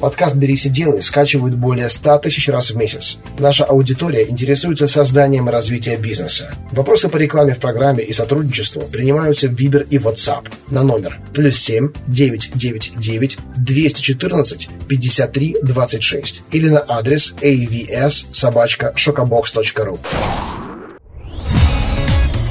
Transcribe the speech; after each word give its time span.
Подкаст 0.00 0.36
«Берись 0.36 0.66
и 0.66 0.68
делай» 0.68 1.02
скачивают 1.02 1.56
более 1.56 1.88
100 1.88 2.18
тысяч 2.18 2.48
раз 2.48 2.70
в 2.70 2.76
месяц. 2.76 3.18
Наша 3.38 3.64
аудитория 3.64 4.28
интересуется 4.28 4.86
созданием 4.86 5.48
и 5.48 5.52
развитием 5.52 6.00
бизнеса. 6.00 6.54
Вопросы 6.70 7.08
по 7.08 7.16
рекламе 7.16 7.54
в 7.54 7.58
программе 7.58 8.04
и 8.04 8.12
сотрудничеству 8.12 8.82
принимаются 8.82 9.48
в 9.48 9.54
Viber 9.54 9.86
и 9.88 9.98
WhatsApp 9.98 10.46
на 10.70 10.82
номер 10.84 11.18
плюс 11.34 11.58
7 11.58 11.92
999 12.06 13.38
214 13.56 14.68
53 14.88 15.56
26 15.62 16.42
или 16.52 16.68
на 16.68 16.84
адрес 16.86 17.34
avs 17.40 18.26
собачка 18.30 18.92
шокобокс.ру. 18.94 19.98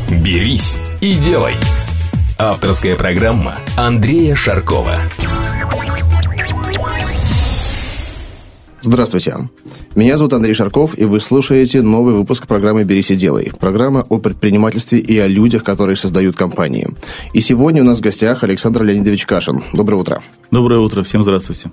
«Берись 0.09 0.75
и 0.99 1.15
делай» 1.15 1.53
Авторская 2.39 2.95
программа 2.95 3.57
Андрея 3.77 4.35
Шаркова. 4.35 4.99
Здравствуйте. 8.81 9.35
Меня 9.97 10.15
зовут 10.19 10.33
Андрей 10.33 10.53
Шарков, 10.53 10.95
и 10.95 11.05
вы 11.05 11.19
слушаете 11.19 11.81
новый 11.81 12.13
выпуск 12.13 12.45
программы 12.45 12.83
«Берись 12.83 13.09
и 13.09 13.15
делай». 13.15 13.51
Программа 13.59 14.05
о 14.07 14.19
предпринимательстве 14.19 14.99
и 14.99 15.17
о 15.17 15.25
людях, 15.25 15.63
которые 15.63 15.95
создают 15.97 16.35
компании. 16.35 16.87
И 17.33 17.41
сегодня 17.41 17.81
у 17.81 17.85
нас 17.85 17.97
в 17.97 18.01
гостях 18.01 18.43
Александр 18.43 18.83
Леонидович 18.83 19.25
Кашин. 19.25 19.63
Доброе 19.73 19.95
утро. 19.95 20.21
Доброе 20.51 20.81
утро, 20.81 21.01
всем 21.01 21.23
здравствуйте. 21.23 21.71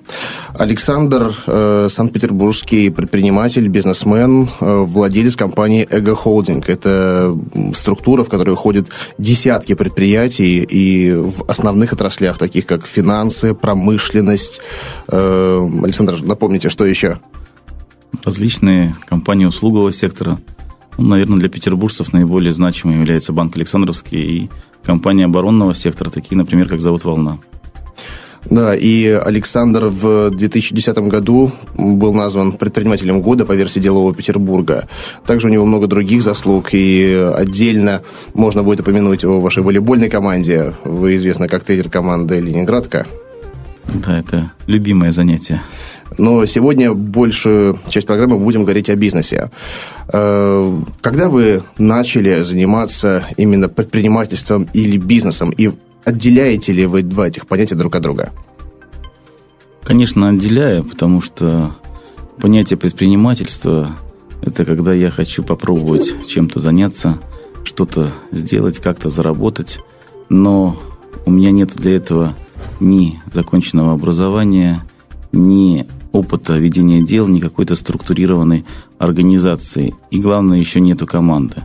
Александр 0.58 1.34
э, 1.46 1.88
Санкт-Петербургский 1.90 2.88
предприниматель, 2.88 3.68
бизнесмен, 3.68 4.48
э, 4.58 4.76
владелец 4.78 5.36
компании 5.36 5.86
Эго 5.90 6.14
Холдинг. 6.14 6.70
Это 6.70 7.36
структура, 7.76 8.24
в 8.24 8.30
которую 8.30 8.56
ходят 8.56 8.88
десятки 9.18 9.74
предприятий 9.74 10.62
и 10.62 11.12
в 11.12 11.44
основных 11.46 11.92
отраслях, 11.92 12.38
таких 12.38 12.64
как 12.64 12.86
финансы, 12.86 13.52
промышленность. 13.52 14.62
Э, 15.08 15.68
Александр, 15.82 16.22
напомните, 16.22 16.70
что 16.70 16.86
еще? 16.86 17.18
Различные 18.24 18.94
компании 19.06 19.44
услугового 19.44 19.92
сектора. 19.92 20.38
Ну, 20.98 21.08
наверное, 21.08 21.38
для 21.38 21.48
петербуржцев 21.48 22.12
наиболее 22.12 22.52
значимым 22.52 23.00
является 23.00 23.32
Банк 23.32 23.56
Александровский 23.56 24.20
и 24.20 24.50
компания 24.84 25.24
оборонного 25.24 25.74
сектора, 25.74 26.10
такие, 26.10 26.36
например, 26.36 26.68
как 26.68 26.80
Завод 26.80 27.04
«Волна». 27.04 27.38
Да, 28.50 28.74
и 28.74 29.06
Александр 29.06 29.86
в 29.86 30.30
2010 30.30 30.98
году 31.08 31.50
был 31.76 32.12
назван 32.12 32.52
предпринимателем 32.52 33.22
года 33.22 33.46
по 33.46 33.52
версии 33.52 33.80
Делового 33.80 34.14
Петербурга. 34.14 34.86
Также 35.26 35.48
у 35.48 35.50
него 35.50 35.64
много 35.64 35.86
других 35.86 36.22
заслуг, 36.22 36.68
и 36.72 37.30
отдельно 37.34 38.02
можно 38.34 38.62
будет 38.62 38.80
упомянуть 38.80 39.24
о 39.24 39.40
вашей 39.40 39.62
волейбольной 39.62 40.10
команде. 40.10 40.74
Вы 40.84 41.16
известны 41.16 41.48
как 41.48 41.64
тренер 41.64 41.88
команды 41.88 42.40
«Ленинградка». 42.40 43.06
Да, 43.94 44.18
это 44.18 44.52
любимое 44.66 45.12
занятие. 45.12 45.62
Но 46.18 46.46
сегодня 46.46 46.92
большую 46.94 47.78
часть 47.88 48.06
программы 48.06 48.38
будем 48.38 48.62
говорить 48.62 48.88
о 48.88 48.96
бизнесе. 48.96 49.50
Э, 50.12 50.82
когда 51.00 51.28
вы 51.28 51.62
начали 51.78 52.42
заниматься 52.44 53.24
именно 53.36 53.68
предпринимательством 53.68 54.68
или 54.72 54.96
бизнесом, 54.96 55.50
и 55.50 55.72
отделяете 56.04 56.72
ли 56.72 56.86
вы 56.86 57.02
два 57.02 57.28
этих 57.28 57.46
понятия 57.46 57.74
друг 57.74 57.96
от 57.96 58.02
друга? 58.02 58.30
Конечно, 59.82 60.28
отделяю, 60.28 60.84
потому 60.84 61.20
что 61.20 61.74
понятие 62.40 62.78
предпринимательства– 62.78 63.90
это 64.42 64.64
когда 64.64 64.92
я 64.92 65.10
хочу 65.10 65.42
попробовать 65.42 66.14
чем-то 66.28 66.60
заняться, 66.60 67.18
что-то 67.64 68.10
сделать, 68.30 68.78
как-то 68.78 69.08
заработать, 69.08 69.80
но 70.28 70.76
у 71.26 71.30
меня 71.30 71.50
нет 71.50 71.74
для 71.74 71.96
этого 71.96 72.34
ни 72.80 73.20
законченного 73.32 73.92
образования, 73.92 74.82
ни 75.32 75.86
опыта 76.14 76.56
ведения 76.56 77.02
дел, 77.02 77.26
ни 77.26 77.40
какой-то 77.40 77.74
структурированной 77.74 78.64
организации. 78.98 79.94
И 80.10 80.20
главное, 80.20 80.58
еще 80.58 80.80
нету 80.80 81.06
команды. 81.06 81.64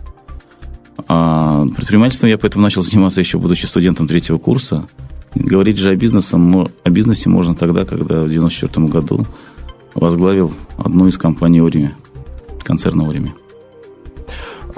А 1.08 1.66
предпринимательством 1.75 2.29
я 2.29 2.38
поэтому 2.38 2.63
начал 2.63 2.81
заниматься 2.81 3.22
еще 3.22 3.38
будучи 3.38 3.68
студентом 3.68 4.07
третьего 4.07 4.38
курса. 4.38 4.88
Говорить 5.35 5.78
же 5.78 5.91
о, 5.91 5.96
бизнесом, 5.96 6.69
о 6.84 6.90
бизнесе 6.90 7.29
можно 7.29 7.53
тогда, 7.53 7.85
когда 7.85 8.22
в 8.22 8.25
1994 8.25 8.88
году 8.88 9.25
возглавил 9.94 10.51
одну 10.78 11.07
из 11.07 11.18
компаний 11.18 11.62
Орими, 11.62 11.94
концерна 12.63 13.07
Орими. 13.07 13.34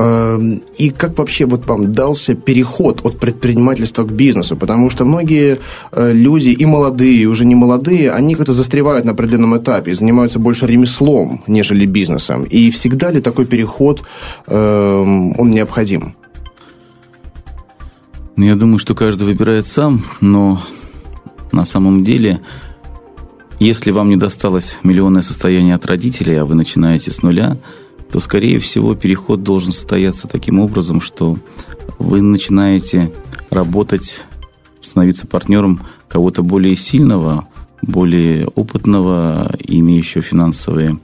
Эм, 0.01 0.61
и 0.77 0.89
как 0.89 1.17
вообще 1.17 1.45
вот 1.45 1.67
вам 1.67 1.93
дался 1.93 2.33
переход 2.33 3.05
от 3.05 3.19
предпринимательства 3.19 4.03
к 4.03 4.11
бизнесу? 4.11 4.55
Потому 4.55 4.89
что 4.89 5.05
многие 5.05 5.59
э, 5.91 6.13
люди, 6.13 6.49
и 6.49 6.65
молодые, 6.65 7.17
и 7.17 7.25
уже 7.27 7.45
не 7.45 7.55
молодые, 7.55 8.11
они 8.11 8.35
как-то 8.35 8.53
застревают 8.53 9.05
на 9.05 9.11
определенном 9.11 9.57
этапе, 9.57 9.93
занимаются 9.93 10.39
больше 10.39 10.65
ремеслом, 10.65 11.43
нежели 11.47 11.85
бизнесом. 11.85 12.45
И 12.45 12.71
всегда 12.71 13.11
ли 13.11 13.21
такой 13.21 13.45
переход, 13.45 14.01
эм, 14.47 15.39
он 15.39 15.51
необходим? 15.51 16.15
Ну, 18.37 18.45
я 18.45 18.55
думаю, 18.55 18.79
что 18.79 18.95
каждый 18.95 19.25
выбирает 19.25 19.67
сам, 19.67 20.03
но 20.19 20.61
на 21.51 21.65
самом 21.65 22.03
деле, 22.03 22.39
если 23.59 23.91
вам 23.91 24.09
не 24.09 24.15
досталось 24.15 24.79
миллионное 24.83 25.21
состояние 25.21 25.75
от 25.75 25.85
родителей, 25.85 26.37
а 26.37 26.45
вы 26.45 26.55
начинаете 26.55 27.11
с 27.11 27.21
нуля– 27.21 27.57
то, 28.11 28.19
скорее 28.19 28.59
всего, 28.59 28.93
переход 28.93 29.41
должен 29.41 29.71
состояться 29.71 30.27
таким 30.27 30.59
образом, 30.59 30.99
что 30.99 31.37
вы 31.97 32.21
начинаете 32.21 33.11
работать, 33.49 34.25
становиться 34.81 35.27
партнером 35.27 35.81
кого-то 36.09 36.43
более 36.43 36.75
сильного, 36.75 37.47
более 37.81 38.47
опытного, 38.47 39.55
имеющего 39.59 40.21
финансовые 40.21 40.99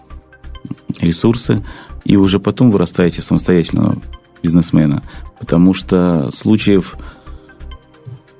ресурсы, 0.99 1.63
и 2.03 2.17
уже 2.17 2.39
потом 2.39 2.71
вырастаете 2.71 3.21
в 3.21 3.25
самостоятельного 3.25 3.97
бизнесмена. 4.43 5.01
Потому 5.39 5.73
что 5.73 6.29
случаев, 6.31 6.97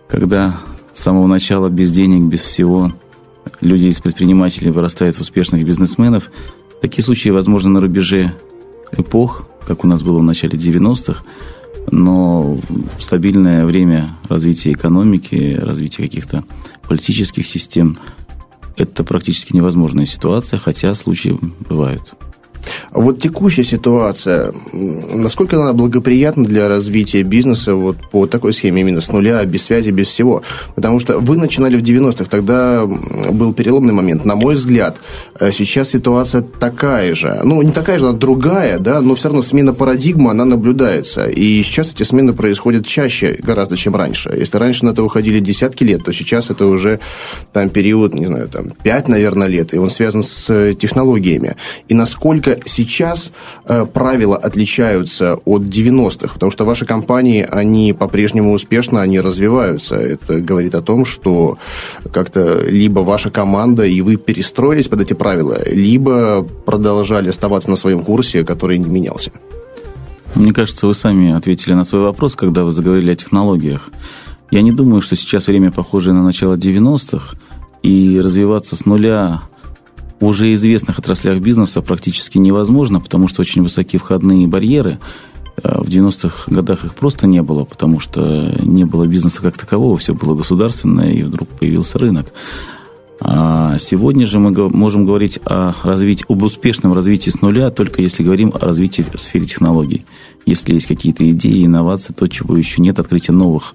когда 0.09 0.59
с 0.93 1.03
самого 1.03 1.27
начала 1.27 1.69
без 1.69 1.91
денег, 1.91 2.23
без 2.29 2.41
всего, 2.41 2.91
люди 3.61 3.85
из 3.85 4.01
предпринимателей 4.01 4.71
вырастают 4.71 5.15
в 5.15 5.21
успешных 5.21 5.63
бизнесменов, 5.65 6.31
такие 6.81 7.03
случаи 7.03 7.29
возможны 7.29 7.69
на 7.69 7.79
рубеже 7.79 8.33
эпох, 8.93 9.47
как 9.65 9.83
у 9.83 9.87
нас 9.87 10.03
было 10.03 10.19
в 10.19 10.23
начале 10.23 10.57
90-х, 10.57 11.23
но 11.91 12.57
стабильное 12.99 13.65
время 13.65 14.09
развития 14.29 14.73
экономики, 14.73 15.57
развития 15.61 16.03
каких-то 16.03 16.43
политических 16.87 17.45
систем– 17.47 17.97
это 18.77 19.03
практически 19.03 19.55
невозможная 19.55 20.05
ситуация, 20.05 20.59
хотя 20.59 20.93
случаи 20.93 21.37
бывают. 21.67 22.13
Вот 22.91 23.21
текущая 23.21 23.63
ситуация, 23.63 24.53
насколько 24.71 25.61
она 25.61 25.73
благоприятна 25.73 26.45
для 26.45 26.67
развития 26.67 27.23
бизнеса 27.23 27.75
вот 27.75 27.97
по 28.09 28.27
такой 28.27 28.53
схеме, 28.53 28.81
именно 28.81 29.01
с 29.01 29.11
нуля, 29.11 29.43
без 29.45 29.63
связи, 29.63 29.91
без 29.91 30.07
всего? 30.07 30.43
Потому 30.75 30.99
что 30.99 31.19
вы 31.19 31.37
начинали 31.37 31.77
в 31.77 31.83
90-х, 31.83 32.25
тогда 32.25 32.85
был 33.31 33.53
переломный 33.53 33.93
момент. 33.93 34.25
На 34.25 34.35
мой 34.35 34.55
взгляд, 34.55 34.97
э, 35.39 35.51
сейчас 35.51 35.89
ситуация 35.89 36.41
такая 36.41 37.15
же. 37.15 37.39
Ну, 37.43 37.61
не 37.61 37.71
такая 37.71 37.99
же, 37.99 38.07
она 38.07 38.17
другая, 38.17 38.79
да, 38.79 39.01
но 39.01 39.15
все 39.15 39.29
равно 39.29 39.41
смена 39.41 39.73
парадигмы, 39.73 40.31
она 40.31 40.45
наблюдается. 40.45 41.27
И 41.27 41.61
сейчас 41.63 41.91
эти 41.91 42.03
смены 42.03 42.33
происходят 42.33 42.85
чаще 42.85 43.37
гораздо, 43.41 43.77
чем 43.77 43.95
раньше. 43.95 44.33
Если 44.35 44.57
раньше 44.57 44.85
на 44.85 44.91
это 44.91 45.03
уходили 45.03 45.39
десятки 45.39 45.83
лет, 45.83 46.03
то 46.03 46.13
сейчас 46.13 46.49
это 46.49 46.65
уже 46.65 46.99
там 47.53 47.69
период, 47.69 48.13
не 48.13 48.25
знаю, 48.25 48.47
там 48.47 48.71
5, 48.83 49.07
наверное, 49.09 49.47
лет, 49.47 49.73
и 49.73 49.77
он 49.77 49.89
связан 49.89 50.23
с 50.23 50.49
э, 50.49 50.75
технологиями. 50.75 51.55
И 51.87 51.93
насколько 51.93 52.57
сейчас 52.77 53.31
э, 53.65 53.85
правила 53.85 54.37
отличаются 54.37 55.35
от 55.45 55.63
90-х? 55.63 56.33
Потому 56.33 56.51
что 56.51 56.65
ваши 56.65 56.85
компании, 56.85 57.47
они 57.49 57.93
по-прежнему 57.93 58.53
успешно, 58.53 59.01
они 59.01 59.19
развиваются. 59.19 59.95
Это 59.95 60.39
говорит 60.39 60.75
о 60.75 60.81
том, 60.81 61.05
что 61.05 61.57
как-то 62.13 62.63
либо 62.69 62.99
ваша 62.99 63.29
команда, 63.29 63.85
и 63.85 64.01
вы 64.01 64.17
перестроились 64.17 64.87
под 64.87 65.01
эти 65.01 65.13
правила, 65.13 65.57
либо 65.65 66.43
продолжали 66.65 67.29
оставаться 67.29 67.69
на 67.69 67.75
своем 67.75 68.03
курсе, 68.03 68.43
который 68.43 68.77
не 68.77 68.89
менялся. 68.89 69.31
Мне 70.35 70.53
кажется, 70.53 70.87
вы 70.87 70.93
сами 70.93 71.31
ответили 71.31 71.73
на 71.73 71.85
свой 71.85 72.03
вопрос, 72.03 72.35
когда 72.35 72.63
вы 72.63 72.71
заговорили 72.71 73.11
о 73.11 73.15
технологиях. 73.15 73.89
Я 74.51 74.61
не 74.61 74.71
думаю, 74.71 75.01
что 75.01 75.15
сейчас 75.15 75.47
время 75.47 75.71
похожее 75.71 76.13
на 76.13 76.23
начало 76.23 76.55
90-х, 76.55 77.35
и 77.83 78.19
развиваться 78.19 78.75
с 78.75 78.85
нуля 78.85 79.41
уже 80.19 80.51
известных 80.53 80.99
отраслях 80.99 81.39
бизнеса 81.39 81.81
практически 81.81 82.37
невозможно, 82.37 82.99
потому 82.99 83.27
что 83.27 83.41
очень 83.41 83.61
высокие 83.61 83.99
входные 83.99 84.47
барьеры. 84.47 84.99
Э, 85.61 85.79
в 85.79 85.87
90-х 85.87 86.51
годах 86.51 86.85
их 86.85 86.95
просто 86.95 87.27
не 87.27 87.41
было, 87.41 87.65
потому 87.65 87.99
что 87.99 88.53
не 88.61 88.85
было 88.85 89.05
бизнеса 89.05 89.41
как 89.41 89.57
такового, 89.57 89.97
все 89.97 90.13
было 90.13 90.35
государственное, 90.35 91.11
и 91.11 91.23
вдруг 91.23 91.47
появился 91.49 91.99
рынок. 91.99 92.33
А 93.19 93.77
сегодня 93.79 94.27
же 94.27 94.39
мы 94.39 94.51
можем 94.69 95.05
говорить 95.05 95.39
о 95.45 95.73
развитии, 95.83 96.25
об 96.29 96.43
успешном 96.43 96.93
развитии 96.93 97.31
с 97.31 97.41
нуля, 97.41 97.71
только 97.71 98.01
если 98.01 98.23
говорим 98.23 98.51
о 98.53 98.59
развитии 98.59 99.03
в 99.11 99.19
сфере 99.19 99.45
технологий. 99.45 100.05
Если 100.45 100.73
есть 100.73 100.85
какие-то 100.85 101.29
идеи, 101.31 101.65
инновации, 101.65 102.13
то, 102.13 102.27
чего 102.27 102.55
еще 102.55 102.81
нет, 102.81 102.99
открытие 102.99 103.35
новых 103.35 103.73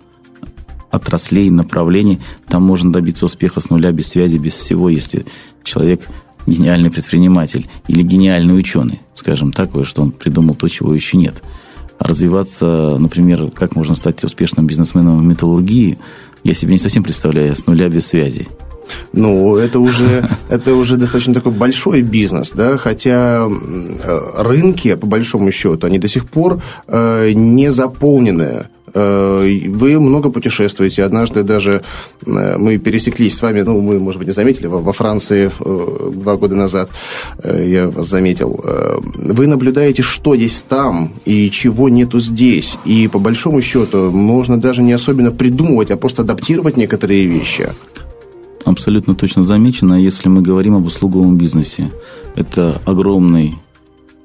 отраслей, 0.90 1.50
направлений. 1.50 2.20
Там 2.46 2.62
можно 2.62 2.92
добиться 2.92 3.26
успеха 3.26 3.60
с 3.60 3.70
нуля, 3.70 3.90
без 3.90 4.08
связи, 4.08 4.36
без 4.36 4.54
всего, 4.54 4.88
если 4.88 5.26
человек 5.64 6.06
гениальный 6.46 6.90
предприниматель 6.90 7.68
или 7.88 8.02
гениальный 8.02 8.58
ученый, 8.58 9.00
скажем 9.14 9.52
так, 9.52 9.70
что 9.84 10.02
он 10.02 10.10
придумал 10.10 10.54
то, 10.54 10.68
чего 10.68 10.94
еще 10.94 11.16
нет. 11.16 11.42
А 11.98 12.08
развиваться, 12.08 12.96
например, 12.98 13.50
как 13.50 13.76
можно 13.76 13.94
стать 13.94 14.22
успешным 14.24 14.66
бизнесменом 14.66 15.20
в 15.20 15.24
металлургии, 15.24 15.98
я 16.44 16.54
себе 16.54 16.72
не 16.72 16.78
совсем 16.78 17.04
представляю, 17.04 17.54
с 17.54 17.66
нуля 17.66 17.88
без 17.88 18.06
связи. 18.06 18.48
Ну, 19.12 19.56
это 19.56 19.80
уже, 19.80 20.28
это 20.48 20.74
уже 20.74 20.96
достаточно 20.96 21.34
такой 21.34 21.52
большой 21.52 22.02
бизнес, 22.02 22.52
да, 22.52 22.78
хотя 22.78 23.48
рынки, 24.36 24.94
по 24.94 25.06
большому 25.06 25.52
счету, 25.52 25.86
они 25.86 25.98
до 25.98 26.08
сих 26.08 26.28
пор 26.28 26.62
э, 26.88 27.32
не 27.34 27.72
заполнены 27.72 28.66
Э, 28.94 29.68
вы 29.68 29.98
много 30.00 30.30
путешествуете. 30.30 31.04
Однажды 31.04 31.42
даже 31.42 31.82
э, 32.26 32.56
мы 32.58 32.78
пересеклись 32.78 33.36
с 33.36 33.42
вами, 33.42 33.62
ну, 33.62 33.80
мы, 33.80 33.98
может 33.98 34.18
быть, 34.18 34.28
не 34.28 34.34
заметили, 34.34 34.66
во 34.66 34.92
Франции 34.92 35.50
э, 35.58 36.10
два 36.14 36.36
года 36.36 36.56
назад 36.56 36.90
я 37.44 37.88
вас 37.88 38.08
заметил. 38.08 38.62
Вы 39.14 39.46
наблюдаете, 39.46 40.02
что 40.02 40.34
есть 40.34 40.66
там 40.66 41.12
и 41.24 41.50
чего 41.50 41.88
нету 41.88 42.20
здесь. 42.20 42.76
И 42.84 43.08
по 43.08 43.18
большому 43.18 43.62
счету 43.62 44.10
можно 44.10 44.60
даже 44.60 44.82
не 44.82 44.92
особенно 44.92 45.30
придумывать, 45.30 45.90
а 45.90 45.96
просто 45.96 46.22
адаптировать 46.22 46.76
некоторые 46.76 47.26
вещи. 47.26 47.70
Абсолютно 48.64 49.14
точно 49.14 49.44
замечено. 49.44 49.94
Если 49.94 50.28
мы 50.28 50.42
говорим 50.42 50.76
об 50.76 50.86
услуговом 50.86 51.36
бизнесе, 51.36 51.90
это 52.36 52.80
огромный 52.84 53.56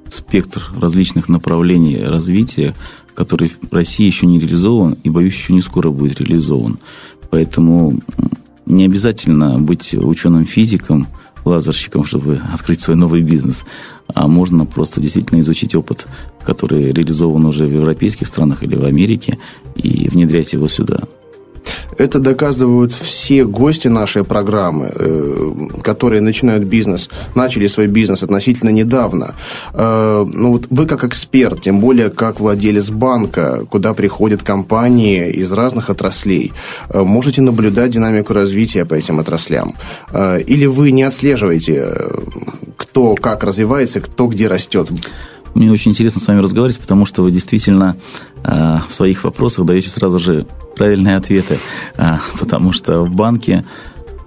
спектр 0.09 0.71
различных 0.79 1.27
направлений 1.27 1.97
развития, 1.97 2.75
который 3.13 3.49
в 3.49 3.73
России 3.73 4.05
еще 4.05 4.25
не 4.25 4.39
реализован 4.39 4.97
и, 5.03 5.09
боюсь, 5.09 5.33
еще 5.33 5.53
не 5.53 5.61
скоро 5.61 5.89
будет 5.89 6.21
реализован. 6.21 6.77
Поэтому 7.29 7.99
не 8.65 8.85
обязательно 8.85 9.59
быть 9.59 9.93
ученым-физиком, 9.93 11.07
лазерщиком, 11.43 12.05
чтобы 12.05 12.39
открыть 12.53 12.81
свой 12.81 12.95
новый 12.95 13.21
бизнес. 13.21 13.63
А 14.13 14.27
можно 14.27 14.65
просто 14.65 15.01
действительно 15.01 15.41
изучить 15.41 15.75
опыт, 15.75 16.07
который 16.43 16.91
реализован 16.91 17.45
уже 17.45 17.65
в 17.65 17.73
европейских 17.73 18.27
странах 18.27 18.63
или 18.63 18.75
в 18.75 18.85
Америке, 18.85 19.37
и 19.75 20.09
внедрять 20.09 20.53
его 20.53 20.67
сюда. 20.67 21.03
Это 21.97 22.19
доказывают 22.19 22.93
все 22.93 23.43
гости 23.45 23.87
нашей 23.87 24.23
программы, 24.23 24.91
э, 24.93 25.51
которые 25.81 26.21
начинают 26.21 26.63
бизнес, 26.63 27.09
начали 27.35 27.67
свой 27.67 27.87
бизнес 27.87 28.23
относительно 28.23 28.69
недавно. 28.69 29.33
Э, 29.73 30.25
ну 30.31 30.51
вот 30.51 30.67
вы 30.69 30.85
как 30.85 31.03
эксперт, 31.03 31.61
тем 31.61 31.79
более 31.79 32.09
как 32.09 32.39
владелец 32.39 32.89
банка, 32.89 33.65
куда 33.69 33.93
приходят 33.93 34.43
компании 34.43 35.29
из 35.29 35.51
разных 35.51 35.89
отраслей, 35.89 36.53
э, 36.89 37.01
можете 37.01 37.41
наблюдать 37.41 37.91
динамику 37.91 38.33
развития 38.33 38.85
по 38.85 38.93
этим 38.93 39.19
отраслям. 39.19 39.73
Или 40.47 40.65
вы 40.65 40.91
не 40.91 41.03
отслеживаете, 41.03 41.93
кто 42.77 43.15
как 43.15 43.43
развивается, 43.43 44.01
кто 44.01 44.27
где 44.27 44.47
растет? 44.47 44.89
Мне 45.57 45.71
очень 45.71 45.89
интересно 45.89 46.21
с 46.21 46.27
вами 46.27 46.39
разговаривать, 46.39 46.79
потому 46.79 47.07
что 47.07 47.23
вы 47.23 47.31
действительно 47.31 47.97
э, 48.43 48.77
в 48.87 48.93
своих 48.93 49.23
вопросах 49.23 49.65
даете 49.65 49.89
сразу 49.89 50.19
же 50.19 50.45
правильные 50.75 51.15
ответы, 51.15 51.57
а, 51.97 52.19
потому 52.39 52.71
что 52.71 53.01
в 53.01 53.15
банке 53.15 53.65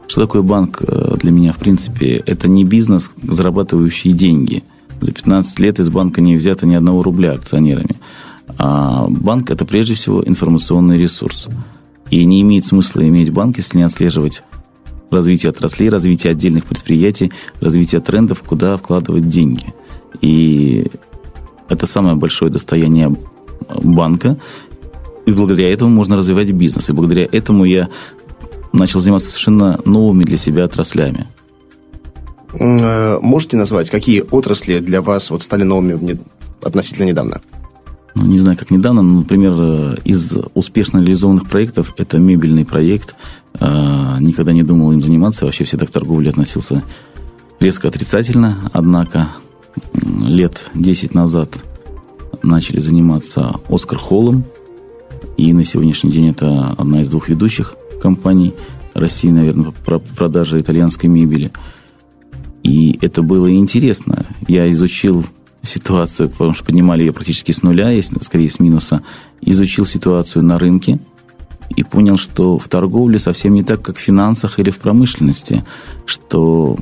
что 0.09 0.23
такое 0.23 0.43
банк 0.43 0.83
э, 0.83 1.17
для 1.21 1.31
меня, 1.31 1.53
в 1.53 1.59
принципе? 1.59 2.21
Это 2.27 2.49
не 2.49 2.65
бизнес, 2.65 3.13
зарабатывающий 3.23 4.11
деньги. 4.11 4.65
За 5.01 5.13
15 5.13 5.61
лет 5.61 5.79
из 5.79 5.89
банка 5.89 6.21
не 6.21 6.35
взято 6.35 6.67
ни 6.67 6.75
одного 6.75 7.05
рубля 7.05 7.35
акционерами. 7.35 8.01
А 8.59 9.07
банк– 9.09 9.51
это 9.53 9.65
прежде 9.65 9.95
всего 9.95 10.27
информационный 10.27 10.99
ресурс. 10.99 11.47
И 12.11 12.25
не 12.25 12.41
имеет 12.41 12.67
смысла 12.67 13.07
иметь 13.07 13.31
банк, 13.31 13.57
если 13.59 13.79
не 13.79 13.85
отслеживать 13.85 14.43
развитие 15.13 15.51
отраслей, 15.51 15.91
развитие 15.91 16.33
отдельных 16.33 16.65
предприятий, 16.65 17.31
развитие 17.61 18.01
трендов, 18.01 18.43
куда 18.43 18.77
вкладывать 18.77 19.29
деньги. 19.29 19.73
И 20.21 20.91
это 21.71 21.87
самое 21.87 22.17
большое 22.17 22.51
достояние 22.51 23.17
банка. 23.83 24.37
И 25.27 25.33
благодаря 25.33 25.73
этому 25.73 25.95
можно 25.95 26.17
развивать 26.17 26.51
бизнес. 26.51 26.91
И 26.91 26.93
благодаря 26.93 27.29
этому 27.31 27.65
я 27.65 27.89
начал 28.73 29.01
заниматься 29.01 29.29
совершенно 29.29 29.81
новыми 29.85 30.25
для 30.25 30.37
себя 30.37 30.65
отраслями. 30.65 31.27
Э, 32.59 33.19
можете 33.23 33.57
назвать, 33.57 33.91
какие 33.91 34.25
отрасли 34.31 34.81
для 34.81 35.03
вас 35.03 35.31
вот 35.31 35.43
стали 35.43 35.63
новыми 35.63 36.19
относительно 36.63 37.07
недавно? 37.07 37.41
Ну, 38.15 38.27
не 38.27 38.39
знаю, 38.39 38.59
как 38.59 38.71
недавно, 38.71 39.03
но, 39.03 39.21
например, 39.21 39.53
э, 39.57 39.97
из 40.05 40.37
успешно 40.55 40.99
реализованных 40.99 41.49
проектов 41.49 41.95
это 41.97 42.19
мебельный 42.19 42.65
проект. 42.65 43.15
Э, 43.55 44.17
никогда 44.21 44.53
не 44.53 44.63
думал 44.63 44.93
им 44.93 45.03
заниматься, 45.03 45.45
вообще 45.45 45.65
всегда 45.65 45.87
к 45.87 45.91
торговле 45.91 46.31
относился 46.31 46.83
резко 47.61 47.89
отрицательно. 47.89 48.71
Однако 48.73 49.29
лет 50.03 50.71
10 50.75 51.15
назад 51.15 51.59
начали 52.43 52.81
заниматься 52.81 53.55
Оскар 53.69 53.99
Холлом, 53.99 54.45
и 55.37 55.53
на 55.53 55.65
сегодняшний 55.65 56.11
день 56.11 56.31
это 56.31 56.75
одна 56.77 57.03
из 57.03 57.09
двух 57.09 57.29
ведущих 57.29 57.75
компаний 58.01 58.55
России, 58.95 59.29
наверное, 59.29 59.73
по 59.85 59.99
продаже 59.99 60.61
итальянской 60.61 61.09
мебели. 61.09 61.53
И 62.63 62.99
это 63.01 63.23
было 63.23 63.51
интересно. 63.51 64.27
Я 64.47 64.71
изучил 64.71 65.25
ситуацию, 65.63 66.29
потому 66.29 66.55
что 66.55 66.65
поднимали 66.65 67.03
ее 67.03 67.13
практически 67.13 67.53
с 67.53 67.63
нуля, 67.63 67.91
если 67.91 68.19
скорее 68.23 68.51
с 68.51 68.61
минуса. 68.61 69.03
Изучил 69.41 69.87
ситуацию 69.87 70.45
на 70.45 70.59
рынке 70.59 70.99
и 71.77 71.83
понял, 71.83 72.17
что 72.17 72.59
в 72.59 72.69
торговле 72.69 73.19
совсем 73.19 73.55
не 73.55 73.63
так, 73.63 73.83
как 73.83 73.97
в 73.97 74.01
финансах 74.01 74.59
или 74.59 74.71
в 74.71 74.79
промышленности, 74.79 75.65
что 76.05 76.77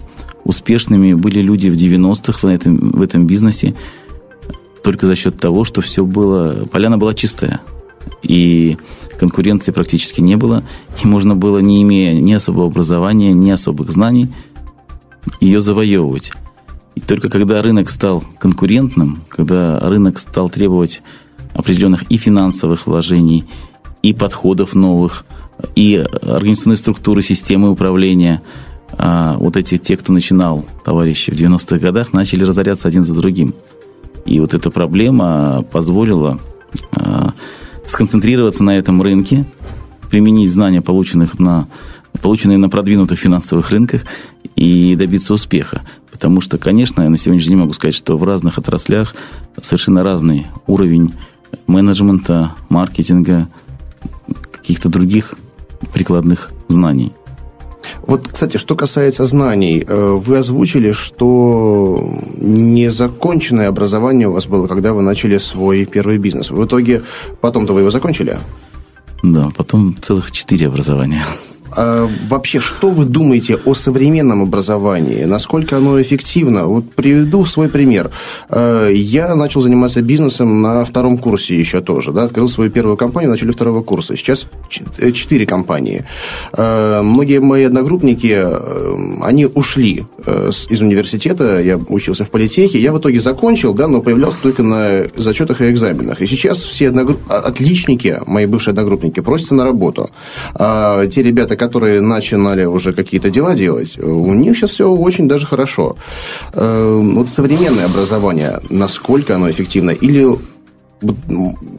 успешными 0.49 1.13
были 1.13 1.41
люди 1.41 1.69
в 1.69 1.75
90-х 1.75 2.47
в 2.47 2.51
этом, 2.51 2.79
в 2.91 3.03
этом 3.03 3.27
бизнесе 3.27 3.77
только 4.83 5.07
за 5.07 5.15
счет 5.15 5.39
того, 5.39 5.65
что 5.65 5.81
все 5.83 6.05
было, 6.05 6.67
поляна 6.73 6.99
была 6.99 7.15
чистая 7.15 7.61
и 8.23 8.79
конкуренции 9.19 9.73
практически 9.73 10.21
не 10.21 10.37
было, 10.37 10.65
и 11.03 11.07
можно 11.07 11.37
было, 11.37 11.59
не 11.59 11.83
имея 11.83 12.19
ни 12.21 12.33
особого 12.33 12.67
образования, 12.67 13.33
ни 13.33 13.51
особых 13.51 13.91
знаний, 13.91 14.29
ее 15.41 15.61
завоевывать. 15.61 16.33
И 16.95 17.01
только 17.01 17.29
когда 17.29 17.61
рынок 17.61 17.91
стал 17.91 18.25
конкурентным, 18.39 19.23
когда 19.29 19.79
рынок 19.81 20.19
стал 20.19 20.49
требовать 20.49 21.03
определенных 21.53 22.11
и 22.11 22.17
финансовых 22.17 22.87
вложений, 22.87 23.45
и 24.03 24.15
подходов 24.15 24.75
новых, 24.75 25.27
и 25.75 25.97
организационной 26.23 26.77
структуры 26.77 27.23
системы 27.23 27.71
управления, 27.71 28.43
а 28.99 29.37
вот 29.39 29.57
эти 29.57 29.79
те, 29.79 29.97
кто 29.97 30.13
начинал, 30.13 30.67
товарищи, 30.85 31.31
в 31.31 31.35
90-х 31.35 31.79
годах, 31.79 32.13
начали 32.13 32.43
разоряться 32.43 32.89
один 32.89 33.05
за 33.05 33.15
другим. 33.15 33.55
И 34.27 34.41
вот 34.41 34.55
эта 34.55 34.71
проблема 34.71 35.65
позволила 35.71 36.41
а, 36.93 37.33
сконцентрироваться 37.87 38.65
на 38.65 38.77
этом 38.77 39.01
рынке, 39.01 39.47
применить 40.11 40.51
знания, 40.51 40.83
полученных 40.83 41.39
на, 41.39 41.69
полученные 42.21 42.59
на 42.59 42.69
продвинутых 42.69 43.19
финансовых 43.19 43.71
рынках, 43.71 44.03
и 44.57 44.97
добиться 44.97 45.33
успеха. 45.33 45.83
Потому 46.11 46.41
что, 46.41 46.59
конечно, 46.59 47.03
я 47.03 47.09
на 47.09 47.17
сегодняшний 47.17 47.51
день 47.51 47.59
могу 47.59 47.75
сказать, 47.75 47.95
что 47.95 48.17
в 48.17 48.25
разных 48.25 48.59
отраслях 48.59 49.15
совершенно 49.63 50.03
разный 50.03 50.49
уровень 50.67 51.15
менеджмента, 51.69 52.57
маркетинга, 52.69 53.49
каких-то 54.51 54.89
других 54.89 55.37
прикладных 55.95 56.51
знаний. 56.67 57.13
Вот, 58.07 58.29
кстати, 58.29 58.57
что 58.57 58.77
касается 58.77 59.27
знаний, 59.27 59.85
э, 59.87 60.19
вы 60.27 60.39
озвучили, 60.39 60.93
что 60.93 62.03
незаконченное 62.37 63.69
образование 63.69 64.29
у 64.29 64.33
вас 64.33 64.47
было, 64.47 64.67
когда 64.67 64.93
вы 64.93 65.03
начали 65.03 65.39
свой 65.39 65.85
первый 65.85 66.19
бизнес. 66.19 66.51
В 66.51 66.65
итоге 66.65 67.03
потом-то 67.41 67.73
вы 67.73 67.81
его 67.81 67.91
закончили? 67.91 68.39
Да, 69.23 69.51
потом 69.57 69.97
целых 70.01 70.31
четыре 70.31 70.69
образования. 70.69 71.25
А 71.77 72.09
вообще, 72.29 72.61
что 72.61 72.91
вы 72.91 73.05
думаете 73.05 73.59
о 73.65 73.75
современном 73.75 74.43
образовании? 74.43 75.25
Насколько 75.25 75.77
оно 75.77 76.01
эффективно? 76.01 76.67
Вот 76.67 76.93
приведу 76.95 77.45
свой 77.45 77.69
пример. 77.69 78.11
А, 78.49 78.89
я 78.89 79.35
начал 79.35 79.61
заниматься 79.61 80.03
бизнесом 80.03 80.63
на 80.63 80.85
втором 80.85 81.19
курсе 81.19 81.59
еще 81.59 81.81
тоже. 81.81 82.13
Да? 82.13 82.25
Открыл 82.25 82.49
свою 82.49 82.71
первую 82.71 82.97
компанию, 82.97 83.31
начали 83.31 83.53
второго 83.53 83.83
курса. 83.83 84.17
Сейчас 84.17 84.47
э, 84.99 85.13
четыре 85.13 85.47
компании. 85.47 86.05
А, 86.53 87.03
многие 87.03 87.41
мои 87.41 87.65
одногруппники, 87.65 88.35
э, 88.35 88.95
они 89.23 89.47
ушли 89.47 90.07
э, 90.27 90.51
из 90.71 90.81
университета. 90.81 91.61
Я 91.61 91.77
учился 91.77 92.25
в 92.25 92.31
политехе. 92.31 92.79
Я 92.79 92.93
в 92.93 92.99
итоге 92.99 93.21
закончил, 93.21 93.75
да, 93.75 93.89
но 93.89 94.01
появлялся 94.01 94.39
только 94.43 94.63
на 94.63 95.05
зачетах 95.17 95.61
и 95.61 95.71
экзаменах. 95.71 96.23
И 96.23 96.27
сейчас 96.27 96.63
все 96.63 96.89
одногрупп... 96.89 97.21
отличники, 97.29 98.21
мои 98.27 98.47
бывшие 98.47 98.73
одногруппники, 98.73 99.21
просятся 99.21 99.55
на 99.55 99.65
работу. 99.65 100.09
Те 100.55 101.23
ребята, 101.23 101.57
которые 101.59 102.01
начинали 102.01 102.65
уже 102.65 102.93
какие-то 102.93 103.31
дела 103.31 103.55
делать, 103.55 103.99
у 103.99 104.33
них 104.35 104.57
сейчас 104.57 104.71
все 104.71 104.89
очень 104.91 105.29
даже 105.29 105.47
хорошо. 105.47 105.97
Э, 106.53 107.01
вот 107.03 107.29
современное 107.29 107.85
образование, 107.85 108.61
насколько 108.71 109.35
оно 109.35 109.51
эффективно? 109.51 109.91
Или 109.91 110.27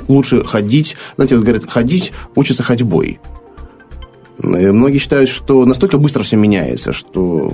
лучше 0.07 0.43
ходить, 0.45 0.95
знаете, 1.15 1.35
вот 1.35 1.43
говорят, 1.43 1.69
ходить 1.69 2.13
учится 2.35 2.63
ходьбой. 2.63 3.19
Многие 4.41 4.99
считают, 4.99 5.29
что 5.29 5.65
настолько 5.65 5.97
быстро 5.97 6.23
все 6.23 6.37
меняется, 6.37 6.93
что 6.93 7.51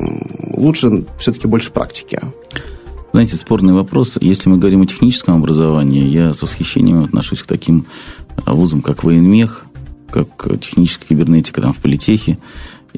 лучше 0.55 1.05
все-таки 1.17 1.47
больше 1.47 1.71
практики. 1.71 2.19
Знаете, 3.11 3.37
спорный 3.37 3.73
вопрос. 3.73 4.17
Если 4.21 4.49
мы 4.49 4.57
говорим 4.57 4.81
о 4.81 4.85
техническом 4.85 5.37
образовании, 5.37 6.07
я 6.07 6.33
с 6.33 6.41
восхищением 6.41 7.03
отношусь 7.03 7.41
к 7.41 7.47
таким 7.47 7.85
вузам, 8.45 8.81
как 8.81 9.03
военмех, 9.03 9.65
как 10.15 10.59
техническая 10.59 11.09
кибернетика 11.09 11.61
там 11.61 11.73
в 11.73 11.77
политехе. 11.77 12.37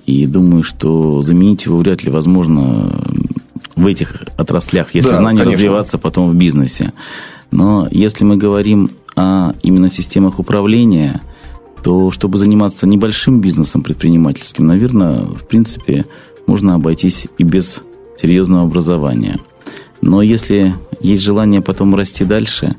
И 0.05 0.27
думаю, 0.27 0.63
что 0.63 1.21
заменить 1.23 1.65
его 1.65 1.77
вряд 1.77 2.03
ли 2.03 2.11
возможно 2.11 2.91
в 3.75 3.87
этих 3.87 4.23
отраслях, 4.37 4.93
если 4.93 5.09
да, 5.09 5.17
знания 5.17 5.39
конечно. 5.39 5.57
развиваться 5.57 5.97
потом 5.97 6.29
в 6.29 6.35
бизнесе. 6.35 6.93
Но 7.51 7.87
если 7.89 8.23
мы 8.23 8.37
говорим 8.37 8.91
о 9.15 9.53
именно 9.63 9.89
системах 9.89 10.39
управления, 10.39 11.21
то 11.83 12.11
чтобы 12.11 12.37
заниматься 12.37 12.85
небольшим 12.85 13.41
бизнесом 13.41 13.81
предпринимательским, 13.81 14.67
наверное, 14.67 15.21
в 15.21 15.47
принципе, 15.47 16.05
можно 16.45 16.75
обойтись 16.75 17.27
и 17.37 17.43
без 17.43 17.81
серьезного 18.17 18.63
образования. 18.63 19.37
Но 20.01 20.21
если 20.21 20.75
есть 21.01 21.23
желание 21.23 21.61
потом 21.61 21.95
расти 21.95 22.23
дальше, 22.23 22.75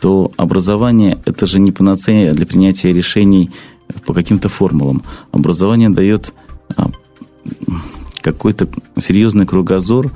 то 0.00 0.32
образование– 0.36 1.18
это 1.24 1.46
же 1.46 1.60
не 1.60 1.70
панацея 1.70 2.34
для 2.34 2.44
принятия 2.44 2.92
решений 2.92 3.50
по 4.06 4.14
каким-то 4.14 4.48
формулам. 4.48 5.02
Образование 5.32 5.90
дает 5.90 6.32
а, 6.76 6.90
какой-то 8.20 8.68
серьезный 8.98 9.46
кругозор, 9.46 10.12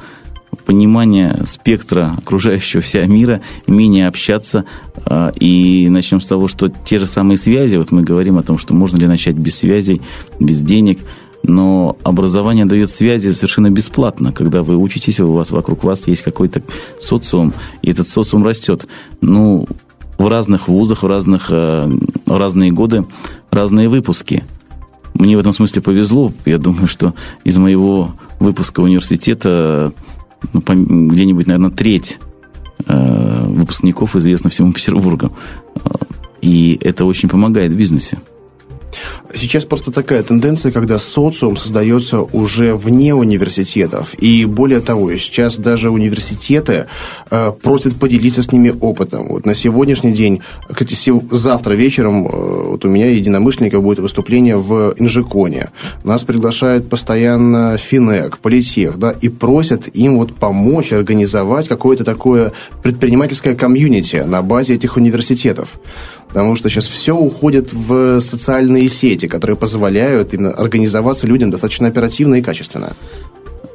понимание 0.64 1.42
спектра 1.46 2.14
окружающего 2.18 2.82
вся 2.82 3.04
мира, 3.06 3.40
умение 3.66 4.08
общаться. 4.08 4.64
А, 5.04 5.30
и 5.38 5.88
начнем 5.88 6.20
с 6.20 6.26
того, 6.26 6.48
что 6.48 6.68
те 6.68 6.98
же 6.98 7.06
самые 7.06 7.36
связи, 7.36 7.76
вот 7.76 7.92
мы 7.92 8.02
говорим 8.02 8.38
о 8.38 8.42
том, 8.42 8.58
что 8.58 8.74
можно 8.74 8.96
ли 8.96 9.06
начать 9.06 9.36
без 9.36 9.56
связей, 9.56 10.00
без 10.40 10.60
денег, 10.62 10.98
но 11.42 11.96
образование 12.02 12.66
дает 12.66 12.90
связи 12.90 13.30
совершенно 13.30 13.70
бесплатно. 13.70 14.32
Когда 14.32 14.62
вы 14.62 14.76
учитесь, 14.76 15.20
у 15.20 15.32
вас 15.32 15.50
вокруг 15.50 15.84
вас 15.84 16.06
есть 16.08 16.22
какой-то 16.22 16.62
социум, 16.98 17.52
и 17.82 17.90
этот 17.90 18.08
социум 18.08 18.44
растет. 18.44 18.86
Ну, 19.20 19.68
в 20.18 20.26
разных 20.28 20.68
вузах, 20.68 21.02
в, 21.02 21.06
разных, 21.06 21.48
э, 21.50 21.90
в 22.26 22.36
разные 22.36 22.72
годы 22.72 23.06
разные 23.50 23.88
выпуски. 23.88 24.44
Мне 25.14 25.36
в 25.36 25.40
этом 25.40 25.52
смысле 25.52 25.82
повезло. 25.82 26.32
Я 26.44 26.58
думаю, 26.58 26.86
что 26.86 27.14
из 27.44 27.56
моего 27.56 28.14
выпуска 28.38 28.80
университета 28.80 29.92
ну, 30.52 30.60
где-нибудь, 30.60 31.46
наверное, 31.46 31.70
треть 31.70 32.18
э, 32.86 33.44
выпускников 33.46 34.16
известна 34.16 34.50
всему 34.50 34.72
Петербургу. 34.72 35.32
И 36.42 36.78
это 36.82 37.04
очень 37.04 37.28
помогает 37.28 37.72
в 37.72 37.76
бизнесе. 37.76 38.18
Сейчас 39.34 39.64
просто 39.64 39.90
такая 39.90 40.22
тенденция, 40.22 40.72
когда 40.72 40.98
социум 40.98 41.56
создается 41.56 42.20
уже 42.20 42.74
вне 42.74 43.14
университетов. 43.14 44.14
И 44.18 44.44
более 44.44 44.80
того, 44.80 45.12
сейчас 45.16 45.58
даже 45.58 45.90
университеты 45.90 46.86
э, 47.30 47.52
просят 47.62 47.96
поделиться 47.96 48.42
с 48.42 48.52
ними 48.52 48.74
опытом. 48.80 49.28
Вот 49.28 49.46
на 49.46 49.54
сегодняшний 49.54 50.12
день, 50.12 50.40
кстати, 50.70 50.96
завтра 51.30 51.74
вечером 51.74 52.26
э, 52.26 52.68
вот 52.70 52.84
у 52.84 52.88
меня 52.88 53.10
единомышленников 53.10 53.82
будет 53.82 53.98
выступление 53.98 54.56
в 54.56 54.94
Инжиконе. 54.98 55.70
Нас 56.04 56.22
приглашают 56.22 56.88
постоянно 56.88 57.76
Финек, 57.78 58.38
Политех, 58.38 58.98
да, 58.98 59.10
и 59.10 59.28
просят 59.28 59.88
им 59.94 60.18
вот 60.18 60.34
помочь 60.34 60.92
организовать 60.92 61.68
какое-то 61.68 62.04
такое 62.04 62.52
предпринимательское 62.82 63.54
комьюнити 63.54 64.16
на 64.16 64.42
базе 64.42 64.74
этих 64.74 64.96
университетов. 64.96 65.80
Потому 66.28 66.54
что 66.56 66.68
сейчас 66.68 66.84
все 66.84 67.16
уходит 67.16 67.72
в 67.72 68.20
социальные 68.20 68.88
сети, 68.88 69.15
которые 69.24 69.56
позволяют 69.56 70.34
именно 70.34 70.50
организоваться 70.50 71.26
людям 71.26 71.50
достаточно 71.50 71.88
оперативно 71.88 72.34
и 72.34 72.42
качественно. 72.42 72.92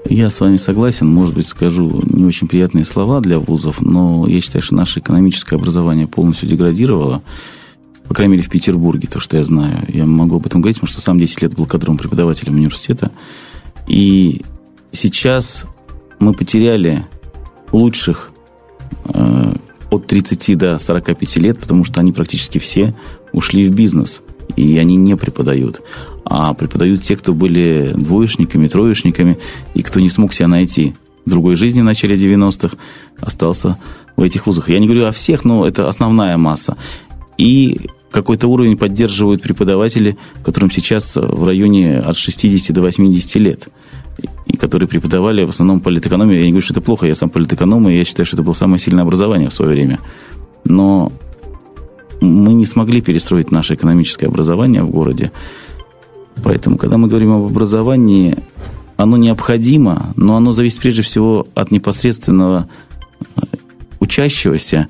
Я 0.10 0.30
с 0.30 0.40
вами 0.40 0.58
согласен. 0.58 1.08
Может 1.08 1.36
быть, 1.36 1.48
скажу 1.48 2.02
не 2.06 2.26
очень 2.26 2.48
приятные 2.48 2.86
слова 2.86 3.22
для 3.22 3.40
вузов, 3.40 3.82
но 3.82 4.28
я 4.28 4.42
считаю, 4.42 4.62
что 4.62 4.76
наше 4.76 5.00
экономическое 5.00 5.56
образование 5.56 6.08
полностью 6.08 6.50
деградировало. 6.50 7.22
По 8.08 8.14
крайней 8.14 8.34
мере, 8.34 8.44
в 8.44 8.50
Петербурге, 8.50 9.08
то, 9.08 9.20
что 9.20 9.38
я 9.38 9.46
знаю. 9.46 9.86
Я 9.88 10.06
могу 10.06 10.36
об 10.36 10.46
этом 10.46 10.62
говорить, 10.62 10.78
потому 10.78 10.92
что 10.92 11.02
сам 11.02 11.18
10 11.18 11.42
лет 11.44 11.56
был 11.56 11.66
кадровым 11.66 11.98
преподавателем 11.98 12.56
университета. 12.56 13.12
И 13.88 14.42
сейчас 14.92 15.64
мы 16.20 16.34
потеряли 16.34 17.06
лучших 17.72 18.32
э, 19.06 19.54
от 19.90 20.08
30 20.08 20.58
до 20.58 20.78
45 20.78 21.36
лет, 21.38 21.60
потому 21.60 21.84
что 21.84 22.02
они 22.02 22.12
практически 22.12 22.58
все 22.58 22.96
ушли 23.32 23.66
в 23.66 23.72
бизнес, 23.72 24.22
и 24.56 24.78
они 24.78 24.96
не 24.96 25.16
преподают. 25.16 25.82
А 26.26 26.54
преподают 26.54 27.04
те, 27.04 27.16
кто 27.16 27.34
были 27.34 27.92
двоечниками, 27.96 28.68
троечниками, 28.68 29.38
и 29.74 29.82
кто 29.82 30.00
не 30.00 30.10
смог 30.10 30.34
себя 30.34 30.48
найти 30.48 30.96
в 31.26 31.30
другой 31.30 31.56
жизни 31.56 31.82
в 31.82 31.86
начале 31.86 32.16
90-х, 32.16 32.78
остался 33.20 33.78
в 34.16 34.24
этих 34.24 34.48
вузах. 34.48 34.70
Я 34.70 34.80
не 34.80 34.88
говорю 34.88 35.06
о 35.06 35.12
всех, 35.12 35.46
но 35.46 35.68
это 35.68 35.88
основная 35.88 36.38
масса. 36.38 36.78
И 37.38 37.90
какой-то 38.12 38.48
уровень 38.48 38.78
поддерживают 38.78 39.42
преподаватели, 39.42 40.18
которым 40.44 40.70
сейчас 40.70 41.16
в 41.16 41.46
районе 41.46 42.00
от 42.00 42.18
60 42.18 42.76
до 42.76 42.82
80 42.82 43.36
лет– 43.36 43.68
и 44.46 44.58
которые 44.58 44.88
преподавали 44.88 45.44
в 45.44 45.50
основном 45.50 45.80
политэкономию. 45.80 46.40
Я 46.40 46.46
не 46.46 46.52
говорю, 46.52 46.64
что 46.64 46.74
это 46.74 46.82
плохо, 46.82 47.08
я 47.08 47.16
сам 47.16 47.30
политэконом, 47.30 47.90
и 47.90 47.96
я 47.96 48.04
считаю, 48.04 48.26
что 48.26 48.36
это 48.36 48.44
было 48.44 48.54
самое 48.54 48.80
сильное 48.80 49.04
образование 49.04 49.50
в 49.50 49.54
свое 49.54 49.72
время. 49.72 50.00
Но 50.64 51.12
мы 52.22 52.54
не 52.54 52.66
смогли 52.66 53.02
перестроить 53.02 53.52
наше 53.52 53.74
экономическое 53.74 54.28
образование 54.28 54.84
в 54.84 54.90
городе. 54.90 55.32
Поэтому, 56.44 56.78
когда 56.78 56.98
мы 56.98 57.08
говорим 57.08 57.34
об 57.34 57.46
образовании, 57.46 58.38
оно 58.96 59.18
необходимо, 59.18 60.14
но 60.16 60.38
оно 60.38 60.54
зависит 60.54 60.80
прежде 60.80 61.02
всего 61.02 61.48
от 61.56 61.72
непосредственного 61.72 62.70
э, 63.36 63.42
учащегося. 64.00 64.88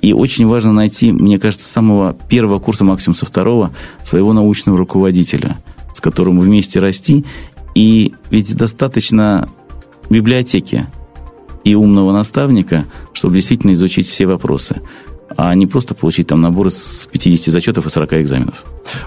И 0.00 0.14
очень 0.14 0.46
важно 0.46 0.72
найти, 0.72 1.12
мне 1.12 1.38
кажется, 1.38 1.68
с 1.68 1.70
самого 1.70 2.16
первого 2.28 2.58
курса, 2.58 2.84
максимум 2.84 3.14
со 3.14 3.26
второго, 3.26 3.70
своего 4.02 4.32
научного 4.32 4.78
руководителя, 4.78 5.58
с 5.94 6.00
которым 6.00 6.40
вместе 6.40 6.80
расти 6.80 7.24
и 7.74 8.14
ведь 8.30 8.56
достаточно 8.56 9.48
библиотеки 10.08 10.86
и 11.62 11.74
умного 11.74 12.12
наставника, 12.12 12.86
чтобы 13.12 13.36
действительно 13.36 13.74
изучить 13.74 14.08
все 14.08 14.26
вопросы 14.26 14.80
а 15.36 15.54
не 15.54 15.66
просто 15.66 15.94
получить 15.94 16.26
там 16.26 16.40
набор 16.40 16.68
из 16.68 17.08
50 17.12 17.52
зачетов 17.52 17.86
и 17.86 17.90
40 17.90 18.14
экзаменов. 18.14 18.64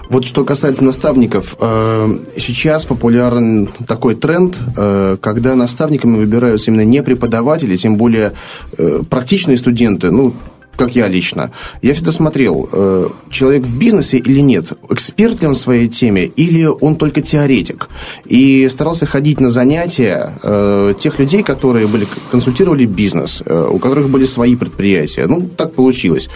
Вот 0.08 0.24
что 0.24 0.44
касается 0.44 0.84
наставников, 0.84 1.56
э, 1.60 2.08
сейчас 2.38 2.84
популярен 2.86 3.68
такой 3.86 4.14
тренд, 4.14 4.58
э, 4.76 5.16
когда 5.20 5.54
наставниками 5.54 6.16
выбираются 6.16 6.70
именно 6.70 6.84
не 6.84 7.02
преподаватели, 7.02 7.76
тем 7.76 7.96
более 7.96 8.32
э, 8.78 9.02
практичные 9.08 9.58
студенты, 9.58 10.10
ну, 10.10 10.34
как 10.76 10.96
я 10.96 11.08
лично, 11.08 11.50
я 11.82 11.94
всегда 11.94 12.12
смотрел, 12.12 12.68
э, 12.72 13.08
человек 13.30 13.62
в 13.64 13.78
бизнесе 13.78 14.18
или 14.18 14.40
нет, 14.40 14.72
эксперт 14.90 15.40
ли 15.42 15.48
он 15.48 15.54
в 15.54 15.58
своей 15.58 15.88
теме, 15.88 16.24
или 16.24 16.64
он 16.64 16.96
только 16.96 17.20
теоретик. 17.20 17.88
И 18.24 18.68
старался 18.70 19.06
ходить 19.06 19.40
на 19.40 19.50
занятия 19.50 20.38
э, 20.42 20.94
тех 21.00 21.18
людей, 21.18 21.42
которые 21.42 21.86
были, 21.86 22.06
консультировали 22.30 22.86
бизнес, 22.86 23.42
э, 23.44 23.68
у 23.70 23.78
которых 23.78 24.08
были 24.08 24.26
свои 24.26 24.56
предприятия. 24.56 25.26
Ну, 25.26 25.48
так 25.56 25.74
получилось. 25.74 26.28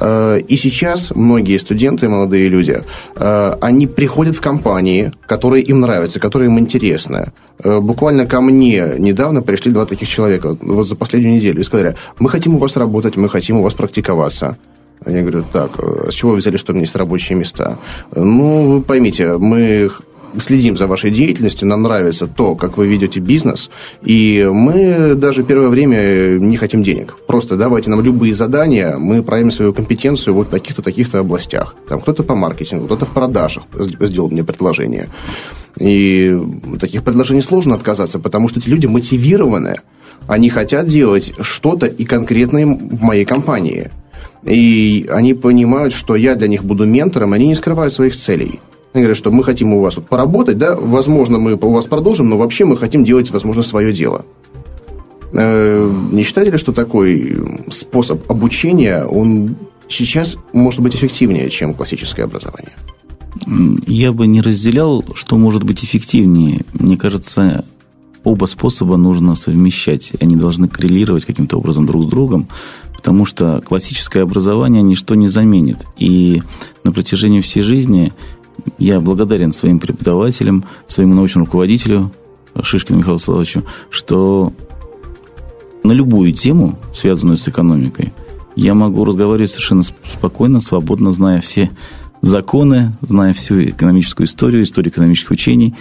И 0.00 0.56
сейчас 0.56 1.10
многие 1.14 1.58
студенты, 1.58 2.08
молодые 2.08 2.48
люди, 2.48 2.82
они 3.16 3.86
приходят 3.86 4.36
в 4.36 4.40
компании, 4.40 5.12
которые 5.26 5.62
им 5.64 5.80
нравятся, 5.80 6.20
которые 6.20 6.48
им 6.50 6.58
интересны. 6.58 7.32
Буквально 7.62 8.26
ко 8.26 8.40
мне 8.40 8.94
недавно 8.98 9.42
пришли 9.42 9.72
два 9.72 9.84
таких 9.84 10.08
человека, 10.08 10.56
вот 10.60 10.88
за 10.88 10.96
последнюю 10.96 11.34
неделю, 11.36 11.60
и 11.60 11.64
сказали, 11.64 11.96
мы 12.18 12.30
хотим 12.30 12.54
у 12.54 12.58
вас 12.58 12.76
работать, 12.76 13.16
мы 13.16 13.28
хотим 13.28 13.58
у 13.58 13.62
вас 13.62 13.69
практиковаться. 13.74 14.58
Я 15.06 15.22
говорю, 15.22 15.44
так, 15.50 15.78
э, 15.78 16.10
с 16.10 16.14
чего 16.14 16.32
вы 16.32 16.38
взяли, 16.38 16.56
что 16.56 16.72
у 16.72 16.74
меня 16.74 16.84
есть 16.84 16.96
рабочие 16.96 17.38
места? 17.38 17.78
Ну, 18.14 18.70
вы 18.70 18.82
поймите, 18.82 19.38
мы 19.38 19.90
следим 20.38 20.76
за 20.76 20.86
вашей 20.86 21.10
деятельностью, 21.10 21.68
нам 21.68 21.82
нравится 21.82 22.26
то, 22.26 22.54
как 22.54 22.76
вы 22.78 22.86
ведете 22.86 23.20
бизнес, 23.20 23.70
и 24.02 24.48
мы 24.52 25.14
даже 25.14 25.42
первое 25.42 25.68
время 25.68 26.38
не 26.38 26.56
хотим 26.56 26.82
денег. 26.82 27.16
Просто 27.26 27.56
давайте 27.56 27.90
нам 27.90 28.00
любые 28.00 28.34
задания, 28.34 28.96
мы 28.98 29.22
проявим 29.22 29.50
свою 29.50 29.72
компетенцию 29.72 30.34
вот 30.34 30.48
в 30.48 30.50
таких-то, 30.50 30.82
таких-то 30.82 31.18
областях. 31.18 31.74
Там 31.88 32.00
кто-то 32.00 32.22
по 32.22 32.34
маркетингу, 32.34 32.86
кто-то 32.86 33.06
в 33.06 33.12
продажах 33.12 33.64
сделал 33.74 34.30
мне 34.30 34.44
предложение. 34.44 35.08
И 35.78 36.36
таких 36.80 37.02
предложений 37.02 37.42
сложно 37.42 37.74
отказаться, 37.74 38.18
потому 38.18 38.48
что 38.48 38.60
эти 38.60 38.68
люди 38.68 38.86
мотивированы. 38.86 39.76
Они 40.26 40.50
хотят 40.50 40.86
делать 40.86 41.32
что-то 41.40 41.86
и 41.86 42.04
конкретное 42.04 42.66
в 42.66 43.02
моей 43.02 43.24
компании. 43.24 43.90
И 44.42 45.08
они 45.10 45.34
понимают, 45.34 45.92
что 45.92 46.16
я 46.16 46.34
для 46.34 46.48
них 46.48 46.64
буду 46.64 46.86
ментором, 46.86 47.32
они 47.32 47.48
не 47.48 47.54
скрывают 47.54 47.94
своих 47.94 48.16
целей. 48.16 48.60
Они 48.92 49.02
говорят, 49.02 49.16
что 49.16 49.30
мы 49.30 49.44
хотим 49.44 49.72
у 49.72 49.80
вас 49.80 49.96
вот 49.96 50.06
поработать, 50.08 50.58
да, 50.58 50.74
возможно, 50.74 51.38
мы 51.38 51.54
у 51.54 51.70
вас 51.70 51.86
продолжим, 51.86 52.28
но 52.28 52.36
вообще 52.36 52.64
мы 52.64 52.76
хотим 52.76 53.04
делать, 53.04 53.30
возможно, 53.30 53.62
свое 53.62 53.92
дело. 53.92 54.24
Э, 55.32 55.90
не 56.10 56.24
считаете 56.24 56.52
ли, 56.52 56.58
что 56.58 56.72
такой 56.72 57.36
способ 57.70 58.28
обучения, 58.30 59.04
он 59.04 59.56
сейчас 59.88 60.36
может 60.52 60.80
быть 60.80 60.96
эффективнее, 60.96 61.50
чем 61.50 61.74
классическое 61.74 62.24
образование? 62.24 62.72
Я 63.86 64.12
бы 64.12 64.26
не 64.26 64.40
разделял, 64.40 65.04
что 65.14 65.36
может 65.36 65.62
быть 65.62 65.84
эффективнее. 65.84 66.64
Мне 66.74 66.96
кажется, 66.96 67.64
оба 68.24 68.46
способа 68.46 68.96
нужно 68.96 69.36
совмещать. 69.36 70.12
Они 70.20 70.36
должны 70.36 70.68
коррелировать 70.68 71.24
каким-то 71.24 71.58
образом 71.58 71.86
друг 71.86 72.04
с 72.04 72.06
другом, 72.06 72.48
потому 72.94 73.24
что 73.24 73.62
классическое 73.66 74.24
образование 74.24 74.82
ничто 74.82 75.14
не 75.14 75.28
заменит. 75.28 75.86
И 75.96 76.42
на 76.82 76.92
протяжении 76.92 77.40
всей 77.40 77.62
жизни 77.62 78.12
я 78.78 79.00
благодарен 79.00 79.52
своим 79.52 79.78
преподавателям, 79.78 80.64
своему 80.86 81.14
научному 81.14 81.46
руководителю 81.46 82.10
Шишкину 82.60 82.98
Михаилу 82.98 83.18
Славовичу, 83.18 83.64
что 83.90 84.52
на 85.82 85.92
любую 85.92 86.32
тему, 86.32 86.78
связанную 86.94 87.36
с 87.36 87.48
экономикой, 87.48 88.12
я 88.56 88.74
могу 88.74 89.04
разговаривать 89.04 89.50
совершенно 89.50 89.82
спокойно, 89.82 90.60
свободно, 90.60 91.12
зная 91.12 91.40
все 91.40 91.70
законы, 92.20 92.92
зная 93.00 93.32
всю 93.32 93.62
экономическую 93.62 94.26
историю, 94.26 94.62
историю 94.62 94.92
экономических 94.92 95.30
учений. 95.30 95.74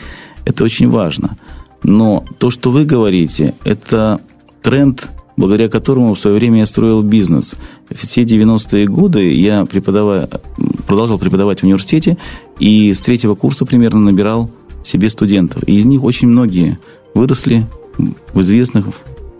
Это 0.45 0.63
очень 0.63 0.89
важно. 0.89 1.37
Но 1.83 2.25
то, 2.37 2.49
что 2.49 2.71
вы 2.71 2.85
говорите, 2.85 3.55
это 3.63 4.21
тренд, 4.61 5.09
благодаря 5.37 5.69
которому 5.69 6.13
в 6.13 6.19
свое 6.19 6.37
время 6.37 6.59
я 6.59 6.65
строил 6.65 7.01
бизнес. 7.01 7.55
Все 7.93 8.23
90-е 8.23 8.85
годы 8.87 9.33
я 9.33 9.65
преподавая, 9.65 10.29
продолжал 10.89 11.19
преподавать 11.19 11.59
в 11.59 11.63
университете 11.65 12.17
и 12.57 12.91
с 12.91 12.99
третьего 12.99 13.35
курса 13.35 13.63
примерно 13.63 13.99
набирал 13.99 14.49
себе 14.83 15.09
студентов. 15.09 15.61
И 15.67 15.77
из 15.77 15.85
них 15.85 16.03
очень 16.03 16.27
многие 16.27 16.79
выросли 17.13 17.67
в 18.33 18.41
известных, 18.41 18.87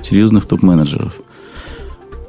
серьезных 0.03 0.45
топ-менеджеров. 0.45 1.11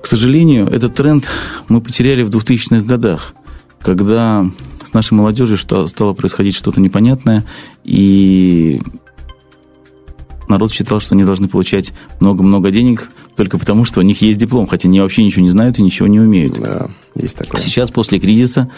К 0.03 0.07
сожалению, 0.07 0.69
этот 0.69 0.95
тренд 0.95 1.31
мы 1.69 1.83
потеряли 1.83 2.23
в 2.23 2.31
2000-х 2.31 2.81
годах, 2.87 3.35
когда 3.83 4.47
с 4.83 4.95
нашей 4.95 5.13
молодежью 5.13 5.59
стало 5.59 6.15
происходить 6.15 6.57
что-то 6.57 6.81
непонятное, 6.81 7.45
и 7.85 8.81
народ 10.49 10.73
считал, 10.73 11.01
что 11.01 11.15
они 11.15 11.25
должны 11.25 11.47
получать 11.47 11.93
много-много 12.21 12.71
денег 12.71 13.11
только 13.37 13.59
потому, 13.59 13.85
что 13.85 14.01
у 14.01 14.03
них 14.03 14.23
есть 14.23 14.39
диплом, 14.39 14.67
хотя 14.67 14.89
они 14.89 15.01
вообще 15.01 15.23
ничего 15.23 15.43
не 15.43 15.51
знают 15.51 15.79
и 15.79 15.83
ничего 15.83 16.09
не 16.09 16.21
умеют. 16.21 16.59
Да, 16.59 16.89
есть 17.15 17.37
такое. 17.37 17.61
Сейчас, 17.61 17.91
после 17.91 18.19
кризиса, 18.19 18.71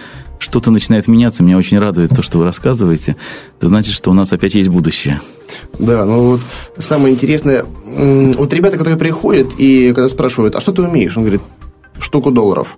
что-то 0.42 0.70
начинает 0.70 1.06
меняться. 1.08 1.42
Меня 1.42 1.56
очень 1.56 1.78
радует 1.78 2.10
то, 2.10 2.22
что 2.22 2.38
вы 2.38 2.44
рассказываете. 2.44 3.16
Это 3.58 3.68
значит, 3.68 3.94
что 3.94 4.10
у 4.10 4.14
нас 4.14 4.32
опять 4.32 4.54
есть 4.54 4.68
будущее. 4.68 5.20
Да, 5.78 6.04
ну 6.04 6.32
вот 6.32 6.40
самое 6.76 7.14
интересное, 7.14 7.64
вот 7.84 8.52
ребята, 8.52 8.76
которые 8.76 8.98
приходят 8.98 9.48
и 9.58 9.92
когда 9.94 10.08
спрашивают, 10.08 10.56
а 10.56 10.60
что 10.60 10.72
ты 10.72 10.82
умеешь? 10.82 11.16
Он 11.16 11.22
говорит, 11.22 11.42
штуку 11.98 12.30
долларов 12.30 12.76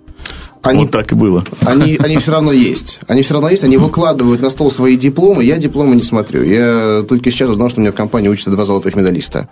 они, 0.65 0.81
вот 0.81 0.91
так 0.91 1.11
и 1.11 1.15
было. 1.15 1.43
Они, 1.61 1.95
они 1.99 2.17
все 2.17 2.31
равно 2.31 2.51
есть. 2.51 2.99
Они 3.07 3.21
все 3.21 3.33
равно 3.33 3.49
есть, 3.49 3.63
они 3.63 3.77
выкладывают 3.77 4.41
на 4.41 4.49
стол 4.49 4.71
свои 4.71 4.97
дипломы. 4.97 5.43
Я 5.43 5.57
дипломы 5.57 5.95
не 5.95 6.01
смотрю. 6.01 6.43
Я 6.43 7.03
только 7.07 7.31
сейчас 7.31 7.49
узнал, 7.49 7.69
что 7.69 7.79
у 7.79 7.81
меня 7.81 7.91
в 7.91 7.95
компании 7.95 8.29
учатся 8.29 8.49
два 8.49 8.65
золотых 8.65 8.95
медалиста. 8.95 9.47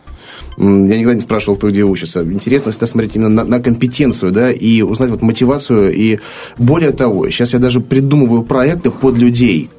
Я 0.58 0.66
никогда 0.98 1.16
не 1.16 1.22
спрашивал, 1.22 1.56
кто 1.56 1.70
где 1.70 1.84
учится. 1.84 2.24
Интересно 2.24 2.72
всегда 2.72 2.88
смотреть 2.88 3.16
именно 3.16 3.30
на, 3.30 3.44
на 3.44 3.60
компетенцию, 3.60 4.32
да, 4.32 4.52
и 4.52 4.82
узнать 4.82 5.10
вот 5.10 5.22
мотивацию. 5.22 5.94
И 5.94 6.20
более 6.58 6.92
того, 6.92 7.30
сейчас 7.30 7.54
я 7.54 7.60
даже 7.60 7.80
придумываю 7.80 8.44
проекты 8.44 8.92
под 8.92 9.18
людей. 9.18 9.70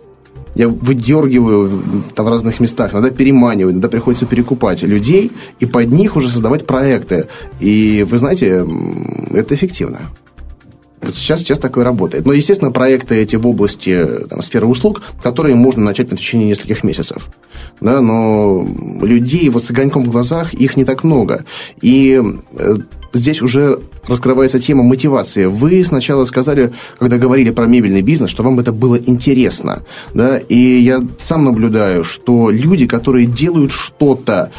Я 0.55 0.69
выдергиваю 0.69 1.83
там 2.15 2.27
в 2.27 2.29
разных 2.29 2.61
местах, 2.61 2.93
иногда 2.93 3.11
переманиваю, 3.11 3.73
иногда 3.73 3.89
приходится 3.89 4.25
перекупать 4.25 4.83
людей 4.83 5.33
и 5.59 5.67
под 5.67 5.91
них 5.91 6.15
уже 6.15 6.29
создавать 6.29 6.65
проекты. 6.65 7.27
И 7.59 8.07
вы 8.09 8.19
знаете, 8.19 8.65
это 9.33 9.55
эффективно. 9.55 10.01
Сейчас, 11.13 11.41
сейчас 11.41 11.59
такое 11.59 11.85
работает. 11.85 12.27
Но, 12.27 12.33
естественно, 12.33 12.71
проекты 12.71 13.17
эти 13.17 13.37
в 13.37 13.47
области 13.47 14.07
там, 14.29 14.43
сферы 14.43 14.67
услуг, 14.67 15.03
которые 15.23 15.55
можно 15.55 15.83
начать 15.83 16.11
на 16.11 16.17
течение 16.17 16.49
нескольких 16.49 16.85
месяцев. 16.85 17.29
Да, 17.81 18.01
но 18.01 18.67
людей 19.03 19.49
вот 19.49 19.65
с 19.65 19.71
огоньком 19.71 20.05
в 20.05 20.11
глазах, 20.11 20.55
их 20.55 20.77
не 20.77 20.85
так 20.85 21.05
много. 21.05 21.45
И 21.81 22.23
э, 22.57 22.75
здесь 23.13 23.43
уже 23.43 23.81
раскрывается 24.07 24.61
тема 24.61 24.83
мотивации. 24.83 25.47
Вы 25.47 25.85
сначала 25.85 26.25
сказали, 26.25 26.73
когда 26.99 27.17
говорили 27.17 27.51
про 27.51 27.67
мебельный 27.67 28.03
бизнес, 28.03 28.31
что 28.31 28.43
вам 28.43 28.61
это 28.61 28.73
было 28.73 28.97
интересно. 28.97 29.83
Да? 30.15 30.39
И 30.39 30.57
я 30.57 31.01
сам 31.19 31.45
наблюдаю, 31.45 32.05
что 32.05 32.51
люди, 32.51 32.87
которые 32.87 33.27
делают 33.27 33.73
что-то, 33.73 34.51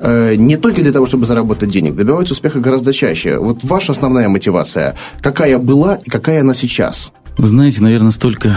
не 0.00 0.56
только 0.56 0.82
для 0.82 0.92
того, 0.92 1.06
чтобы 1.06 1.26
заработать 1.26 1.70
денег, 1.70 1.94
добиваются 1.94 2.34
успеха 2.34 2.60
гораздо 2.60 2.92
чаще. 2.92 3.38
Вот 3.38 3.64
ваша 3.64 3.92
основная 3.92 4.28
мотивация, 4.28 4.96
какая 5.22 5.58
была 5.58 5.96
и 5.96 6.10
какая 6.10 6.40
она 6.40 6.54
сейчас? 6.54 7.12
Вы 7.38 7.48
знаете, 7.48 7.82
наверное, 7.82 8.10
столько 8.10 8.56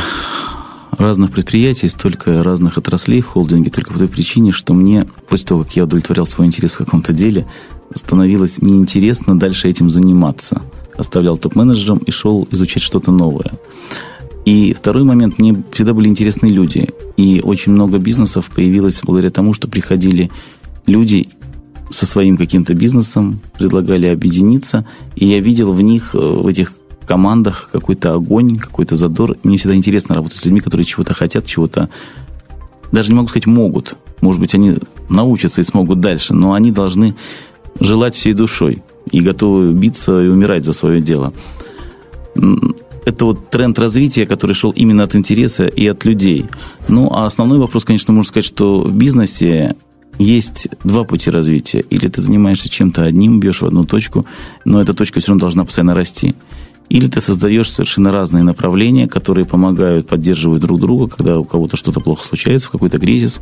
разных 0.98 1.32
предприятий, 1.32 1.88
столько 1.88 2.44
разных 2.44 2.78
отраслей 2.78 3.22
в 3.22 3.28
холдинге 3.28 3.70
только 3.70 3.94
по 3.94 4.00
той 4.00 4.08
причине, 4.08 4.52
что 4.52 4.74
мне, 4.74 5.08
после 5.30 5.48
того, 5.48 5.64
как 5.64 5.76
я 5.76 5.86
удовлетворял 5.86 6.26
свой 6.26 6.48
интерес 6.48 6.74
в 6.74 6.78
каком-то 6.78 7.14
деле, 7.14 7.48
становилось 7.96 8.62
неинтересно 8.62 9.40
дальше 9.40 9.70
этим 9.70 9.90
заниматься. 9.90 10.62
Оставлял 10.98 11.38
топ-менеджером 11.38 12.00
и 12.00 12.12
шел 12.12 12.46
изучать 12.52 12.84
что-то 12.84 13.12
новое. 13.12 13.54
И 14.46 14.74
второй 14.74 15.04
момент, 15.04 15.40
мне 15.40 15.64
всегда 15.72 15.94
были 15.94 16.08
интересны 16.08 16.48
люди. 16.48 16.90
И 17.18 17.42
очень 17.44 17.72
много 17.72 17.98
бизнесов 17.98 18.50
появилось 18.54 19.00
благодаря 19.04 19.30
тому, 19.30 19.54
что 19.54 19.68
приходили 19.68 20.30
люди 20.90 21.30
со 21.92 22.06
своим 22.06 22.38
каким-то 22.38 22.74
бизнесом 22.74 23.40
предлагали 23.58 24.08
объединиться, 24.08 24.86
и 25.16 25.28
я 25.28 25.40
видел 25.40 25.72
в 25.72 25.82
них, 25.82 26.14
э, 26.14 26.18
в 26.18 26.46
этих 26.48 26.74
командах 27.08 27.70
какой-то 27.72 28.14
огонь, 28.14 28.58
какой-то 28.58 28.96
задор. 28.96 29.38
Мне 29.44 29.58
всегда 29.58 29.76
интересно 29.76 30.16
работать 30.16 30.38
с 30.38 30.46
людьми, 30.46 30.60
которые 30.60 30.86
чего-то 30.86 31.14
хотят, 31.14 31.46
чего-то 31.46 31.90
даже 32.92 33.10
не 33.10 33.16
могу 33.16 33.30
сказать 33.30 33.48
могут. 33.48 33.96
Может 34.22 34.42
быть, 34.42 34.54
они 34.54 34.76
научатся 35.10 35.62
и 35.62 35.64
смогут 35.64 36.00
дальше, 36.00 36.34
но 36.34 36.54
они 36.54 36.72
должны 36.72 37.16
желать 37.80 38.14
всей 38.14 38.34
душой 38.34 38.84
и 39.12 39.22
готовы 39.22 39.72
биться 39.72 40.20
и 40.20 40.28
умирать 40.28 40.66
за 40.66 40.74
свое 40.74 41.02
дело. 41.02 41.34
Это 43.06 43.26
вот 43.26 43.50
тренд 43.50 43.80
развития, 43.80 44.28
который 44.28 44.54
шел 44.54 44.72
именно 44.72 45.04
от 45.04 45.16
интереса 45.16 45.66
и 45.66 45.88
от 45.88 46.06
людей. 46.06 46.46
Ну, 46.88 47.10
а 47.12 47.26
основной 47.26 47.58
вопрос, 47.58 47.86
конечно, 47.86 48.14
можно 48.14 48.30
сказать, 48.30 48.46
что 48.46 48.82
в 48.82 48.94
бизнесе 48.94 49.76
есть 50.20 50.68
два 50.84 51.06
пути 51.06 51.32
развития. 51.32 51.80
Или 51.90 52.08
ты 52.08 52.22
занимаешься 52.22 52.70
чем-то 52.70 53.06
одним, 53.06 53.40
бьешь 53.40 53.62
в 53.62 53.66
одну 53.66 53.86
точку, 53.86 54.26
но 54.66 54.82
эта 54.82 54.94
точка 54.94 55.20
все 55.20 55.30
равно 55.30 55.42
должна 55.42 55.64
постоянно 55.64 55.96
расти. 55.96 56.36
Или 56.90 57.08
ты 57.08 57.22
создаешь 57.22 57.72
совершенно 57.72 58.12
разные 58.12 58.44
направления, 58.44 59.08
которые 59.08 59.46
помогают, 59.46 60.08
поддерживают 60.08 60.62
друг 60.62 60.80
друга, 60.80 61.08
когда 61.08 61.40
у 61.40 61.44
кого-то 61.44 61.78
что-то 61.78 62.00
плохо 62.02 62.26
случается, 62.26 62.68
в 62.68 62.72
какой-то 62.72 63.00
кризис, 63.00 63.40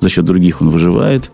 за 0.00 0.08
счет 0.08 0.24
других 0.24 0.62
он 0.62 0.70
выживает. 0.70 1.30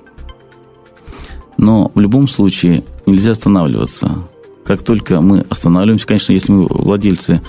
Но 1.57 1.93
в 1.95 2.01
любом 2.01 2.29
случае 2.29 2.85
нельзя 3.07 3.33
останавливаться. 3.33 4.25
Как 4.65 4.83
только 4.83 5.21
мы 5.21 5.45
останавливаемся, 5.51 6.07
конечно, 6.07 6.33
если 6.33 6.53
мы 6.53 6.67
владельцы 6.67 7.43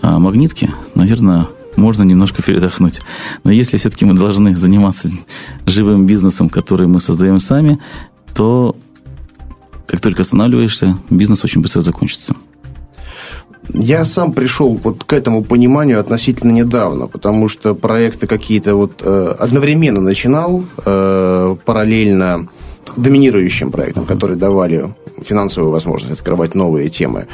а, 0.00 0.18
магнитки, 0.18 0.70
наверное, 0.94 1.46
можно 1.76 2.02
немножко 2.02 2.42
передохнуть. 2.42 3.00
Но 3.44 3.50
если 3.50 3.76
все-таки 3.76 4.04
мы 4.04 4.14
должны 4.14 4.54
заниматься 4.54 5.10
живым 5.66 6.06
бизнесом, 6.06 6.48
который 6.48 6.86
мы 6.86 7.00
создаем 7.00 7.40
сами, 7.40 7.78
то 8.34 8.76
как 9.86 10.00
только 10.00 10.22
останавливаешься, 10.22 10.98
бизнес 11.10 11.44
очень 11.44 11.60
быстро 11.60 11.82
закончится. 11.82 12.34
Я 13.68 14.04
сам 14.04 14.32
пришел 14.32 14.78
вот 14.82 15.04
к 15.04 15.12
этому 15.12 15.44
пониманию 15.44 16.00
относительно 16.00 16.50
недавно, 16.50 17.06
потому 17.06 17.48
что 17.48 17.74
проекты 17.74 18.26
какие-то 18.26 18.74
вот 18.74 19.02
э, 19.02 19.34
одновременно 19.38 20.00
начинал, 20.00 20.64
э, 20.84 21.56
параллельно 21.64 22.48
доминирующим 22.96 23.70
проектам, 23.70 24.04
которые 24.04 24.36
давали 24.36 24.94
финансовую 25.24 25.70
возможность 25.70 26.20
открывать 26.20 26.54
новые 26.54 26.88
темы. 26.88 27.26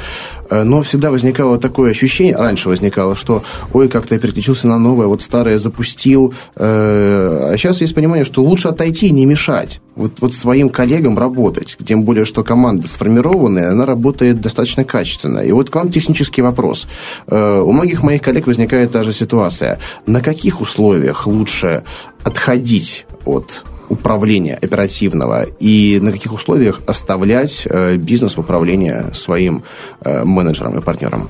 Э, 0.49 0.63
но 0.63 0.81
всегда 0.83 1.11
возникало 1.11 1.57
такое 1.57 1.91
ощущение, 1.91 2.35
раньше 2.35 2.69
возникало, 2.69 3.15
что 3.15 3.43
ой, 3.73 3.87
как-то 3.89 4.15
я 4.15 4.21
переключился 4.21 4.67
на 4.67 4.77
новое, 4.77 5.07
вот 5.07 5.21
старое 5.21 5.59
запустил. 5.59 6.33
Э, 6.55 7.51
а 7.51 7.57
сейчас 7.57 7.81
есть 7.81 7.95
понимание, 7.95 8.25
что 8.25 8.43
лучше 8.43 8.67
отойти 8.67 9.07
и 9.07 9.11
не 9.11 9.25
мешать. 9.25 9.81
Вот, 9.95 10.13
вот 10.21 10.33
своим 10.33 10.69
коллегам 10.69 11.17
работать. 11.17 11.77
Тем 11.85 12.03
более, 12.03 12.23
что 12.23 12.43
команда 12.43 12.87
сформированная, 12.87 13.71
она 13.71 13.85
работает 13.85 14.39
достаточно 14.39 14.85
качественно. 14.85 15.39
И 15.39 15.51
вот 15.51 15.69
к 15.69 15.75
вам 15.75 15.91
технический 15.91 16.41
вопрос. 16.41 16.87
Э, 17.27 17.61
у 17.61 17.71
многих 17.71 18.03
моих 18.03 18.21
коллег 18.21 18.47
возникает 18.47 18.91
та 18.91 19.03
же 19.03 19.11
ситуация. 19.11 19.79
На 20.05 20.21
каких 20.21 20.61
условиях 20.61 21.27
лучше 21.27 21.83
отходить 22.23 23.05
от 23.25 23.63
управления 23.89 24.55
оперативного 24.55 25.43
и 25.59 25.99
на 26.01 26.11
каких 26.11 26.33
условиях 26.33 26.81
оставлять 26.87 27.63
э, 27.65 27.97
бизнес 27.97 28.37
в 28.37 28.39
управлении 28.39 29.13
своим 29.13 29.63
э, 30.01 30.23
менеджером 30.23 30.77
и 30.77 30.81
партнером? 30.81 31.29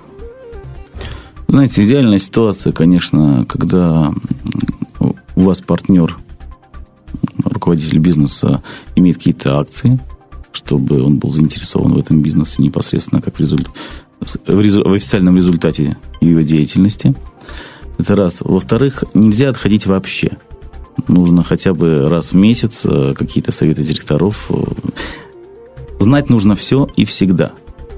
Знаете, 1.48 1.84
идеальная 1.84 2.20
ситуация, 2.20 2.72
конечно, 2.74 3.46
когда 3.50 4.14
у 5.00 5.42
вас 5.42 5.62
партнер, 5.62 6.18
руководитель 7.44 7.98
бизнеса, 7.98 8.62
имеет 8.96 9.18
какие-то 9.18 9.60
акции, 9.60 10.00
чтобы 10.52 11.02
он 11.02 11.18
был 11.18 11.30
заинтересован 11.30 11.94
в 11.94 11.98
этом 11.98 12.22
бизнесе 12.22 12.62
непосредственно 12.62 13.22
как 13.22 13.38
в, 13.38 13.40
результ... 13.40 13.68
в, 14.20 14.62
резу... 14.62 14.84
в 14.84 14.94
официальном 14.94 15.38
результате 15.38 15.98
его 16.22 16.42
деятельности. 16.42 17.16
Это 17.98 18.16
раз. 18.16 18.38
Во-вторых, 18.42 19.04
нельзя 19.14 19.50
отходить 19.50 19.86
вообще. 19.86 20.38
Нужно 21.08 21.44
хотя 21.44 21.74
бы 21.74 22.10
раз 22.10 22.32
в 22.32 22.36
месяц 22.36 22.82
э, 22.86 23.14
какие-то 23.18 23.52
советы 23.52 23.84
директоров. 23.84 24.50
Знать 26.00 26.30
нужно 26.30 26.56
все 26.56 26.88
и 26.96 27.06
всегда. 27.06 27.52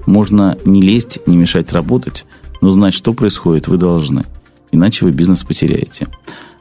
Можно 0.05 0.57
не 0.65 0.81
лезть, 0.81 1.19
не 1.27 1.37
мешать 1.37 1.71
работать, 1.71 2.25
но 2.61 2.71
знать, 2.71 2.93
что 2.93 3.13
происходит, 3.13 3.67
вы 3.67 3.77
должны. 3.77 4.25
Иначе 4.71 5.05
вы 5.05 5.11
бизнес 5.11 5.43
потеряете. 5.43 6.07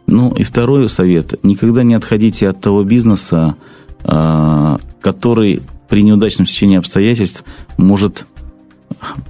Ну 0.07 0.35
и 0.35 0.43
второй 0.43 0.89
совет. 0.89 1.43
Никогда 1.45 1.83
не 1.83 1.95
отходите 1.95 2.49
от 2.49 2.61
того 2.61 2.83
бизнеса, 2.83 3.55
а, 4.03 4.79
который 5.01 5.63
при 5.89 6.03
неудачном 6.03 6.47
течении 6.47 6.79
обстоятельств 6.79 7.45
может 7.77 8.27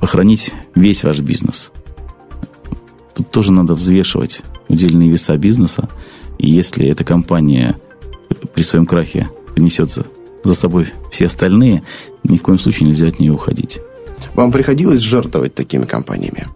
похоронить 0.00 0.52
весь 0.74 1.04
ваш 1.04 1.20
бизнес. 1.20 1.70
Тут 3.14 3.30
тоже 3.30 3.52
надо 3.52 3.74
взвешивать 3.74 4.42
удельные 4.68 5.10
веса 5.10 5.36
бизнеса. 5.36 5.88
И 6.40 6.48
если 6.48 6.86
эта 6.86 7.04
компания 7.04 7.76
при 8.54 8.62
своем 8.62 8.86
крахе 8.86 9.28
принесет 9.54 9.90
за 10.42 10.54
собой 10.54 10.86
все 11.10 11.26
остальные, 11.26 11.82
ни 12.24 12.38
в 12.38 12.42
коем 12.42 12.58
случае 12.58 12.88
нельзя 12.88 13.08
от 13.08 13.20
нее 13.20 13.32
уходить. 13.32 13.78
Вам 14.34 14.50
приходилось 14.50 15.00
жертвовать 15.00 15.54
такими 15.54 15.84
компаниями? 15.84 16.46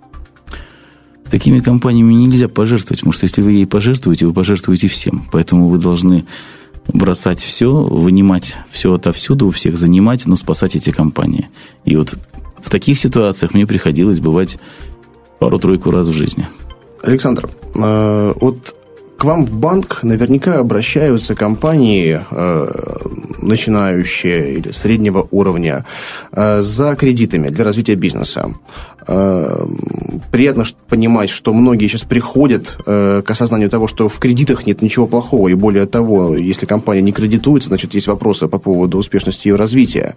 Такими 1.31 1.61
компаниями 1.61 2.15
нельзя 2.15 2.49
пожертвовать, 2.49 3.01
потому 3.01 3.13
что 3.13 3.25
если 3.25 3.43
вы 3.43 3.53
ей 3.53 3.67
пожертвуете, 3.67 4.27
вы 4.27 4.33
пожертвуете 4.33 4.89
всем. 4.89 5.27
Поэтому 5.31 5.69
вы 5.69 5.77
должны 5.77 6.25
бросать 6.89 7.41
все, 7.41 7.71
вынимать 7.71 8.57
все 8.71 8.95
отовсюду, 8.95 9.49
у 9.49 9.51
всех 9.51 9.77
занимать, 9.77 10.25
но 10.25 10.37
спасать 10.37 10.77
эти 10.77 10.91
компании. 10.91 11.49
И 11.85 11.97
вот 11.97 12.17
в 12.63 12.71
таких 12.71 12.99
ситуациях 12.99 13.53
мне 13.53 13.67
приходилось 13.67 14.21
бывать 14.21 14.59
пару-тройку 15.41 15.91
раз 15.91 16.09
в 16.09 16.15
жизни. 16.15 16.49
Александр, 17.03 17.51
э, 17.75 18.33
вот 18.41 18.75
к 19.17 19.25
вам 19.25 19.47
в 19.47 19.55
банк 19.55 20.03
наверняка 20.03 20.59
обращаются 20.59 21.35
компании, 21.35 22.21
э, 22.31 22.73
начинающие 23.43 24.55
или 24.55 24.73
среднего 24.73 25.29
уровня, 25.31 25.85
э, 26.33 26.61
за 26.63 26.97
кредитами 26.97 27.49
для 27.49 27.65
развития 27.65 27.95
бизнеса. 27.95 28.51
Э, 29.07 29.67
приятно 30.33 30.65
понимать, 30.89 31.31
что 31.31 31.53
многие 31.53 31.89
сейчас 31.89 32.03
приходят 32.03 32.77
э, 32.87 33.23
к 33.25 33.31
осознанию 33.31 33.69
того, 33.69 33.87
что 33.87 34.09
в 34.09 34.19
кредитах 34.19 34.67
нет 34.67 34.83
ничего 34.83 35.07
плохого, 35.07 35.49
и 35.49 35.55
более 35.55 35.87
того, 35.87 36.37
если 36.37 36.67
компания 36.67 37.03
не 37.03 37.13
кредитуется, 37.13 37.69
значит, 37.69 37.95
есть 37.95 38.07
вопросы 38.07 38.49
по 38.49 38.59
поводу 38.59 38.99
успешности 38.99 39.49
ее 39.49 39.57
развития. 39.57 40.17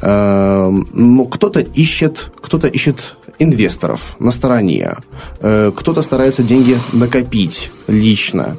Э, 0.00 0.70
но 0.94 1.24
кто-то 1.26 1.60
ищет, 1.60 2.32
кто-то 2.40 2.68
ищет 2.68 3.16
инвесторов 3.38 4.16
на 4.18 4.30
стороне. 4.30 4.96
Кто-то 5.38 6.02
старается 6.02 6.42
деньги 6.42 6.78
накопить 6.92 7.70
лично, 7.86 8.56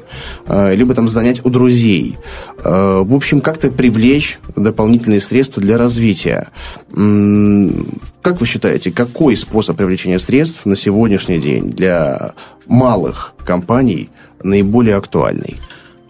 либо 0.48 0.94
там 0.94 1.08
занять 1.08 1.44
у 1.44 1.50
друзей. 1.50 2.16
В 2.62 3.14
общем, 3.14 3.40
как-то 3.40 3.70
привлечь 3.70 4.38
дополнительные 4.56 5.20
средства 5.20 5.62
для 5.62 5.78
развития. 5.78 6.48
Как 6.90 8.40
вы 8.40 8.46
считаете, 8.46 8.90
какой 8.90 9.36
способ 9.36 9.76
привлечения 9.76 10.18
средств 10.18 10.64
на 10.66 10.76
сегодняшний 10.76 11.38
день 11.38 11.70
для 11.70 12.34
малых 12.66 13.34
компаний 13.44 14.10
наиболее 14.42 14.96
актуальный? 14.96 15.56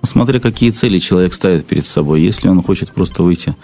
Смотря 0.03 0.39
какие 0.41 0.71
цели 0.71 0.99
человек 0.99 1.35
ставит 1.35 1.67
перед 1.67 1.85
собой. 1.85 2.23
Если 2.23 2.49
он 2.49 2.63
хочет 2.63 2.93
просто 2.93 3.23
выйти 3.23 3.57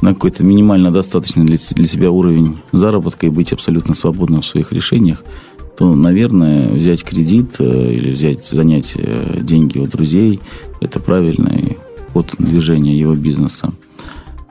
на 0.00 0.14
какой-то 0.14 0.44
минимально 0.44 0.90
достаточный 0.90 1.44
для, 1.44 1.58
для 1.70 1.86
себя 1.86 2.10
уровень 2.10 2.58
заработка 2.72 3.26
и 3.26 3.30
быть 3.30 3.52
абсолютно 3.52 3.94
свободным 3.94 4.42
в 4.42 4.46
своих 4.46 4.72
решениях, 4.72 5.24
то, 5.76 5.94
наверное, 5.94 6.70
взять 6.70 7.04
кредит 7.04 7.56
э, 7.58 7.92
или 7.92 8.12
взять, 8.12 8.46
занять 8.46 8.92
э, 8.96 9.40
деньги 9.40 9.78
у 9.78 9.86
друзей– 9.86 10.40
это 10.80 11.00
правильный 11.00 11.78
ход 12.12 12.34
движения 12.38 12.96
его 12.98 13.14
бизнеса 13.14 13.72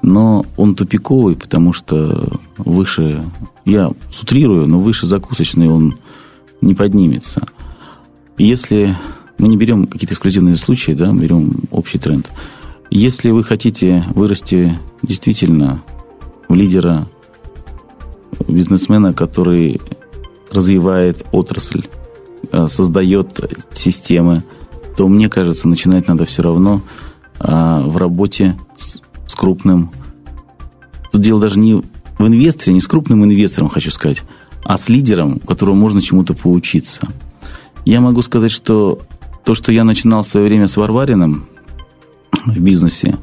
но 0.04 0.46
он 0.58 0.76
тупиковый, 0.76 1.36
потому 1.36 1.74
что 1.74 2.28
выше, 2.58 3.24
я 3.66 3.92
сутрирую, 4.12 4.68
но 4.68 4.78
выше 4.78 5.08
закусочный 5.08 5.70
он 5.70 5.96
не 6.62 6.76
поднимется. 6.76 7.48
Если 8.38 8.96
мы 9.40 9.48
не 9.48 9.58
берем 9.58 9.88
какие-то 9.88 10.14
эксклюзивные 10.14 10.58
случаи, 10.58 10.92
да, 10.92 11.12
берем 11.12 11.54
общий 11.72 12.00
тренд. 12.00 12.30
Если 12.92 13.32
вы 13.32 13.44
хотите 13.44 14.04
вырасти 14.14 14.78
действительно 15.04 15.84
в 16.50 16.54
лидера, 16.56 17.08
бизнесмена, 18.48 19.14
который 19.14 19.80
развивает 20.52 21.26
отрасль, 21.32 21.86
э, 22.52 22.68
создает 22.68 23.40
системы, 23.74 24.44
то 24.98 25.08
мне 25.08 25.30
кажется, 25.30 25.68
начинать 25.68 26.08
надо 26.08 26.26
все 26.26 26.44
равно 26.44 26.82
а, 27.40 27.82
в 27.82 27.98
работе 27.98 28.58
с 29.28 29.36
крупным... 29.36 29.92
Тут 31.12 31.22
дело 31.22 31.42
даже 31.42 31.60
не 31.60 31.76
в 31.76 32.28
инвесторе, 32.28 32.74
не 32.74 32.82
с 32.82 32.88
крупным 32.88 33.24
инвестором, 33.24 33.70
хочу 33.70 33.92
сказать, 33.92 34.24
а 34.64 34.78
с 34.78 34.90
лидером, 34.90 35.42
у 35.44 35.48
которого 35.48 35.76
можно 35.76 36.02
чему-то 36.02 36.34
поучиться. 36.34 37.08
Я 37.86 38.02
могу 38.02 38.22
сказать, 38.22 38.52
что 38.52 39.02
то, 39.44 39.56
что 39.56 39.72
я 39.74 39.84
начинал 39.84 40.24
в 40.24 40.28
свое 40.28 40.48
время 40.48 40.68
с 40.68 40.78
Варвариным 40.78 41.46
в 42.46 42.60
бизнесе, 42.60 43.18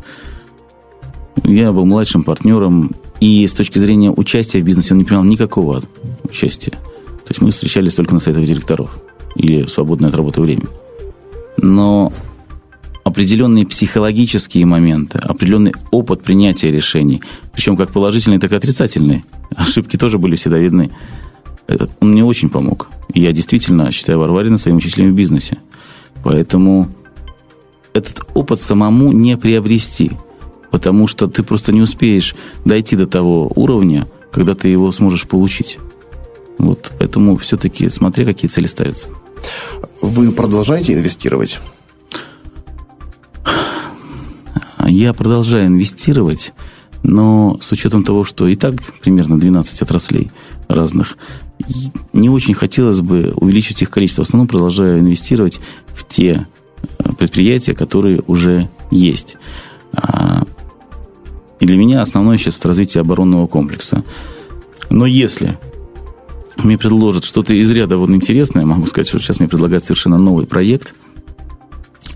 я 1.45 1.73
был 1.73 1.85
младшим 1.85 2.23
партнером, 2.25 2.93
и 3.21 3.47
с 3.47 3.53
точки 3.53 3.79
зрения 3.79 4.11
участия 4.11 4.61
в 4.61 4.65
бизнесе 4.65 4.95
он 4.95 4.99
не 4.99 5.05
принимал 5.05 5.25
никакого 5.25 5.83
участия. 6.25 6.73
То 6.73 7.31
есть 7.31 7.41
мы 7.41 7.51
встречались 7.51 7.95
только 7.95 8.15
на 8.15 8.21
сайтах 8.21 8.45
директоров 8.45 8.91
или 9.37 9.63
в 9.63 9.71
свободное 9.71 10.09
от 10.09 10.15
работы 10.15 10.41
время. 10.41 10.65
Но 11.57 12.13
определенные 13.05 13.67
психологические 13.67 14.67
моменты, 14.67 15.19
определенный 15.19 15.75
опыт 15.91 16.23
принятия 16.23 16.71
решений, 16.71 17.23
причем 17.53 17.77
как 17.77 17.93
положительные, 17.93 18.41
так 18.41 18.53
и 18.53 18.57
отрицательные. 18.57 19.25
Ошибки 19.55 19.97
тоже 19.97 20.19
были 20.19 20.37
всегда 20.37 20.59
видны. 20.59 20.91
Он 22.01 22.11
мне 22.11 22.25
очень 22.25 22.49
помог. 22.49 22.91
Я 23.15 23.33
действительно 23.33 23.91
считаю 23.93 24.19
Варварина 24.19 24.59
своим 24.59 24.79
учителем 24.79 25.13
в 25.13 25.17
бизнесе. 25.17 25.59
Поэтому 26.25 26.89
этот 27.93 28.27
опыт 28.35 28.61
самому 28.61 29.13
не 29.13 29.37
приобрести, 29.37 30.13
потому 30.71 31.07
что 31.07 31.27
ты 31.27 31.43
просто 31.43 31.73
не 31.73 31.81
успеешь 31.81 32.35
дойти 32.65 32.97
до 32.97 33.07
того 33.07 33.51
уровня, 33.55 34.07
когда 34.31 34.55
ты 34.55 34.69
его 34.69 34.93
сможешь 34.93 35.27
получить. 35.27 35.79
Вот, 36.59 36.93
поэтому 36.99 37.37
все-таки 37.39 37.89
смотри, 37.89 38.25
какие 38.25 38.51
цели 38.51 38.67
ставятся. 38.67 39.09
Вы 40.03 40.31
продолжаете 40.33 40.95
инвестировать? 40.95 41.59
Я 44.87 45.13
продолжаю 45.13 45.67
инвестировать, 45.67 46.53
но 47.03 47.59
с 47.61 47.71
учетом 47.71 48.03
того, 48.03 48.25
что 48.25 48.49
и 48.49 48.57
так 48.57 48.75
примерно 49.03 49.39
12 49.39 49.83
отраслей 49.83 50.31
разных, 50.69 51.17
не 52.13 52.29
очень 52.29 52.55
хотелось 52.55 53.01
бы 53.01 53.33
увеличить 53.37 53.83
их 53.83 53.91
количество. 53.91 54.25
В 54.25 54.29
основном 54.29 54.49
продолжаю 54.49 54.99
инвестировать 54.99 55.61
в 55.95 56.07
те 56.07 56.47
э, 56.99 57.13
предприятия, 57.13 57.75
которые 57.75 58.23
уже 58.27 58.69
есть. 58.91 59.37
А, 59.93 60.45
и 61.61 61.67
для 61.67 61.77
меня 61.77 62.01
основное 62.01 62.39
сейчас 62.39 62.65
развитие 62.65 63.03
оборонного 63.03 63.47
комплекса. 63.47 64.03
Но 64.89 65.07
если 65.07 65.59
мне 66.57 66.77
предложат 66.77 67.25
что-то 67.25 67.55
из 67.55 67.71
ряда 67.71 67.97
вот 67.97 68.11
интересное, 68.11 68.67
могу 68.67 68.87
сказать, 68.87 69.09
что 69.09 69.19
сейчас 69.19 69.39
мне 69.39 69.49
предлагают 69.49 69.85
совершенно 69.85 70.19
новый 70.19 70.47
проект– 70.47 70.95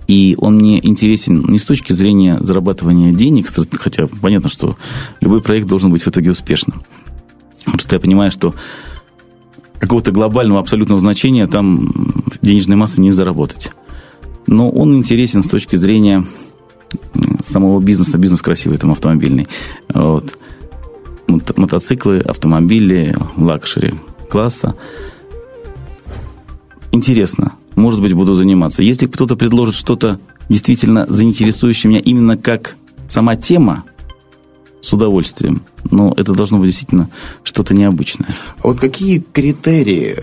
и 0.07 0.37
он 0.39 0.57
мне 0.57 0.87
интересен 0.87 1.45
не 1.49 1.59
с 1.59 1.65
точки 1.65 1.93
зрения 1.93 2.39
зарабатывания 2.41 3.13
денег, 3.13 3.49
хотя 3.73 4.07
понятно, 4.07 4.51
что 4.51 4.77
любой 5.21 5.41
проект 5.41 5.67
должен 5.67 5.91
быть 5.91 6.03
в 6.03 6.09
итоге 6.09 6.31
успешным. 6.31 6.83
Просто 7.65 7.97
я 7.97 8.01
понимаю, 8.01 8.31
что 8.31 8.55
какого-то 9.79 10.13
глобального 10.13 10.61
абсолютного 10.61 11.01
значения 11.01 11.47
там 11.47 11.91
денежной 12.43 12.77
массы 12.77 13.01
не 13.01 13.13
заработать. 13.13 13.73
Но 14.47 14.71
он 14.71 14.95
интересен 14.95 15.43
с 15.43 15.49
точки 15.49 15.77
зрения 15.77 16.27
самого 17.45 17.81
бизнеса. 17.81 18.19
Бизнес 18.19 18.43
красивый, 18.43 18.79
там 18.79 18.91
автомобильный. 18.91 19.47
Вот. 19.93 20.37
Мотоциклы, 21.29 22.19
автомобили, 22.21 23.15
luxury 23.37 23.95
класса. 24.29 24.75
Интересно 26.93 27.55
может 27.77 28.01
быть, 28.01 28.13
буду 28.13 28.35
заниматься. 28.35 28.83
Если 28.83 29.07
кто-то 29.07 29.37
предложит 29.37 29.75
что-то 29.75 30.21
действительно 30.49 31.07
заинтересующее 31.09 31.91
меня 31.91 32.01
именно 32.01 32.37
как 32.37 32.77
сама 33.09 33.37
тема, 33.37 33.85
с 34.85 34.93
удовольствием. 34.93 35.63
Но 35.91 36.13
это 36.17 36.33
должно 36.35 36.59
быть 36.59 36.69
действительно 36.71 37.09
что-то 37.43 37.75
необычное. 37.75 38.29
А 38.63 38.69
вот 38.69 38.79
какие 38.79 39.19
критерии, 39.19 40.17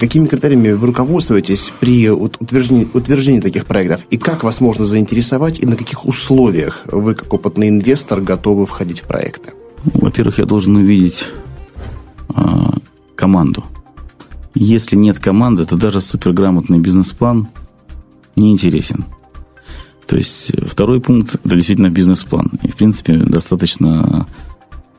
какими 0.00 0.26
критериями 0.26 0.72
вы 0.72 0.86
руководствуетесь 0.86 1.72
при 1.80 2.08
утверждении, 2.08 2.88
утверждении 2.94 3.40
таких 3.40 3.66
проектов? 3.66 4.00
И 4.10 4.16
как 4.16 4.44
вас 4.44 4.60
можно 4.60 4.86
заинтересовать, 4.86 5.60
и 5.60 5.66
на 5.66 5.76
каких 5.76 6.06
условиях 6.06 6.82
вы, 6.86 7.14
как 7.14 7.32
опытный 7.34 7.68
инвестор, 7.68 8.20
готовы 8.20 8.66
входить 8.66 9.00
в 9.00 9.04
проекты? 9.04 9.52
Во-первых, 9.84 10.38
я 10.38 10.46
должен 10.46 10.76
увидеть 10.76 11.26
э, 12.34 12.42
команду 13.14 13.64
Если 14.54 14.96
нет 14.96 15.18
команды, 15.18 15.64
то 15.66 15.76
даже 15.76 16.00
суперграмотный 16.00 16.78
бизнес-план 16.78 17.48
не 18.36 18.52
интересен. 18.52 19.04
То 20.06 20.16
есть 20.16 20.50
э, 20.50 20.64
второй 20.64 21.00
пункт– 21.00 21.36
это 21.44 21.54
действительно 21.56 21.90
бизнес-план. 21.90 22.50
И, 22.62 22.68
в 22.68 22.76
принципе, 22.76 23.16
достаточно 23.16 24.26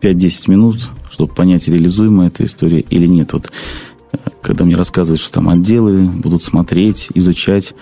5-10 0.02 0.52
минут, 0.52 0.89
чтобы 1.12 1.34
понять, 1.34 1.67
реализуема 1.67 2.28
эта 2.28 2.43
история 2.46 2.82
или 2.82 3.08
нет. 3.08 3.34
Вот 3.34 3.52
э, 4.12 4.17
когда 4.41 4.65
мне 4.65 4.76
рассказывают, 4.76 5.22
что 5.22 5.34
там 5.34 5.50
отделы 5.50 6.04
будут 6.08 6.43
смотреть, 6.43 7.08
изучать, 7.13 7.74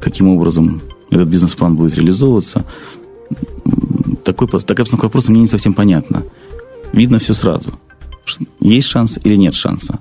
каким 0.00 0.28
образом 0.28 0.82
этот 1.10 1.28
бизнес-план 1.28 1.76
будет 1.76 1.96
реализовываться, 1.96 2.64
такой, 4.24 4.48
такая 4.48 4.84
постановка 4.84 5.04
вопроса 5.04 5.30
мне 5.30 5.40
не 5.40 5.46
совсем 5.46 5.72
понятна. 5.74 6.22
Видно 6.92 7.18
все 7.18 7.34
сразу. 7.34 7.74
Есть 8.60 8.88
шанс 8.88 9.18
или 9.22 9.36
нет 9.36 9.54
шанса. 9.54 10.00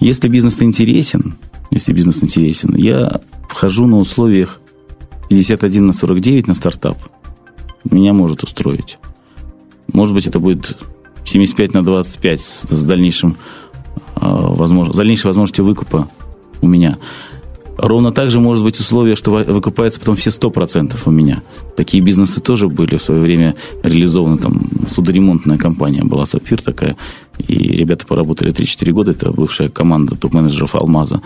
Если 0.00 0.28
бизнес 0.28 0.60
интересен, 0.62 1.36
если 1.70 1.92
бизнес 1.92 2.22
интересен, 2.22 2.74
я 2.76 3.20
вхожу 3.48 3.86
на 3.86 3.98
условиях 3.98 4.60
51 5.28 5.86
на 5.86 5.92
49 5.92 6.48
на 6.48 6.54
стартап. 6.54 6.98
Меня 7.90 8.12
может 8.12 8.42
устроить. 8.42 8.98
Может 9.92 10.14
быть, 10.14 10.26
это 10.26 10.38
будет 10.38 10.76
75 11.24 11.74
на 11.74 11.84
25 11.84 12.40
с 12.40 12.82
дальнейшим, 12.84 13.36
а, 14.14 14.52
возможно, 14.52 14.92
дальнейшей 14.94 15.26
возможностью 15.26 15.64
выкупа 15.64 16.08
у 16.60 16.68
меня. 16.68 16.96
Ровно 17.78 18.10
так 18.10 18.30
же 18.30 18.40
может 18.40 18.64
быть 18.64 18.80
условие, 18.80 19.16
что 19.16 19.32
выкупается 19.32 20.00
потом 20.00 20.16
все 20.16 20.30
100% 20.30 20.96
у 21.04 21.10
меня. 21.10 21.42
Такие 21.76 22.02
бизнесы 22.02 22.40
тоже 22.40 22.68
были 22.68 22.96
в 22.96 23.02
свое 23.02 23.20
время 23.20 23.54
реализованы. 23.82 24.38
Там 24.38 24.70
судоремонтная 24.88 25.58
компания 25.58 26.02
была 26.02 26.24
«Сапфир» 26.24 26.62
такая. 26.62 26.96
И 27.46 27.54
ребята 27.54 28.06
поработали 28.06 28.50
3-4 28.50 28.92
года. 28.92 29.10
Это 29.10 29.30
бывшая 29.30 29.68
команда 29.68 30.16
топ-менеджеров 30.16 30.74
«Алмаза». 30.74 31.20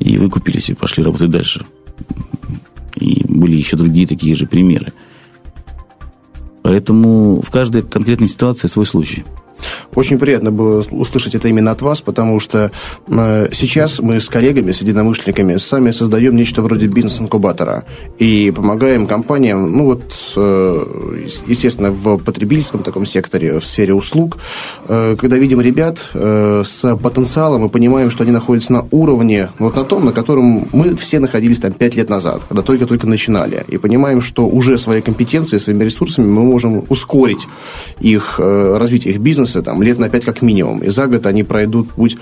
И 0.00 0.18
выкупились 0.18 0.70
и 0.70 0.74
пошли 0.74 1.04
работать 1.04 1.30
дальше. 1.30 1.64
И 2.96 3.24
были 3.26 3.56
еще 3.56 3.76
другие 3.76 4.06
такие 4.06 4.34
же 4.34 4.46
примеры. 4.46 4.92
Поэтому 6.62 7.42
в 7.42 7.50
каждой 7.50 7.82
конкретной 7.82 8.28
ситуации 8.28 8.68
свой 8.68 8.86
случай– 8.86 9.24
очень 9.94 10.18
приятно 10.18 10.50
было 10.50 10.84
услышать 10.90 11.34
это 11.34 11.48
именно 11.48 11.70
от 11.70 11.82
вас, 11.82 12.00
потому 12.00 12.40
что 12.40 12.70
э, 13.08 13.48
сейчас 13.52 13.98
мы 13.98 14.20
с 14.20 14.28
коллегами, 14.28 14.72
с 14.72 14.78
единомышленниками 14.78 15.58
сами 15.58 15.90
создаем 15.90 16.36
нечто 16.36 16.62
вроде 16.62 16.86
бизнес-инкубатора 16.86 17.84
и 18.18 18.52
помогаем 18.54 19.06
компаниям, 19.06 19.70
ну 19.70 19.84
вот, 19.84 20.02
э, 20.36 21.26
естественно, 21.46 21.90
в 21.90 22.18
потребительском 22.18 22.82
таком 22.82 23.06
секторе, 23.06 23.60
в 23.60 23.66
сфере 23.66 23.94
услуг, 23.94 24.38
э, 24.88 25.16
когда 25.18 25.36
видим 25.36 25.60
ребят 25.60 25.98
с 26.12 26.96
потенциалом 26.96 27.66
и 27.66 27.68
понимаем, 27.68 28.10
что 28.10 28.22
они 28.22 28.32
находятся 28.32 28.72
на 28.72 28.86
уровне, 28.90 29.50
вот 29.58 29.76
на 29.76 29.84
том, 29.84 30.04
на 30.04 30.12
котором 30.12 30.68
мы 30.72 30.96
все 30.96 31.20
находились 31.20 31.60
там 31.60 31.72
пять 31.72 31.96
лет 31.96 32.08
назад, 32.08 32.42
когда 32.48 32.62
только-только 32.62 33.06
начинали, 33.06 33.64
и 33.68 33.78
понимаем, 33.78 34.22
что 34.22 34.46
уже 34.46 34.78
своей 34.78 35.02
компетенцией, 35.02 35.60
своими 35.60 35.84
ресурсами 35.84 36.26
мы 36.26 36.42
можем 36.42 36.84
ускорить 36.88 37.46
их 38.00 38.38
развитие 38.38 39.14
их 39.14 39.20
бизнеса, 39.20 39.51
там, 39.60 39.82
лет 39.82 39.98
на 39.98 40.08
5 40.08 40.24
как 40.24 40.42
минимум. 40.42 40.78
И 40.78 40.88
за 40.88 41.06
год 41.06 41.26
они 41.26 41.42
пройдут 41.42 41.90
путь 41.90 42.16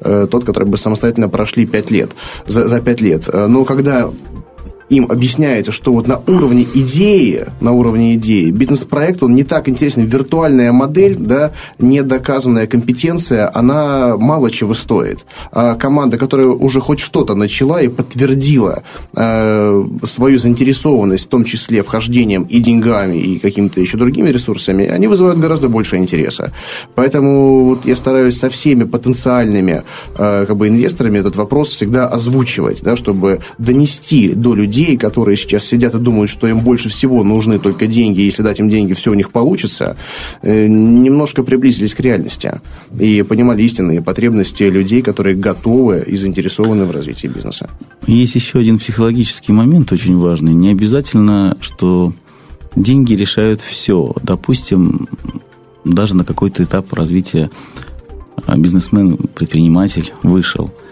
э, 0.00 0.26
тот, 0.30 0.44
который 0.44 0.68
бы 0.68 0.76
самостоятельно 0.76 1.28
прошли 1.28 1.64
5 1.66 1.90
лет, 1.90 2.10
за, 2.46 2.68
за 2.68 2.80
5 2.80 3.00
лет. 3.00 3.28
Э, 3.32 3.46
но 3.46 3.64
когда 3.64 4.10
им 4.88 5.10
объясняется, 5.10 5.72
что 5.72 5.92
вот 5.92 6.06
на 6.06 6.20
уровне 6.26 6.66
идеи, 6.74 7.46
на 7.60 7.72
уровне 7.72 8.14
идеи, 8.14 8.50
бизнес-проект, 8.50 9.22
он 9.22 9.34
не 9.34 9.44
так 9.44 9.68
интересен. 9.68 10.02
Виртуальная 10.04 10.72
модель, 10.72 11.16
да, 11.18 11.52
недоказанная 11.78 12.66
компетенция, 12.66 13.50
она 13.54 14.16
мало 14.16 14.50
чего 14.50 14.74
стоит. 14.74 15.24
А 15.52 15.74
команда, 15.74 16.18
которая 16.18 16.48
уже 16.48 16.80
хоть 16.80 17.00
что-то 17.00 17.34
начала 17.34 17.80
и 17.80 17.88
подтвердила 17.88 18.82
э, 19.16 19.84
свою 20.04 20.38
заинтересованность, 20.38 21.26
в 21.26 21.28
том 21.28 21.44
числе 21.44 21.82
вхождением 21.82 22.42
и 22.42 22.58
деньгами, 22.60 23.16
и 23.16 23.38
какими-то 23.38 23.80
еще 23.80 23.96
другими 23.96 24.30
ресурсами, 24.30 24.86
они 24.86 25.06
вызывают 25.06 25.38
гораздо 25.38 25.68
больше 25.68 25.96
интереса. 25.96 26.52
Поэтому 26.94 27.64
вот 27.64 27.86
я 27.86 27.96
стараюсь 27.96 28.38
со 28.38 28.50
всеми 28.50 28.84
потенциальными 28.84 29.82
э, 30.18 30.44
как 30.46 30.56
бы 30.56 30.68
инвесторами 30.68 31.18
этот 31.18 31.36
вопрос 31.36 31.70
всегда 31.70 32.06
озвучивать, 32.06 32.82
да, 32.82 32.96
чтобы 32.96 33.40
донести 33.58 34.34
до 34.34 34.54
людей, 34.54 34.73
людей, 34.74 34.96
которые 34.96 35.36
сейчас 35.36 35.64
сидят 35.64 35.94
и 35.94 35.98
думают, 35.98 36.30
что 36.30 36.48
им 36.48 36.60
больше 36.60 36.88
всего 36.88 37.24
нужны 37.24 37.58
только 37.58 37.86
деньги, 37.86 38.20
если 38.20 38.42
дать 38.42 38.60
им 38.60 38.68
деньги, 38.68 38.92
все 38.92 39.10
у 39.10 39.14
них 39.14 39.30
получится, 39.30 39.96
э, 40.42 40.66
немножко 40.66 41.42
приблизились 41.42 41.94
к 41.94 42.00
реальности 42.00 42.60
и 42.98 43.22
понимали 43.22 43.62
истинные 43.62 44.00
потребности 44.00 44.64
людей, 44.64 45.02
которые 45.02 45.36
готовы 45.36 46.04
и 46.06 46.16
заинтересованы 46.16 46.84
в 46.84 46.90
развитии 46.90 47.28
бизнеса. 47.28 47.68
Есть 48.06 48.34
еще 48.34 48.58
один 48.58 48.78
психологический 48.78 49.52
момент 49.52 49.92
очень 49.92 50.16
важный. 50.18 50.52
Не 50.52 50.70
обязательно, 50.70 51.56
что 51.60 52.12
деньги 52.76 53.14
решают 53.14 53.60
все. 53.60 54.12
Допустим, 54.22 55.08
даже 55.84 56.16
на 56.16 56.24
какой-то 56.24 56.62
этап 56.62 56.92
развития 56.92 57.50
а, 58.46 58.56
бизнесмен, 58.56 59.16
предприниматель 59.34 60.12
вышел– 60.22 60.72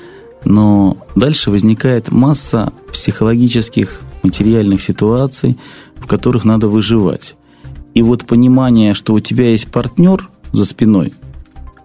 но 0.45 0.97
дальше 1.15 1.51
возникает 1.51 2.11
масса 2.11 2.73
психологических, 2.93 4.01
материальных 4.23 4.83
ситуаций, 4.83 5.59
в 5.97 6.07
которых 6.07 6.45
надо 6.45 6.69
выживать. 6.69 7.37
И 7.95 8.03
вот 8.03 8.27
понимание, 8.27 8.95
что 8.95 9.15
у 9.15 9.21
тебя 9.21 9.51
есть 9.51 9.69
партнер 9.69 10.29
за 10.53 10.65
спиной, 10.65 11.15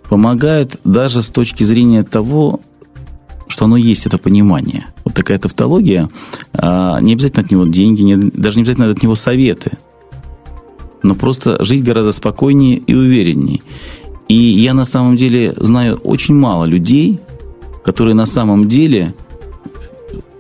помогает 0.09 0.79
даже 0.83 1.21
с 1.21 1.27
точки 1.27 1.63
зрения 1.63 2.03
того, 2.03 2.61
что 3.47 3.65
оно 3.65 3.77
есть, 3.77 4.05
это 4.05 4.17
понимание. 4.17 4.87
Вот 5.03 5.13
такая 5.13 5.39
тавтология. 5.39 6.09
А, 6.53 6.99
не 6.99 7.13
обязательно 7.13 7.43
от 7.43 7.51
него 7.51 7.65
деньги, 7.65 8.31
даже 8.33 8.57
не 8.57 8.63
обязательно 8.63 8.91
от 8.91 9.01
него 9.01 9.15
советы. 9.15 9.71
Но 11.03 11.15
просто 11.15 11.63
жить 11.63 11.83
гораздо 11.83 12.11
спокойнее 12.11 12.77
и 12.77 12.93
увереннее. 12.93 13.61
И 14.27 14.35
я 14.35 14.73
на 14.73 14.85
самом 14.85 15.15
деле 15.15 15.53
знаю 15.57 15.95
очень 15.97 16.35
мало 16.35 16.65
людей, 16.65 17.19
которые 17.87 18.15
на 18.15 18.25
самом 18.25 18.67
деле 18.67 19.15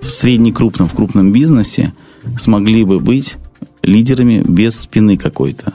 в 0.01 0.05
среднекрупном, 0.05 0.89
в 0.89 0.93
крупном 0.93 1.31
бизнесе 1.31 1.93
смогли 2.37 2.83
бы 2.83 2.99
быть 2.99 3.37
лидерами 3.81 4.43
без 4.45 4.77
спины 4.77 5.15
какой-то. 5.15 5.71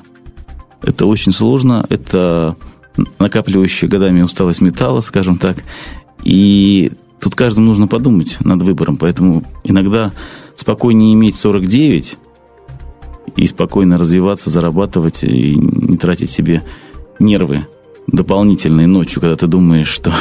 Это 0.83 1.07
очень 1.07 1.33
сложно, 1.33 1.87
это 1.89 2.57
накапливающая 3.19 3.89
годами 3.89 4.21
усталость 4.21 4.61
металла, 4.61 5.01
скажем 5.01 5.39
так. 5.39 5.65
И 6.23 6.93
тут 7.19 7.37
каждому 7.37 7.69
нужно 7.69 7.89
подумать 7.89 8.37
над 8.41 8.61
выбором. 8.61 8.99
Поэтому 8.99 9.43
иногда 9.65 10.13
спокойнее 10.57 11.15
иметь 11.15 11.37
49 11.37 12.19
и 13.37 13.47
спокойно 13.47 13.97
развиваться, 13.97 14.51
зарабатывать 14.51 15.25
и 15.25 15.55
не 15.57 15.97
тратить 15.97 16.31
себе 16.31 16.65
нервы 17.19 17.67
дополнительной 18.07 18.87
ночью, 18.87 19.21
когда 19.21 19.37
ты 19.37 19.47
думаешь, 19.47 19.89
что 19.89 20.13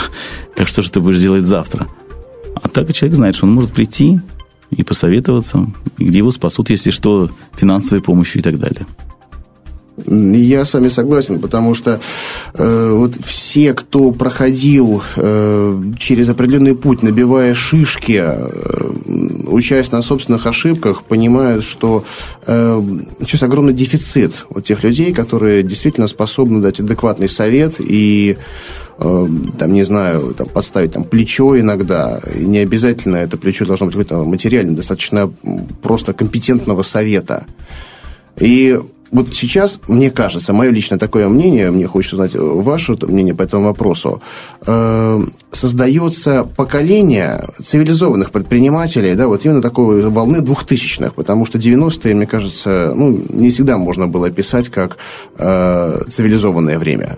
как 0.55 0.67
что 0.67 0.81
же 0.81 0.91
ты 0.91 0.99
будешь 0.99 1.19
делать 1.19 1.43
завтра. 1.43 1.87
А 2.61 2.67
так 2.67 2.91
человек 2.93 3.15
знает, 3.15 3.35
что 3.35 3.45
он 3.45 3.53
может 3.53 3.71
прийти 3.71 4.19
и 4.69 4.83
посоветоваться, 4.83 5.67
где 5.97 6.19
его 6.19 6.31
спасут, 6.31 6.69
если 6.69 6.91
что, 6.91 7.29
финансовой 7.53 8.01
помощью 8.01 8.39
и 8.39 8.43
так 8.43 8.59
далее. 8.59 8.85
Я 10.07 10.65
с 10.65 10.73
вами 10.73 10.87
согласен, 10.87 11.39
потому 11.39 11.75
что 11.75 11.99
э, 12.53 12.91
вот 12.93 13.15
все, 13.23 13.73
кто 13.73 14.11
проходил 14.11 15.03
э, 15.15 15.83
через 15.99 16.29
определенный 16.29 16.75
путь, 16.75 17.03
набивая 17.03 17.53
шишки, 17.53 18.19
э, 18.23 18.93
учась 19.51 19.91
на 19.91 20.01
собственных 20.01 20.45
ошибках, 20.47 21.03
понимают, 21.03 21.63
что 21.63 22.05
э, 22.45 22.81
сейчас 23.21 23.43
огромный 23.43 23.73
дефицит 23.73 24.45
вот 24.49 24.65
тех 24.65 24.83
людей, 24.83 25.13
которые 25.13 25.63
действительно 25.63 26.07
способны 26.07 26.61
дать 26.61 26.79
адекватный 26.79 27.29
совет 27.29 27.75
и 27.79 28.37
э, 28.97 29.27
там, 29.59 29.73
не 29.73 29.83
знаю, 29.83 30.33
там, 30.33 30.47
подставить 30.47 30.93
там, 30.93 31.03
плечо 31.03 31.59
иногда. 31.59 32.19
И 32.35 32.45
не 32.45 32.59
обязательно 32.59 33.17
это 33.17 33.37
плечо 33.37 33.65
должно 33.65 33.87
быть 33.87 33.95
какое-то 33.95 34.23
материальное, 34.23 34.75
достаточно 34.75 35.31
просто 35.81 36.13
компетентного 36.13 36.83
совета. 36.83 37.45
И 38.39 38.79
вот 39.11 39.33
сейчас, 39.33 39.79
мне 39.87 40.09
кажется, 40.09 40.53
мое 40.53 40.71
личное 40.71 40.97
такое 40.97 41.27
мнение, 41.27 41.69
мне 41.71 41.85
хочется 41.85 42.15
узнать 42.15 42.35
ваше 42.35 42.97
мнение 43.01 43.33
по 43.33 43.43
этому 43.43 43.65
вопросу, 43.65 44.21
э, 44.65 45.21
создается 45.51 46.47
поколение 46.55 47.45
цивилизованных 47.63 48.31
предпринимателей, 48.31 49.15
да, 49.15 49.27
вот 49.27 49.45
именно 49.45 49.61
такой 49.61 50.09
волны 50.09 50.41
двухтысячных, 50.41 51.13
потому 51.13 51.45
что 51.45 51.59
90-е, 51.59 52.15
мне 52.15 52.25
кажется, 52.25 52.93
ну, 52.95 53.19
не 53.29 53.51
всегда 53.51 53.77
можно 53.77 54.07
было 54.07 54.27
описать 54.27 54.69
как 54.69 54.97
э, 55.37 56.01
цивилизованное 56.09 56.79
время. 56.79 57.17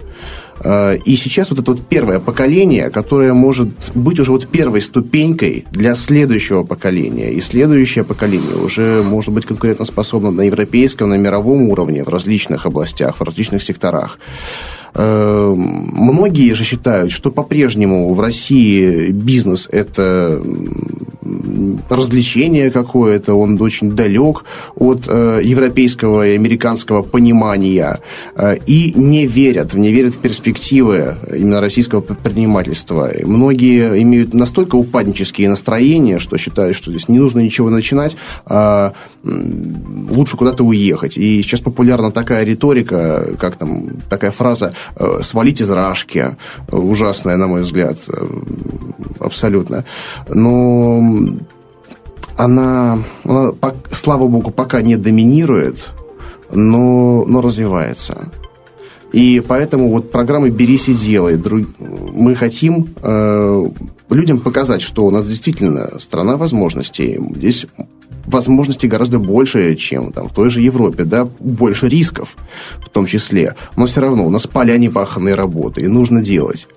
Э, 0.63 0.97
и 1.05 1.15
сейчас 1.15 1.49
вот 1.49 1.59
это 1.59 1.71
вот 1.71 1.81
первое 1.81 2.19
поколение, 2.19 2.89
которое 2.89 3.33
может 3.33 3.69
быть 3.93 4.19
уже 4.19 4.31
вот 4.31 4.47
первой 4.47 4.81
ступенькой 4.81 5.65
для 5.71 5.95
следующего 5.95 6.63
поколения. 6.63 7.31
И 7.31 7.41
следующее 7.41 8.03
поколение 8.03 8.55
уже 8.55 9.03
может 9.03 9.33
быть 9.33 9.45
конкурентоспособно 9.45 10.31
на 10.31 10.41
европейском, 10.41 11.09
на 11.09 11.17
мировом 11.17 11.69
уровне, 11.69 12.03
в 12.03 12.09
различных 12.09 12.65
областях, 12.65 13.19
в 13.19 13.23
различных 13.23 13.63
секторах. 13.63 14.19
Э, 14.95 15.53
многие 15.55 16.53
же 16.53 16.63
считают, 16.63 17.11
что 17.11 17.31
по-прежнему 17.31 18.13
в 18.13 18.19
России 18.19 19.11
бизнес– 19.11 19.67
это 19.71 20.41
развлечение 21.89 22.71
какое-то, 22.71 23.35
он 23.35 23.61
очень 23.61 23.91
далек 23.91 24.43
от 24.75 25.03
э, 25.07 25.41
европейского 25.43 26.27
и 26.27 26.35
американского 26.35 27.01
понимания 27.01 27.99
э, 28.35 28.57
и 28.65 28.93
не 28.95 29.27
верят, 29.27 29.73
не 29.73 29.91
верят 29.91 30.15
в 30.15 30.19
перспективы 30.19 31.17
именно 31.35 31.61
российского 31.61 32.01
предпринимательства. 32.01 33.11
Многие 33.23 34.01
имеют 34.01 34.33
настолько 34.33 34.75
упаднические 34.75 35.49
настроения, 35.49 36.19
что 36.19 36.37
считают, 36.37 36.75
что 36.77 36.91
здесь 36.91 37.09
не 37.09 37.19
нужно 37.19 37.39
ничего 37.39 37.69
начинать, 37.69 38.15
а 38.45 38.93
лучше 39.23 40.37
куда-то 40.37 40.63
уехать. 40.63 41.17
И 41.17 41.41
сейчас 41.41 41.59
популярна 41.59 42.11
такая 42.11 42.43
риторика, 42.43 43.35
как 43.39 43.55
там 43.55 43.87
такая 44.09 44.31
фраза 44.31 44.73
э, 44.95 45.19
«свалить 45.23 45.61
из 45.61 45.69
рашки». 45.69 46.37
Ужасная, 46.71 47.37
на 47.37 47.47
мой 47.47 47.61
взгляд, 47.61 47.97
э, 48.07 48.27
абсолютно. 49.19 49.85
Но 50.29 51.01
она, 52.37 52.99
она 53.23 53.53
слава 53.91 54.27
богу, 54.27 54.51
пока 54.51 54.81
не 54.81 54.95
доминирует, 54.95 55.89
но, 56.51 57.25
но 57.25 57.41
развивается. 57.41 58.31
И 59.11 59.43
поэтому 59.47 59.91
вот 59.91 60.11
программы 60.11 60.49
«Берись 60.49 60.89
и 60.89 60.93
делай». 60.93 61.41
Мы 62.13 62.35
хотим 62.35 62.87
э, 63.01 63.69
людям 64.09 64.39
показать, 64.39 64.81
что 64.81 65.05
у 65.05 65.11
нас 65.11 65.25
действительно 65.25 65.99
страна 65.99 66.35
возможностей. 66.35 67.19
Здесь 67.35 67.67
возможностей 68.25 68.87
гораздо 68.87 69.19
больше, 69.19 69.75
чем 69.75 70.11
там, 70.11 70.29
в 70.29 70.33
той 70.33 70.49
же 70.49 70.61
Европе, 70.61 71.03
да, 71.03 71.25
больше 71.39 71.87
рисков 71.89 72.35
в 72.81 72.89
том 72.89 73.05
числе. 73.05 73.55
Но 73.75 73.85
все 73.85 74.01
равно 74.01 74.25
у 74.25 74.29
нас 74.29 74.47
поля 74.47 74.77
непаханной 74.77 75.35
работы, 75.35 75.81
и 75.81 75.87
нужно 75.87 76.23
делать. 76.23 76.67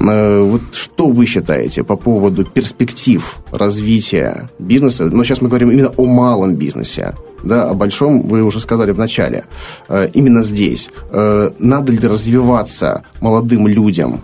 Э, 0.00 0.42
вот 0.42 0.62
что 0.72 1.08
вы 1.08 1.26
считаете 1.26 1.84
по 1.84 1.96
поводу 1.96 2.44
перспектив 2.44 3.38
развития 3.52 4.50
бизнеса? 4.58 5.04
Но 5.04 5.24
сейчас 5.24 5.40
мы 5.42 5.48
говорим 5.48 5.70
именно 5.70 5.92
о 5.96 6.06
малом 6.06 6.54
бизнесе. 6.54 7.14
Да, 7.42 7.70
о 7.70 7.74
большом 7.74 8.22
вы 8.22 8.42
уже 8.42 8.60
сказали 8.60 8.92
в 8.92 8.98
начале. 8.98 9.44
Э, 9.88 10.08
именно 10.14 10.42
здесь. 10.42 10.88
Э, 11.10 11.50
надо 11.58 11.92
ли 11.92 11.98
развиваться 11.98 13.02
молодым 13.20 13.68
людям 13.68 14.22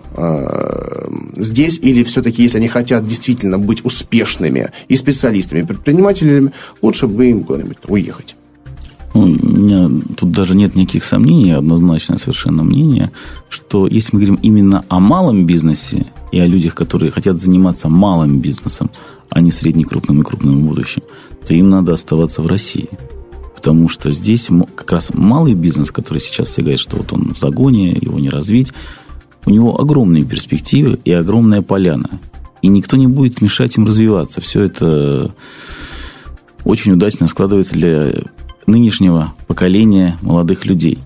здесь, 1.35 1.79
или 1.79 2.03
все-таки, 2.03 2.43
если 2.43 2.57
они 2.57 2.67
хотят 2.67 3.07
действительно 3.07 3.59
быть 3.59 3.85
успешными 3.85 4.69
и 4.87 4.97
специалистами, 4.97 5.59
и 5.59 5.63
предпринимателями, 5.63 6.51
лучше 6.81 7.07
бы 7.07 7.29
им 7.29 7.43
куда-нибудь 7.43 7.77
уехать? 7.87 8.36
Ну, 9.17 9.23
у 9.23 9.27
меня 9.27 9.89
тут 10.15 10.31
даже 10.31 10.55
нет 10.55 10.75
никаких 10.75 11.03
сомнений, 11.03 11.51
однозначное 11.51 12.19
совершенно 12.19 12.63
мнение, 12.63 13.11
что 13.49 13.87
если 13.87 14.09
мы 14.13 14.19
говорим 14.19 14.39
именно 14.43 14.85
о 14.89 14.99
малом 14.99 15.47
бизнесе 15.47 16.05
и 16.31 16.37
о 16.37 16.45
людях, 16.45 16.75
которые 16.75 17.11
хотят 17.11 17.41
заниматься 17.41 17.89
малым 17.89 18.41
бизнесом, 18.41 18.91
а 19.29 19.41
не 19.41 19.51
среднекрупным 19.51 20.21
и 20.21 20.23
крупным 20.23 20.59
в 20.59 20.67
будущем, 20.67 21.01
то 21.47 21.55
им 21.55 21.69
надо 21.69 21.93
оставаться 21.93 22.43
в 22.43 22.47
России. 22.47 22.89
Потому 23.55 23.89
что 23.89 24.11
здесь 24.11 24.49
как 24.75 24.91
раз 24.91 25.09
малый 25.11 25.55
бизнес, 25.55 25.89
который 25.89 26.19
сейчас 26.19 26.49
все 26.49 26.77
что 26.77 26.97
вот 26.97 27.11
он 27.11 27.33
в 27.33 27.39
загоне, 27.39 27.97
его 27.99 28.19
не 28.19 28.29
развить, 28.29 28.71
у 29.47 29.49
него 29.49 29.81
огромные 29.81 30.25
перспективы 30.25 30.99
и 31.05 31.11
огромная 31.11 31.63
поляна. 31.63 32.19
И 32.61 32.67
никто 32.67 32.97
не 32.97 33.07
будет 33.07 33.41
мешать 33.41 33.77
им 33.77 33.87
развиваться. 33.87 34.41
Все 34.41 34.61
это 34.61 35.31
очень 36.65 36.91
удачно 36.91 37.27
складывается 37.27 37.73
для 37.73 38.11
нынешнего 38.67 39.33
поколения 39.47 40.17
молодых 40.21 40.65
людей. 40.65 40.99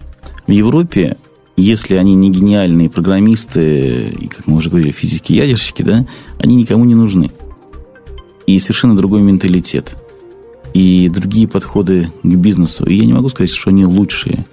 В 0.47 0.51
Европе, 0.51 1.17
если 1.55 1.95
они 1.95 2.15
не 2.15 2.31
гениальные 2.31 2.89
программисты, 2.89 4.29
как 4.29 4.47
мы 4.47 4.57
уже 4.57 4.69
говорили, 4.69 4.91
физики-ядерщики, 4.91 5.83
да, 5.83 6.05
они 6.39 6.55
никому 6.55 6.83
не 6.85 6.95
нужны. 6.95 7.31
И 8.47 8.59
совершенно 8.59 8.97
другой 8.97 9.21
менталитет. 9.21 9.95
И 10.73 11.09
другие 11.09 11.47
подходы 11.47 12.11
к 12.23 12.35
бизнесу. 12.35 12.85
И 12.85 12.95
я 12.95 13.05
не 13.05 13.13
могу 13.13 13.29
сказать, 13.29 13.51
что 13.51 13.69
они 13.69 13.85
лучшие. 13.85 14.45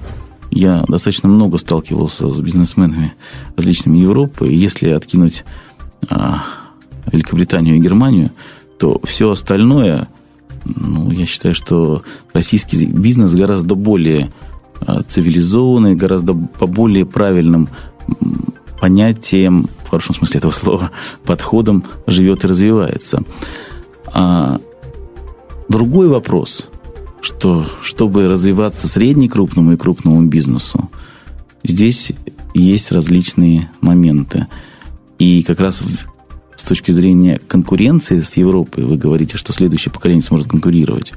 Я 0.51 0.85
достаточно 0.87 1.29
много 1.29 1.59
сталкивался 1.59 2.29
с 2.31 2.41
бизнесменами 2.41 3.15
различными 3.57 3.99
Европы. 3.99 4.49
И 4.49 4.57
если 4.57 4.91
откинуть 4.91 5.45
а, 6.11 6.45
Великобританию 7.11 7.77
и 7.77 7.81
Германию, 7.81 8.31
то 8.79 9.01
все 9.05 9.31
остальное 9.31 10.09
ну, 10.77 11.11
я 11.11 11.27
считаю, 11.27 11.55
что 11.55 12.03
российский 12.33 12.87
бизнес 12.87 13.33
гораздо 13.33 13.75
более 13.75 14.31
а, 14.81 15.03
цивилизованный, 15.03 15.95
гораздо 15.95 16.35
по 16.35 16.67
более 16.67 17.05
правильным 17.07 17.69
понятиям, 18.81 19.69
в 19.85 19.91
хорошем 19.91 20.15
смысле 20.15 20.39
этого 20.39 20.53
слова, 20.53 20.91
подходом 21.25 21.85
живет 22.07 22.45
и 22.45 22.49
развивается. 22.49 23.23
А 24.07 24.61
другой 25.69 26.09
вопрос, 26.09 26.69
что 27.21 27.67
чтобы 27.83 28.29
развиваться 28.29 28.89
среднекрупному 28.89 29.73
и 29.73 29.77
крупному 29.77 30.23
бизнесу, 30.23 30.91
здесь 31.65 32.13
есть 32.55 32.93
различные 32.93 33.71
моменты. 33.81 34.47
И 35.19 35.43
как 35.43 35.61
раз 35.61 35.81
с 36.59 36.65
точки 36.65 36.91
зрения 36.91 37.41
конкуренции 37.47 38.21
с 38.21 38.37
Европой, 38.37 38.85
вы 38.85 38.97
говорите, 38.97 39.39
что 39.39 39.53
следующее 39.53 39.93
поколение 39.93 40.23
сможет 40.23 40.49
конкурировать. 40.49 41.13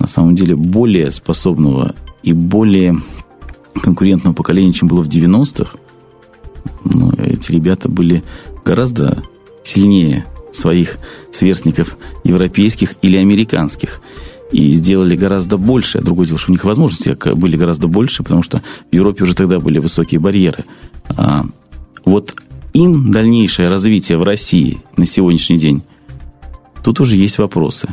На 0.00 0.08
самом 0.08 0.34
деле 0.34 0.56
более 0.56 1.12
способного 1.12 1.94
и 2.24 2.32
более 2.32 2.96
конкурентного 3.80 4.34
поколения, 4.34 4.72
чем 4.72 4.88
было 4.88 5.02
в 5.02 5.08
90-х, 5.08 5.78
ну, 6.82 7.12
эти 7.12 7.52
ребята 7.52 7.88
были 7.88 8.24
гораздо 8.64 9.22
сильнее 9.62 10.26
своих 10.52 10.98
сверстников 11.30 11.96
европейских 12.24 12.94
или 13.00 13.16
американских 13.16 14.00
и 14.50 14.72
сделали 14.72 15.14
гораздо 15.16 15.56
больше. 15.56 16.00
Другое 16.00 16.26
дело, 16.26 16.38
что 16.38 16.50
у 16.50 16.54
них 16.54 16.64
возможности 16.64 17.16
были 17.34 17.56
гораздо 17.56 17.86
больше, 17.86 18.24
потому 18.24 18.42
что 18.42 18.60
в 18.90 18.94
Европе 18.94 19.22
уже 19.22 19.34
тогда 19.34 19.60
были 19.60 19.78
высокие 19.78 20.20
барьеры. 20.20 20.64
А 21.08 21.44
вот 22.04 22.34
им 22.74 23.12
дальнейшее 23.12 23.68
развитие 23.68 24.18
в 24.18 24.24
России 24.24 24.80
на 24.96 25.06
сегодняшний 25.06 25.58
день, 25.58 25.82
тут 26.82 27.00
уже 27.00 27.16
есть 27.16 27.38
вопросы. 27.38 27.88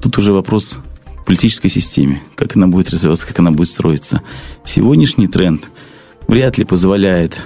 Тут 0.00 0.18
уже 0.18 0.32
вопрос 0.32 0.78
в 1.16 1.24
политической 1.24 1.68
системе, 1.68 2.22
как 2.36 2.56
она 2.56 2.68
будет 2.68 2.90
развиваться, 2.90 3.26
как 3.26 3.38
она 3.38 3.50
будет 3.50 3.68
строиться. 3.68 4.22
Сегодняшний 4.64 5.26
тренд 5.26 5.68
вряд 6.28 6.58
ли 6.58 6.64
позволяет 6.64 7.40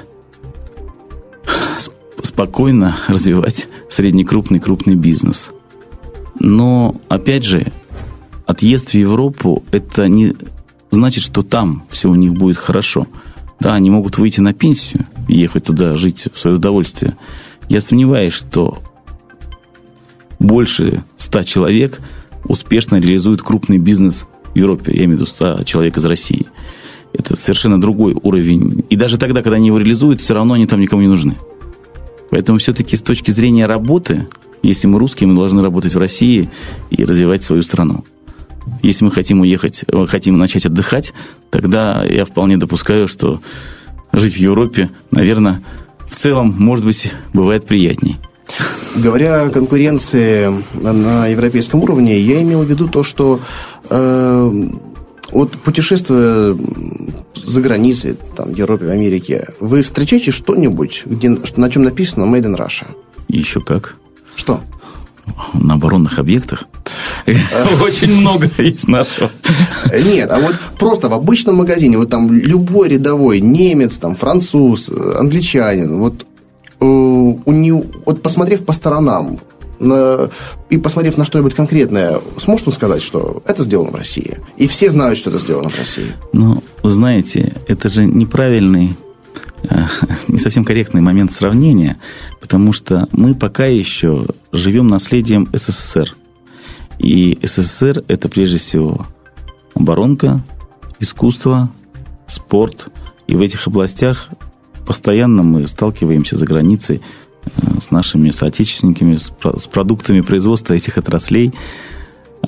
спокойно 2.23 2.97
развивать 3.07 3.69
среднекрупный 3.89 4.59
крупный 4.59 4.97
бизнес. 4.97 5.51
Но, 6.41 6.97
опять 7.09 7.45
же, 7.45 7.73
отъезд 8.45 8.91
в 8.91 8.95
Европу– 8.95 9.63
это 9.71 10.09
не 10.09 10.35
значит, 10.91 11.23
что 11.23 11.43
там 11.43 11.85
все 11.91 12.11
у 12.11 12.15
них 12.17 12.33
будет 12.33 12.57
хорошо. 12.57 13.07
Да, 13.61 13.75
они 13.75 13.89
могут 13.89 14.19
выйти 14.19 14.41
на 14.41 14.53
пенсию, 14.53 15.07
ехать 15.29 15.65
туда 15.65 15.95
жить 15.95 16.29
в 16.33 16.39
свое 16.39 16.57
удовольствие. 16.57 17.17
Я 17.69 17.81
сомневаюсь, 17.81 18.33
что 18.33 18.79
больше 20.39 21.03
ста 21.17 21.45
человек 21.45 22.01
успешно 22.45 22.97
реализуют 22.97 23.43
крупный 23.43 23.79
бизнес 23.79 24.27
в 24.53 24.57
Европе. 24.57 24.93
Я 24.93 25.05
имею 25.05 25.19
в 25.19 25.21
виду 25.23 25.27
100 25.27 25.65
человек 25.65 25.97
из 25.97 26.05
России. 26.05 26.47
Это 27.13 27.37
совершенно 27.37 27.81
другой 27.81 28.15
уровень. 28.21 28.85
И 28.91 28.97
даже 28.97 29.19
тогда, 29.19 29.43
когда 29.43 29.57
они 29.57 29.69
его 29.69 29.79
реализуют, 29.79 30.21
все 30.21 30.35
равно 30.35 30.55
они 30.55 30.67
там 30.67 30.81
никому 30.81 31.03
не 31.03 31.09
нужны. 31.09 31.37
Поэтому 32.31 32.59
все-таки 32.59 32.97
с 32.97 33.03
точки 33.03 33.31
зрения 33.31 33.67
работы, 33.67 34.27
если 34.63 34.87
мы 34.89 34.99
русские, 34.99 35.29
мы 35.29 35.37
должны 35.37 35.63
работать 35.63 35.95
в 35.95 35.99
России 35.99 36.51
и 36.91 37.05
развивать 37.05 37.45
свою 37.45 37.63
страну. 37.63 38.05
Если 38.83 39.05
мы 39.05 39.11
хотим 39.11 39.41
уехать, 39.41 39.85
хотим 40.09 40.39
начать 40.39 40.67
отдыхать, 40.67 41.13
тогда 41.51 42.05
я 42.05 42.25
вполне 42.25 42.57
допускаю, 42.57 43.07
что 43.07 43.41
жить 44.19 44.35
в 44.35 44.39
Европе, 44.39 44.91
наверное, 45.11 45.63
в 46.09 46.17
целом, 46.17 46.55
может 46.59 46.85
быть, 46.85 47.13
бывает 47.33 47.67
приятней. 47.67 48.17
Говоря 48.97 49.43
о 49.43 49.51
конкуренции 49.51 50.53
на 50.75 51.27
европейском 51.27 51.83
уровне, 51.83 52.21
я 52.21 52.43
имел 52.43 52.63
в 52.63 52.71
виду 52.71 52.89
то, 52.89 53.03
что 53.03 53.41
э, 53.91 54.69
вот 55.33 55.53
путешествуя 55.59 56.57
за 57.35 57.61
границей, 57.61 58.17
там, 58.37 58.53
в 58.53 58.57
Европе, 58.57 58.87
в 58.87 58.91
Америке, 58.91 59.49
вы 59.61 59.83
встречаете 59.83 60.31
что-нибудь, 60.31 61.03
где, 61.07 61.31
на 61.57 61.71
чем 61.71 61.83
написано 61.83 62.25
Made 62.25 62.45
in 62.45 62.57
Russia? 62.57 62.87
Еще 63.29 63.61
как. 63.61 63.97
Что? 64.37 64.61
На 65.55 65.75
оборонных 65.75 66.19
объектах. 66.19 66.65
Очень 67.83 68.21
много 68.21 68.51
есть 68.59 68.87
нашего. 68.89 69.31
Нет, 70.05 70.31
а 70.31 70.39
вот 70.39 70.55
просто 70.79 71.09
в 71.09 71.15
обычном 71.15 71.57
магазине, 71.57 71.97
вот 71.97 72.11
там 72.11 72.31
любой 72.33 72.89
рядовой 72.89 73.41
немец, 73.41 73.97
там 73.97 74.15
француз, 74.15 74.91
англичанин, 74.91 75.99
вот 75.99 76.27
э, 76.81 76.85
у 76.85 77.53
него, 77.53 77.85
вот 78.05 78.23
посмотрев 78.23 78.65
по 78.65 78.73
сторонам, 78.73 79.39
на, 79.79 80.31
и 80.71 80.79
посмотрев 80.79 81.17
на 81.17 81.25
что-нибудь 81.25 81.55
конкретное, 81.55 82.21
сможет 82.39 82.69
он 82.69 82.73
сказать, 82.73 83.03
что 83.03 83.43
это 83.47 83.63
сделано 83.63 83.91
в 83.91 83.95
России? 83.95 84.39
И 84.57 84.67
все 84.67 84.91
знают, 84.91 85.19
что 85.19 85.31
это 85.31 85.39
сделано 85.39 85.69
в 85.69 85.79
России. 85.79 86.13
Ну, 86.33 86.63
знаете, 86.83 87.55
это 87.69 87.89
же 87.89 88.05
неправильный 88.05 88.91
э, 88.91 89.04
не 90.29 90.39
совсем 90.39 90.65
корректный 90.65 91.01
момент 91.01 91.33
сравнения, 91.33 91.97
потому 92.41 92.73
что 92.73 93.09
мы 93.13 93.35
пока 93.35 93.67
еще 93.67 94.27
живем 94.53 94.87
наследием 94.87 95.49
СССР. 95.53 96.15
И 96.99 97.39
СССР– 97.43 98.05
это 98.09 98.29
прежде 98.29 98.59
всего 98.59 99.07
оборонка, 99.75 100.43
искусство, 101.01 101.71
спорт. 102.27 102.89
И 103.27 103.35
в 103.35 103.41
этих 103.41 103.67
областях 103.67 104.29
постоянно 104.87 105.43
мы 105.43 105.67
сталкиваемся 105.67 106.37
за 106.37 106.45
границей 106.47 107.01
э, 107.45 107.81
с 107.81 107.91
нашими 107.91 108.31
соотечественниками, 108.31 109.17
с 109.17 109.67
продуктами 109.67 110.21
производства 110.21 110.75
этих 110.75 110.99
отраслей. 110.99 111.53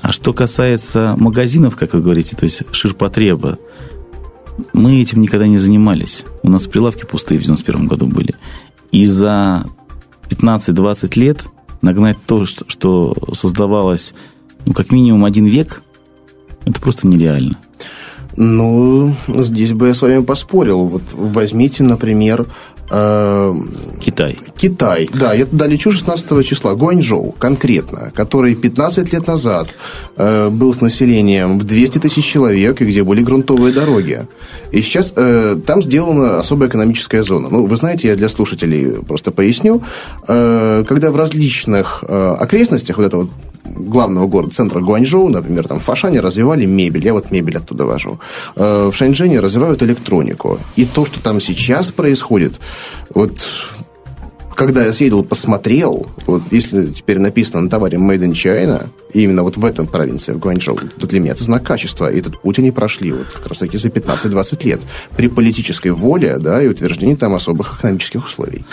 А 0.02 0.12
что 0.12 0.32
касается 0.32 1.14
магазинов, 1.16 1.76
как 1.76 1.94
вы 1.94 2.02
говорите, 2.02 2.36
то 2.36 2.44
есть 2.44 2.62
ширпотреба, 2.70 3.58
мы 4.72 5.00
этим 5.00 5.20
никогда 5.20 5.46
не 5.46 5.58
занимались. 5.58 6.24
У 6.42 6.48
нас 6.48 6.66
прилавки 6.66 7.04
пустые 7.04 7.38
в 7.38 7.42
91 7.42 7.86
году 7.86 8.06
были. 8.06 8.34
И 8.92 9.06
за 9.06 9.66
15-20 10.28 11.18
лет 11.18 11.46
нагнать 11.82 12.16
то, 12.26 12.44
что 12.46 13.16
создавалось 13.32 14.14
ну, 14.66 14.72
как 14.72 14.90
минимум 14.90 15.24
один 15.24 15.46
век, 15.46 15.82
это 16.64 16.80
просто 16.80 17.06
нереально. 17.06 17.56
Ну, 18.36 19.14
здесь 19.28 19.72
бы 19.72 19.88
я 19.88 19.94
с 19.94 20.02
вами 20.02 20.22
поспорил. 20.22 20.86
Вот 20.86 21.02
возьмите, 21.12 21.84
например, 21.84 22.46
Китай. 22.88 24.36
Китай, 24.56 25.08
да, 25.12 25.34
я 25.34 25.46
туда 25.46 25.66
лечу 25.66 25.90
16 25.90 26.46
числа, 26.46 26.74
Гуанчжоу 26.74 27.32
конкретно, 27.32 28.12
который 28.14 28.54
15 28.54 29.12
лет 29.12 29.26
назад 29.26 29.74
э, 30.16 30.48
был 30.50 30.72
с 30.72 30.80
населением 30.80 31.58
в 31.58 31.64
200 31.64 31.98
тысяч 31.98 32.24
человек, 32.24 32.80
и 32.80 32.84
где 32.84 33.02
были 33.02 33.22
грунтовые 33.22 33.74
дороги. 33.74 34.26
И 34.70 34.82
сейчас 34.82 35.12
э, 35.16 35.56
там 35.66 35.82
сделана 35.82 36.38
особая 36.38 36.68
экономическая 36.68 37.22
зона. 37.22 37.48
Ну, 37.50 37.66
вы 37.66 37.76
знаете, 37.76 38.08
я 38.08 38.16
для 38.16 38.28
слушателей 38.28 39.02
просто 39.02 39.30
поясню. 39.30 39.82
Э, 40.28 40.84
когда 40.86 41.10
в 41.10 41.16
различных 41.16 42.04
э, 42.06 42.36
окрестностях 42.38 42.98
вот 42.98 43.06
этого 43.06 43.28
главного 43.64 44.26
города, 44.26 44.54
центра 44.54 44.80
Гуанчжоу, 44.80 45.28
например, 45.28 45.66
там 45.68 45.80
в 45.80 45.82
Фашане 45.82 46.20
развивали 46.20 46.64
мебель, 46.66 47.04
я 47.04 47.12
вот 47.12 47.30
мебель 47.30 47.56
оттуда 47.56 47.84
вожу. 47.84 48.18
Э, 48.56 48.90
в 48.92 48.96
Шаньчжэне 48.96 49.40
развивают 49.40 49.82
электронику. 49.82 50.60
И 50.76 50.84
то, 50.84 51.04
что 51.04 51.20
там 51.20 51.40
сейчас 51.40 51.90
происходит, 51.90 52.60
вот 53.10 53.38
когда 54.56 54.84
я 54.84 54.92
съездил, 54.92 55.22
посмотрел, 55.22 56.06
вот 56.26 56.42
если 56.50 56.86
теперь 56.86 57.18
написано 57.18 57.60
на 57.60 57.70
товаре 57.70 57.98
Made 57.98 58.20
in 58.20 58.32
China, 58.32 58.86
именно 59.12 59.42
вот 59.42 59.58
в 59.58 59.64
этом 59.64 59.86
провинции, 59.86 60.32
в 60.32 60.38
Гуанчжоу, 60.38 60.78
то 60.98 61.06
для 61.06 61.20
меня 61.20 61.32
это 61.32 61.44
знак 61.44 61.62
качества. 61.62 62.10
И 62.10 62.18
этот 62.18 62.40
путь 62.40 62.58
они 62.58 62.70
прошли 62.70 63.12
вот 63.12 63.26
как 63.26 63.46
раз 63.46 63.58
таки 63.58 63.76
за 63.76 63.88
15-20 63.88 64.66
лет. 64.66 64.80
При 65.14 65.28
политической 65.28 65.90
воле, 65.90 66.38
да, 66.38 66.62
и 66.62 66.68
утверждении 66.68 67.14
там 67.14 67.34
особых 67.34 67.78
экономических 67.78 68.24
условий. 68.24 68.64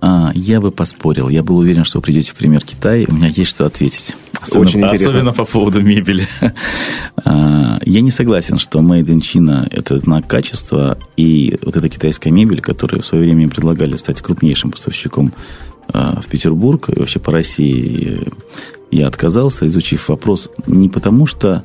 А, 0.00 0.30
я 0.34 0.60
бы 0.60 0.70
поспорил. 0.70 1.28
Я 1.28 1.42
был 1.42 1.58
уверен, 1.58 1.84
что 1.84 1.98
вы 1.98 2.02
придете 2.02 2.32
в 2.32 2.34
пример 2.34 2.62
Китая. 2.62 3.06
У 3.08 3.12
меня 3.12 3.28
есть 3.28 3.50
что 3.50 3.66
ответить. 3.66 4.16
Особенно, 4.40 4.66
Очень 4.66 4.80
интересно. 4.82 5.06
Особенно 5.06 5.32
по 5.32 5.44
поводу 5.44 5.80
мебели. 5.82 6.26
А, 7.24 7.78
я 7.84 8.02
не 8.02 8.10
согласен, 8.10 8.58
что 8.58 8.80
Made 8.80 9.06
in 9.06 9.20
China– 9.20 9.66
это 9.70 9.98
знак 9.98 10.26
качества. 10.26 10.98
И 11.16 11.58
вот 11.62 11.76
эта 11.76 11.88
китайская 11.88 12.30
мебель, 12.30 12.60
которую 12.60 13.02
в 13.02 13.06
свое 13.06 13.24
время 13.24 13.48
предлагали 13.48 13.96
стать 13.96 14.20
крупнейшим 14.20 14.70
поставщиком 14.70 15.32
а, 15.88 16.20
в 16.20 16.26
Петербург 16.26 16.88
и 16.90 16.98
вообще 16.98 17.18
по 17.18 17.32
России, 17.32 18.20
я 18.90 19.08
отказался, 19.08 19.66
изучив 19.66 20.08
вопрос 20.08 20.50
не 20.66 20.88
потому, 20.88 21.26
что 21.26 21.62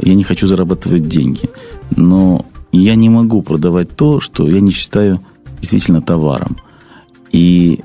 я 0.00 0.14
не 0.14 0.24
хочу 0.24 0.46
зарабатывать 0.46 1.08
деньги, 1.08 1.48
но 1.94 2.46
я 2.72 2.94
не 2.94 3.08
могу 3.08 3.42
продавать 3.42 3.96
то, 3.96 4.20
что 4.20 4.48
я 4.48 4.60
не 4.60 4.72
считаю 4.72 5.20
действительно 5.60 6.02
товаром. 6.02 6.56
И 7.36 7.80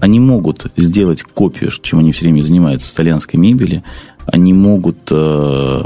они 0.00 0.18
могут 0.18 0.66
сделать 0.76 1.22
копию, 1.22 1.70
чем 1.80 2.00
они 2.00 2.10
все 2.10 2.24
время 2.24 2.42
занимаются, 2.42 2.92
итальянской 2.92 3.38
мебели. 3.38 3.84
Они 4.26 4.52
могут 4.52 4.98
э, 5.12 5.82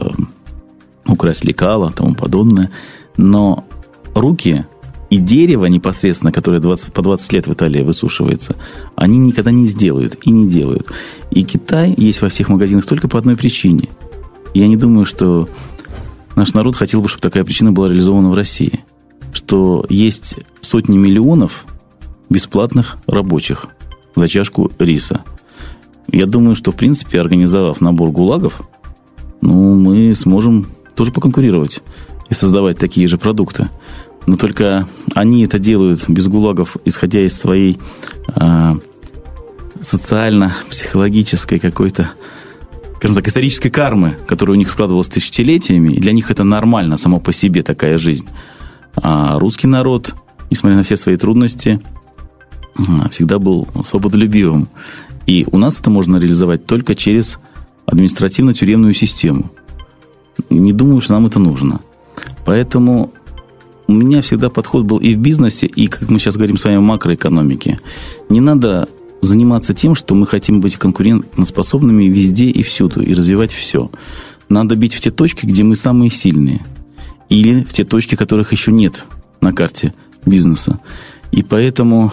украсть 1.06 1.44
лекала 1.44 1.92
тому 1.92 2.14
подобное. 2.14 2.70
Но 3.18 3.66
руки 4.14 4.64
и 5.10 5.18
дерево 5.18 5.66
непосредственно, 5.66 6.32
которое 6.32 6.60
20, 6.60 6.94
по 6.94 7.02
20 7.02 7.30
лет 7.34 7.46
в 7.46 7.52
Италии 7.52 7.82
высушивается, 7.82 8.56
они 8.96 9.18
никогда 9.18 9.50
не 9.50 9.66
сделают 9.66 10.16
и 10.22 10.30
не 10.30 10.48
делают. 10.48 10.90
И 11.30 11.44
Китай 11.44 11.92
есть 11.94 12.22
во 12.22 12.30
всех 12.30 12.48
магазинах 12.48 12.86
только 12.86 13.06
по 13.06 13.18
одной 13.18 13.36
причине. 13.36 13.90
Я 14.54 14.66
не 14.66 14.78
думаю, 14.78 15.04
что 15.04 15.46
наш 16.36 16.54
народ 16.54 16.74
хотел 16.74 17.02
бы, 17.02 17.08
чтобы 17.10 17.20
такая 17.20 17.44
причина 17.44 17.70
была 17.70 17.88
реализована 17.88 18.30
в 18.30 18.34
России. 18.34 18.82
Что 19.34 19.84
есть 19.90 20.36
сотни 20.62 20.96
миллионов 20.96 21.66
бесплатных 22.30 22.96
рабочих 23.06 23.66
за 24.16 24.28
чашку 24.28 24.70
риса. 24.78 25.22
Я 26.10 26.26
думаю, 26.26 26.54
что, 26.54 26.72
в 26.72 26.76
принципе, 26.76 27.20
организовав 27.20 27.80
набор 27.80 28.10
гулагов, 28.10 28.62
ну, 29.40 29.74
мы 29.74 30.14
сможем 30.14 30.68
тоже 30.94 31.12
поконкурировать 31.12 31.82
и 32.28 32.34
создавать 32.34 32.78
такие 32.78 33.06
же 33.06 33.18
продукты. 33.18 33.68
Но 34.26 34.36
только 34.36 34.86
они 35.14 35.44
это 35.44 35.58
делают 35.58 36.08
без 36.08 36.26
гулагов, 36.28 36.76
исходя 36.84 37.24
из 37.24 37.36
своей 37.38 37.78
э, 38.34 38.74
социально-психологической 39.82 41.58
какой-то, 41.58 42.10
скажем 42.96 43.16
так, 43.16 43.28
исторической 43.28 43.70
кармы, 43.70 44.16
которая 44.26 44.56
у 44.56 44.58
них 44.58 44.70
складывалась 44.70 45.08
тысячелетиями, 45.08 45.94
и 45.94 46.00
для 46.00 46.12
них 46.12 46.30
это 46.30 46.44
нормально 46.44 46.96
само 46.96 47.18
по 47.18 47.32
себе 47.32 47.62
такая 47.62 47.98
жизнь. 47.98 48.26
А 48.96 49.38
русский 49.38 49.66
народ, 49.66 50.14
несмотря 50.50 50.76
на 50.76 50.82
все 50.82 50.96
свои 50.96 51.16
трудности, 51.16 51.80
всегда 53.10 53.38
был 53.38 53.68
свободолюбивым. 53.84 54.68
И 55.26 55.46
у 55.50 55.58
нас 55.58 55.78
это 55.78 55.90
можно 55.90 56.16
реализовать 56.16 56.66
только 56.66 56.94
через 56.94 57.38
административно-тюремную 57.86 58.94
систему. 58.94 59.50
Не 60.48 60.72
думаю, 60.72 61.00
что 61.00 61.14
нам 61.14 61.26
это 61.26 61.38
нужно. 61.38 61.80
Поэтому 62.44 63.12
у 63.86 63.92
меня 63.92 64.22
всегда 64.22 64.50
подход 64.50 64.84
был 64.84 64.98
и 64.98 65.14
в 65.14 65.18
бизнесе, 65.18 65.66
и, 65.66 65.88
как 65.88 66.10
мы 66.10 66.18
сейчас 66.18 66.36
говорим 66.36 66.56
с 66.56 66.64
вами, 66.64 66.76
в 66.76 66.82
макроэкономике. 66.82 67.78
Не 68.28 68.40
надо 68.40 68.88
заниматься 69.20 69.74
тем, 69.74 69.94
что 69.94 70.14
мы 70.14 70.26
хотим 70.26 70.60
быть 70.60 70.76
конкурентоспособными 70.76 72.04
везде 72.04 72.46
и 72.46 72.62
всюду, 72.62 73.02
и 73.02 73.14
развивать 73.14 73.52
все. 73.52 73.90
Надо 74.48 74.76
бить 74.76 74.94
в 74.94 75.00
те 75.00 75.10
точки, 75.10 75.46
где 75.46 75.62
мы 75.62 75.76
самые 75.76 76.10
сильные. 76.10 76.60
Или 77.28 77.62
в 77.62 77.72
те 77.72 77.84
точки, 77.84 78.14
которых 78.14 78.52
еще 78.52 78.72
нет 78.72 79.04
на 79.40 79.52
карте 79.52 79.94
бизнеса. 80.24 80.80
И 81.32 81.42
поэтому 81.42 82.12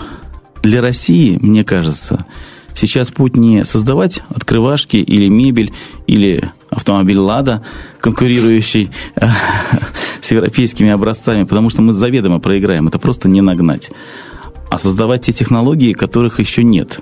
для 0.67 0.81
России, 0.81 1.37
мне 1.41 1.63
кажется, 1.63 2.25
сейчас 2.73 3.09
путь 3.09 3.37
не 3.37 3.63
создавать 3.63 4.21
открывашки 4.29 4.97
или 4.97 5.29
мебель, 5.29 5.71
или 6.07 6.51
автомобиль 6.69 7.17
«Лада», 7.17 7.63
конкурирующий 8.01 8.89
э, 9.15 9.27
с 10.21 10.31
европейскими 10.31 10.89
образцами, 10.89 11.43
потому 11.43 11.69
что 11.69 11.81
мы 11.81 11.93
заведомо 11.93 12.39
проиграем. 12.39 12.87
Это 12.87 12.99
просто 12.99 13.29
не 13.29 13.41
нагнать. 13.41 13.91
А 14.69 14.77
создавать 14.77 15.25
те 15.25 15.31
технологии, 15.31 15.93
которых 15.93 16.39
еще 16.39 16.63
нет. 16.63 16.99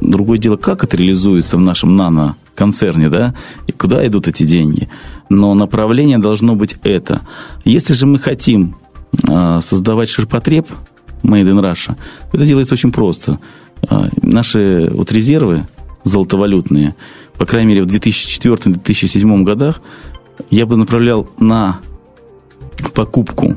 Другое 0.00 0.38
дело, 0.38 0.56
как 0.56 0.84
это 0.84 0.96
реализуется 0.96 1.56
в 1.56 1.60
нашем 1.60 1.96
нано-концерне, 1.96 3.08
да, 3.08 3.34
и 3.66 3.72
куда 3.72 4.06
идут 4.06 4.28
эти 4.28 4.44
деньги. 4.44 4.88
Но 5.28 5.54
направление 5.54 6.18
должно 6.18 6.54
быть 6.54 6.76
это. 6.84 7.22
Если 7.64 7.94
же 7.94 8.06
мы 8.06 8.20
хотим 8.20 8.76
э, 9.28 9.60
создавать 9.62 10.08
ширпотреб– 10.08 10.68
Made 11.24 11.50
in 11.50 11.60
Russia. 11.60 11.96
Это 12.32 12.46
делается 12.46 12.74
очень 12.74 12.92
просто. 12.92 13.38
А, 13.88 14.08
наши 14.22 14.88
вот 14.92 15.10
резервы 15.10 15.66
золотовалютные, 16.04 16.94
по 17.38 17.46
крайней 17.46 17.68
мере, 17.68 17.82
в 17.82 17.86
2004-2007 17.86 19.42
годах, 19.42 19.80
я 20.50 20.66
бы 20.66 20.76
направлял 20.76 21.28
на 21.38 21.80
покупку 22.94 23.56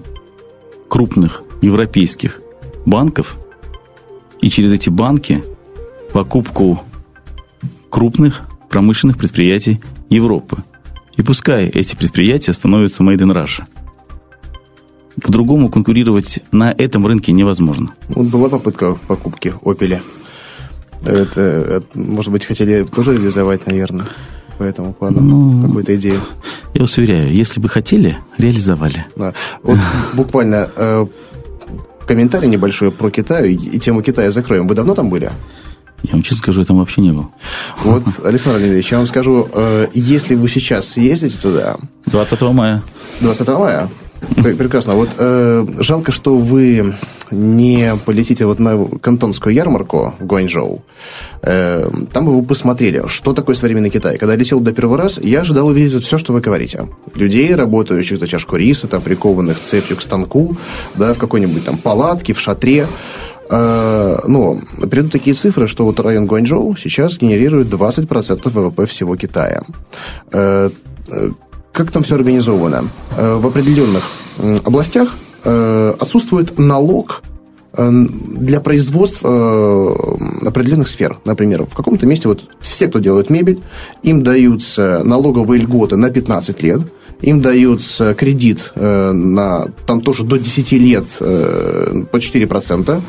крупных 0.87 1.43
европейских 1.61 2.41
банков 2.85 3.37
и 4.41 4.49
через 4.49 4.71
эти 4.71 4.89
банки 4.89 5.43
покупку 6.13 6.81
крупных 7.89 8.43
промышленных 8.69 9.17
предприятий 9.17 9.81
Европы. 10.09 10.63
И 11.17 11.23
пускай 11.23 11.65
эти 11.67 11.95
предприятия 11.95 12.53
становятся 12.53 13.03
made 13.03 13.19
in 13.19 13.33
Russia– 13.33 13.65
по-другому 15.21 15.69
конкурировать 15.69 16.39
на 16.51 16.71
этом 16.71 17.05
рынке 17.05 17.31
невозможно. 17.31 17.93
Вот 18.09 18.27
была 18.27 18.49
попытка 18.49 18.95
покупки 19.07 19.53
Opel. 19.61 19.99
Это, 21.05 21.41
это, 21.41 21.99
может 21.99 22.31
быть, 22.31 22.45
хотели 22.45 22.83
тоже 22.83 23.13
реализовать, 23.13 23.65
наверное, 23.67 24.07
по 24.57 24.63
этому 24.63 24.93
плану 24.93 25.21
ну, 25.21 25.67
какую-то 25.67 25.95
идею. 25.95 26.19
Я 26.73 26.81
вас 26.81 26.97
уверяю, 26.97 27.31
если 27.33 27.59
бы 27.59 27.69
хотели, 27.69 28.17
реализовали. 28.37 29.05
Да. 29.15 29.33
Вот 29.63 29.77
буквально 30.13 30.69
э, 30.75 31.05
комментарий 32.07 32.49
небольшой 32.49 32.91
про 32.91 33.11
Китай 33.11 33.53
и 33.53 33.79
тему 33.79 34.01
Китая 34.01 34.31
закроем. 34.31 34.67
Вы 34.67 34.75
давно 34.75 34.95
там 34.95 35.09
были? 35.09 35.31
Я 36.03 36.11
вам 36.11 36.21
честно 36.21 36.37
скажу, 36.37 36.61
я 36.61 36.65
там 36.65 36.77
вообще 36.77 37.01
не 37.01 37.11
был. 37.11 37.31
Вот, 37.83 38.03
Александр 38.23 38.59
Леонидович, 38.59 38.91
я 38.91 38.97
вам 38.99 39.07
скажу, 39.07 39.49
э, 39.51 39.87
если 39.93 40.35
вы 40.35 40.47
сейчас 40.47 40.89
съездите 40.89 41.37
туда... 41.41 41.77
20 42.05 42.41
мая. 42.41 42.83
20 43.21 43.47
мая? 43.49 43.89
Прекрасно. 44.35 44.95
Вот 44.95 45.09
э, 45.17 45.65
жалко, 45.79 46.11
что 46.11 46.37
вы 46.37 46.95
не 47.31 47.93
полетите 48.05 48.45
вот 48.45 48.59
на 48.59 48.85
кантонскую 49.01 49.53
ярмарку 49.53 50.13
в 50.19 50.25
Гуанчжоу. 50.25 50.83
Э, 51.41 51.89
там 52.11 52.25
бы 52.25 52.39
вы 52.39 52.43
посмотрели, 52.43 53.03
что 53.07 53.33
такое 53.33 53.55
современный 53.55 53.89
Китай. 53.89 54.17
Когда 54.17 54.33
я 54.33 54.39
летел 54.39 54.59
туда 54.59 54.71
первый 54.71 54.97
раз, 54.97 55.17
я 55.17 55.41
ожидал 55.41 55.67
увидеть 55.67 56.03
все, 56.03 56.17
что 56.17 56.33
вы 56.33 56.41
говорите. 56.41 56.87
Людей, 57.15 57.53
работающих 57.53 58.19
за 58.19 58.27
чашку 58.27 58.55
риса, 58.55 58.87
там, 58.87 59.01
прикованных 59.01 59.59
цепью 59.59 59.97
к 59.97 60.01
станку, 60.01 60.55
да, 60.95 61.13
в 61.13 61.17
какой-нибудь 61.17 61.65
там 61.65 61.77
палатке, 61.77 62.33
в 62.33 62.39
шатре. 62.39 62.87
Э, 63.49 64.17
но 64.27 64.57
придут 64.89 65.11
такие 65.11 65.35
цифры, 65.35 65.67
что 65.67 65.85
вот 65.85 65.99
район 65.99 66.25
Гуанчжоу 66.27 66.75
сейчас 66.77 67.17
генерирует 67.17 67.67
20% 67.67 68.49
ВВП 68.49 68.85
всего 68.85 69.15
Китая. 69.15 69.63
Э, 70.31 70.69
э, 71.09 71.29
как 71.77 71.91
там 71.91 72.01
все 72.01 72.15
организовано? 72.15 72.89
В 73.15 73.45
определенных 73.45 74.03
областях 74.65 75.13
отсутствует 75.43 76.57
налог 76.57 77.21
для 77.77 78.59
производства 78.61 79.93
определенных 80.43 80.87
сфер. 80.87 81.19
Например, 81.23 81.65
в 81.65 81.75
каком-то 81.75 82.07
месте 82.07 82.29
вот 82.29 82.41
все, 82.59 82.87
кто 82.87 82.97
делает 82.97 83.29
мебель, 83.29 83.61
им 84.01 84.23
даются 84.23 85.03
налоговые 85.05 85.61
льготы 85.61 85.97
на 85.97 86.09
15 86.09 86.63
лет– 86.63 86.81
им 87.21 87.41
дается 87.41 88.13
кредит 88.13 88.71
э, 88.75 89.11
на 89.11 89.65
там 89.85 90.01
тоже 90.01 90.23
до 90.23 90.37
10 90.37 90.71
лет 90.73 91.05
э, 91.19 92.03
по 92.11 92.17
4%, 92.17 93.01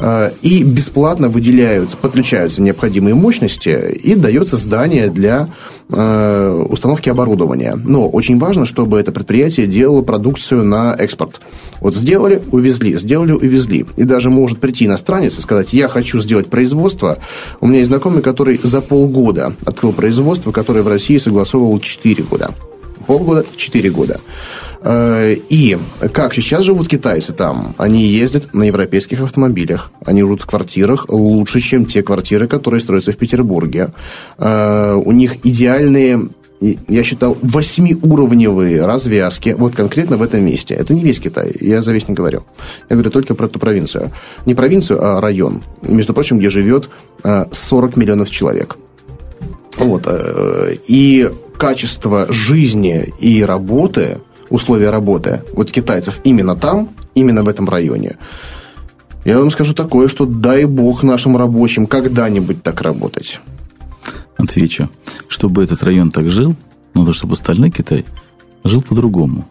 э, 0.00 0.30
и 0.42 0.62
бесплатно 0.62 1.28
выделяются, 1.28 1.96
подключаются 1.96 2.60
необходимые 2.62 3.14
мощности, 3.14 3.98
и 4.02 4.14
дается 4.14 4.56
здание 4.56 5.08
для 5.08 5.48
установки 5.86 7.10
оборудования. 7.10 7.76
Но 7.84 8.08
очень 8.08 8.38
важно, 8.38 8.64
чтобы 8.64 8.98
это 8.98 9.12
предприятие 9.12 9.66
делало 9.66 10.00
продукцию 10.00 10.64
на 10.64 10.96
экспорт. 10.98 11.42
Вот 11.80 11.94
сделали, 11.94 12.42
увезли, 12.52 12.96
сделали, 12.96 13.32
увезли. 13.32 13.84
И 13.98 14.04
даже 14.04 14.30
может 14.30 14.60
прийти 14.60 14.86
иностранец 14.86 15.38
и 15.38 15.42
сказать, 15.42 15.74
я 15.74 15.88
хочу 15.88 16.22
сделать 16.22 16.46
производство. 16.48 17.18
У 17.60 17.66
меня 17.66 17.80
есть 17.80 17.90
знакомый, 17.90 18.22
который 18.22 18.58
за 18.62 18.80
полгода 18.80 19.52
открыл 19.66 19.92
производство, 19.92 20.52
которое 20.52 20.82
в 20.82 20.88
России 20.88 21.18
согласовывал 21.18 21.78
4 21.78 22.24
года 22.24 22.54
полгода, 23.04 23.44
4 23.56 23.90
года. 23.90 24.20
Э, 24.84 25.34
и 25.48 25.78
как 26.12 26.34
сейчас 26.34 26.62
живут 26.64 26.88
китайцы 26.88 27.32
там? 27.32 27.74
Они 27.78 28.06
ездят 28.06 28.54
на 28.54 28.64
европейских 28.64 29.22
автомобилях. 29.22 29.90
Они 30.04 30.20
живут 30.20 30.42
в 30.42 30.46
квартирах 30.46 31.06
лучше, 31.08 31.60
чем 31.60 31.86
те 31.86 32.02
квартиры, 32.02 32.46
которые 32.46 32.80
строятся 32.80 33.12
в 33.12 33.16
Петербурге. 33.16 33.88
Э, 34.38 34.94
у 34.94 35.12
них 35.12 35.44
идеальные 35.46 36.28
я 36.88 37.04
считал, 37.04 37.36
восьмиуровневые 37.42 38.86
развязки, 38.86 39.54
вот 39.58 39.74
конкретно 39.74 40.16
в 40.16 40.22
этом 40.22 40.42
месте. 40.44 40.72
Это 40.72 40.94
не 40.94 41.02
весь 41.02 41.20
Китай, 41.20 41.52
я 41.60 41.82
за 41.82 41.92
весь 41.92 42.08
не 42.08 42.14
говорю. 42.14 42.44
Я 42.88 42.96
говорю 42.96 43.10
только 43.10 43.34
про 43.34 43.46
эту 43.46 43.58
провинцию. 43.58 44.12
Не 44.46 44.54
провинцию, 44.54 45.04
а 45.04 45.20
район, 45.20 45.62
между 45.82 46.14
прочим, 46.14 46.38
где 46.38 46.48
живет 46.48 46.88
40 47.22 47.96
э, 47.96 48.00
миллионов 48.00 48.30
человек. 48.30 48.78
Вот. 49.76 50.08
И 50.86 51.28
качество 51.64 52.30
жизни 52.30 53.10
и 53.20 53.42
работы, 53.42 54.18
условия 54.50 54.90
работы 54.90 55.40
вот 55.54 55.70
китайцев 55.70 56.20
именно 56.22 56.56
там, 56.56 56.90
именно 57.14 57.42
в 57.42 57.48
этом 57.48 57.70
районе, 57.70 58.16
я 59.24 59.38
вам 59.38 59.50
скажу 59.50 59.72
такое, 59.72 60.08
что 60.08 60.26
дай 60.26 60.66
бог 60.66 61.02
нашим 61.02 61.38
рабочим 61.38 61.86
когда-нибудь 61.86 62.62
так 62.62 62.82
работать. 62.82 63.40
Отвечу. 64.36 64.90
Чтобы 65.26 65.64
этот 65.64 65.82
район 65.82 66.10
так 66.10 66.28
жил, 66.28 66.54
надо, 66.92 67.14
чтобы 67.14 67.32
остальной 67.32 67.70
Китай 67.70 68.04
жил 68.62 68.82
по-другому. 68.82 69.48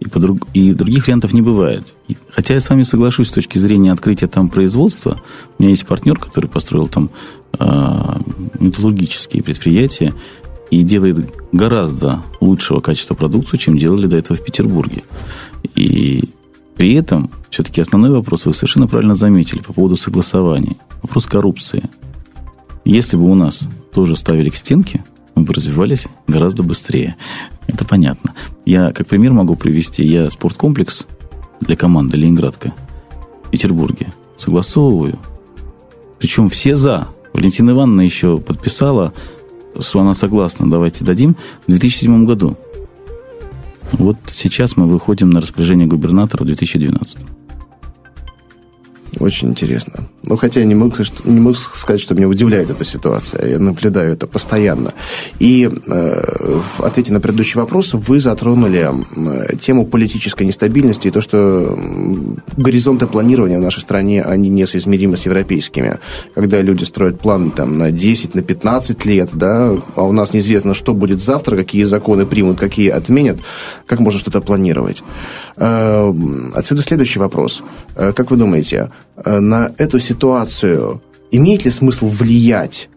И, 0.00 0.08
по 0.08 0.18
друг... 0.20 0.46
и 0.52 0.72
других 0.72 1.06
вариантов 1.06 1.32
не 1.32 1.40
бывает. 1.40 1.94
И, 2.08 2.16
хотя 2.30 2.52
я 2.54 2.60
с 2.60 2.68
вами 2.68 2.82
соглашусь 2.82 3.28
с 3.28 3.32
точки 3.32 3.58
зрения 3.58 3.90
открытия 3.92 4.26
там 4.26 4.50
производства. 4.50 5.22
У 5.58 5.62
меня 5.62 5.70
есть 5.70 5.86
партнер, 5.86 6.18
который 6.18 6.50
построил 6.50 6.88
там 6.88 7.08
э, 7.58 7.64
металлургические 8.60 9.42
предприятия 9.42 10.12
и 10.70 10.82
делает 10.82 11.32
гораздо 11.52 12.22
лучшего 12.40 12.80
качества 12.80 13.14
продукцию, 13.14 13.58
чем 13.58 13.78
делали 13.78 14.06
до 14.06 14.16
этого 14.16 14.36
в 14.36 14.44
Петербурге. 14.44 15.04
И 15.74 16.30
при 16.76 16.94
этом 16.94 17.30
все-таки 17.50 17.80
основной 17.80 18.10
вопрос 18.10 18.44
вы 18.44 18.54
совершенно 18.54 18.86
правильно 18.86 19.14
заметили 19.14 19.60
по 19.60 19.72
поводу 19.72 19.96
согласования. 19.96 20.76
Вопрос 21.02 21.26
коррупции. 21.26 21.82
Если 22.84 23.16
бы 23.16 23.24
у 23.24 23.34
нас 23.34 23.62
тоже 23.92 24.16
ставили 24.16 24.50
к 24.50 24.56
стенке, 24.56 25.04
мы 25.34 25.42
бы 25.42 25.54
развивались 25.54 26.06
гораздо 26.26 26.62
быстрее. 26.62 27.16
Это 27.66 27.84
понятно. 27.84 28.34
Я 28.64 28.92
как 28.92 29.06
пример 29.06 29.32
могу 29.32 29.56
привести. 29.56 30.04
Я 30.04 30.30
спорткомплекс 30.30 31.06
для 31.60 31.76
команды 31.76 32.16
Ленинградка 32.16 32.72
в 33.44 33.50
Петербурге 33.50 34.12
согласовываю. 34.36 35.18
Причем 36.18 36.48
все 36.48 36.76
за. 36.76 37.08
Валентина 37.32 37.70
Ивановна 37.70 38.00
еще 38.00 38.38
подписала 38.38 39.12
что 39.80 40.00
она 40.00 40.14
согласна, 40.14 40.70
давайте 40.70 41.04
дадим, 41.04 41.36
в 41.66 41.70
2007 41.70 42.24
году. 42.24 42.56
Вот 43.92 44.16
сейчас 44.26 44.76
мы 44.76 44.86
выходим 44.86 45.30
на 45.30 45.40
распоряжение 45.40 45.86
губернатора 45.86 46.42
в 46.42 46.46
2012. 46.46 47.16
Очень 49.18 49.48
интересно. 49.48 50.08
Ну, 50.28 50.36
хотя 50.36 50.60
я 50.60 50.66
не 50.66 50.74
могу, 50.74 50.94
не 51.24 51.40
могу 51.40 51.54
сказать, 51.54 52.02
что 52.02 52.14
меня 52.14 52.28
удивляет 52.28 52.68
эта 52.68 52.84
ситуация. 52.84 53.48
Я 53.48 53.58
наблюдаю 53.58 54.12
это 54.12 54.26
постоянно. 54.26 54.92
И 55.38 55.64
э, 55.64 56.60
в 56.76 56.82
ответе 56.82 57.14
на 57.14 57.20
предыдущий 57.20 57.58
вопрос 57.58 57.94
вы 57.94 58.20
затронули 58.20 58.90
э, 58.90 59.56
тему 59.56 59.86
политической 59.86 60.42
нестабильности 60.42 61.08
и 61.08 61.10
то, 61.10 61.22
что 61.22 61.78
горизонты 62.58 63.06
планирования 63.06 63.58
в 63.58 63.62
нашей 63.62 63.80
стране, 63.80 64.22
они 64.22 64.50
несоизмеримы 64.50 65.16
с 65.16 65.24
европейскими. 65.24 65.98
Когда 66.34 66.60
люди 66.60 66.84
строят 66.84 67.20
планы 67.20 67.50
там, 67.50 67.78
на 67.78 67.90
10, 67.90 68.34
на 68.34 68.42
15 68.42 69.06
лет, 69.06 69.30
да, 69.32 69.72
а 69.96 70.02
у 70.02 70.12
нас 70.12 70.34
неизвестно, 70.34 70.74
что 70.74 70.92
будет 70.92 71.22
завтра, 71.22 71.56
какие 71.56 71.84
законы 71.84 72.26
примут, 72.26 72.58
какие 72.58 72.90
отменят, 72.90 73.38
как 73.86 74.00
можно 74.00 74.20
что-то 74.20 74.42
планировать. 74.42 75.02
Э, 75.56 76.12
отсюда 76.54 76.82
следующий 76.82 77.18
вопрос. 77.18 77.62
Э, 77.96 78.12
как 78.12 78.30
вы 78.30 78.36
думаете, 78.36 78.90
на 79.24 79.72
эту 79.78 79.98
ситуацию 79.98 81.02
имеет 81.30 81.64
ли 81.64 81.70
смысл 81.70 82.08
влиять 82.08 82.88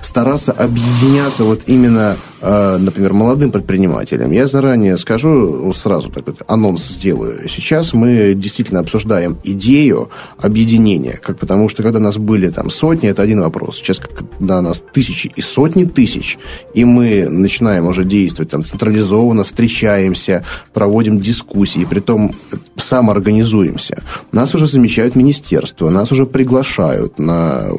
стараться 0.00 0.52
объединяться 0.52 1.44
вот 1.44 1.62
именно, 1.66 2.16
э, 2.16 2.16
например, 2.42 3.12
молодым 3.12 3.50
предпринимателям. 3.50 4.32
Я 4.32 4.46
заранее 4.46 4.96
скажу, 4.98 5.72
сразу 5.74 6.10
так 6.10 6.26
вот 6.26 6.42
анонс 6.46 6.86
сделаю. 6.86 7.48
Сейчас 7.48 7.92
мы 7.92 8.34
действительно 8.34 8.80
обсуждаем 8.80 9.38
идею 9.44 10.10
объединения, 10.38 11.18
как 11.22 11.38
потому 11.38 11.68
что 11.68 11.82
когда 11.82 11.98
нас 11.98 12.16
были 12.16 12.48
там 12.48 12.70
сотни, 12.70 13.08
это 13.08 13.22
один 13.22 13.40
вопрос. 13.40 13.76
Сейчас 13.76 13.98
когда 13.98 14.62
нас 14.62 14.82
тысячи 14.92 15.30
и 15.34 15.42
сотни 15.42 15.84
тысяч, 15.84 16.38
и 16.74 16.84
мы 16.84 17.28
начинаем 17.28 17.86
уже 17.88 18.04
действовать 18.04 18.50
там 18.50 18.64
централизованно, 18.64 19.44
встречаемся, 19.44 20.44
проводим 20.72 21.20
дискуссии, 21.20 21.84
при 21.84 22.00
том 22.00 22.34
самоорганизуемся. 22.76 24.02
Нас 24.32 24.54
уже 24.54 24.66
замечают 24.66 25.16
министерства, 25.16 25.90
нас 25.90 26.12
уже 26.12 26.26
приглашают 26.26 27.18
на 27.18 27.68
э, 27.68 27.74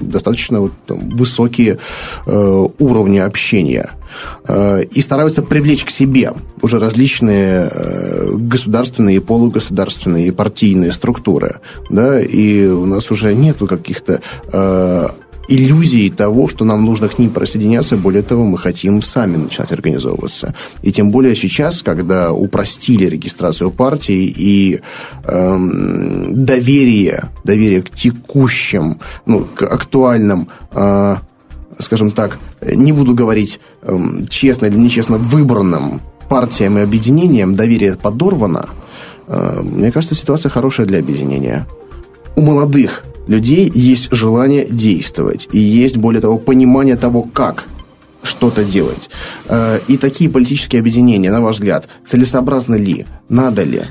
достаточно 0.00 0.60
вот, 0.60 0.72
там, 0.86 1.08
высокие 1.10 1.78
э, 2.26 2.66
уровни 2.78 3.18
общения 3.18 3.91
э, 4.46 4.84
и 4.84 5.00
стараются 5.02 5.42
привлечь 5.42 5.84
к 5.84 5.90
себе 5.90 6.32
уже 6.60 6.78
различные 6.78 7.68
э, 7.70 8.30
государственные 8.32 9.20
полугосударственные 9.20 10.28
и 10.28 10.30
партийные 10.30 10.92
структуры. 10.92 11.56
Да, 11.90 12.20
и 12.20 12.66
у 12.66 12.86
нас 12.86 13.10
уже 13.10 13.34
нету 13.34 13.66
каких-то 13.66 14.20
э, 14.52 15.08
иллюзии 15.48 16.08
того, 16.08 16.48
что 16.48 16.64
нам 16.64 16.84
нужно 16.84 17.08
к 17.08 17.18
ним 17.18 17.30
присоединяться. 17.30 17.96
Более 17.96 18.22
того, 18.22 18.44
мы 18.44 18.58
хотим 18.58 19.02
сами 19.02 19.36
начинать 19.36 19.72
организовываться. 19.72 20.54
И 20.82 20.92
тем 20.92 21.10
более 21.10 21.36
сейчас, 21.36 21.82
когда 21.82 22.32
упростили 22.32 23.06
регистрацию 23.06 23.70
партии 23.70 24.32
и 24.36 24.80
эм, 25.24 26.44
доверие, 26.44 27.30
доверие 27.44 27.82
к 27.82 27.90
текущим, 27.90 28.98
ну, 29.26 29.44
к 29.44 29.62
актуальным 29.62 30.48
э, 30.72 31.16
скажем 31.78 32.10
так, 32.10 32.38
не 32.60 32.92
буду 32.92 33.14
говорить 33.14 33.60
эм, 33.82 34.26
честно 34.28 34.66
или 34.66 34.76
нечестно 34.76 35.18
выбранным 35.18 36.00
партиям 36.28 36.78
и 36.78 36.82
объединениям 36.82 37.56
доверие 37.56 37.96
подорвано, 37.96 38.68
э, 39.26 39.60
мне 39.62 39.92
кажется, 39.92 40.14
ситуация 40.14 40.50
хорошая 40.50 40.86
для 40.86 40.98
объединения. 40.98 41.66
У 42.36 42.42
молодых 42.42 43.04
людей 43.26 43.70
есть 43.74 44.08
желание 44.12 44.66
действовать, 44.68 45.48
и 45.52 45.58
есть, 45.58 45.96
более 45.96 46.20
того, 46.20 46.38
понимание 46.38 46.96
того, 46.96 47.22
как 47.22 47.64
что-то 48.22 48.64
делать. 48.64 49.10
Э, 49.48 49.78
и 49.88 49.96
такие 49.96 50.30
политические 50.30 50.80
объединения, 50.80 51.30
на 51.30 51.40
ваш 51.40 51.56
взгляд, 51.56 51.88
целесообразны 52.06 52.76
ли? 52.76 53.06
Надо 53.28 53.64
ли? 53.64 53.82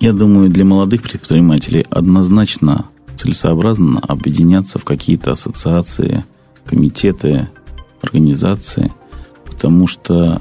Я 0.00 0.12
думаю, 0.12 0.48
для 0.50 0.64
молодых 0.64 1.02
предпринимателей 1.02 1.84
однозначно 1.90 2.84
целесообразно 3.16 4.00
объединяться 4.00 4.78
в 4.78 4.84
какие-то 4.84 5.32
ассоциации– 5.32 6.24
комитеты, 6.68 7.48
организации, 8.02 8.92
потому 9.44 9.86
что 9.86 10.40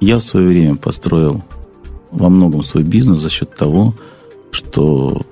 я 0.00 0.18
в 0.18 0.22
свое 0.22 0.46
время 0.48 0.76
построил 0.76 1.42
во 2.10 2.28
многом 2.28 2.62
свой 2.62 2.84
бизнес 2.84 3.20
за 3.20 3.30
счет 3.30 3.54
того, 3.54 3.94
что 4.50 5.22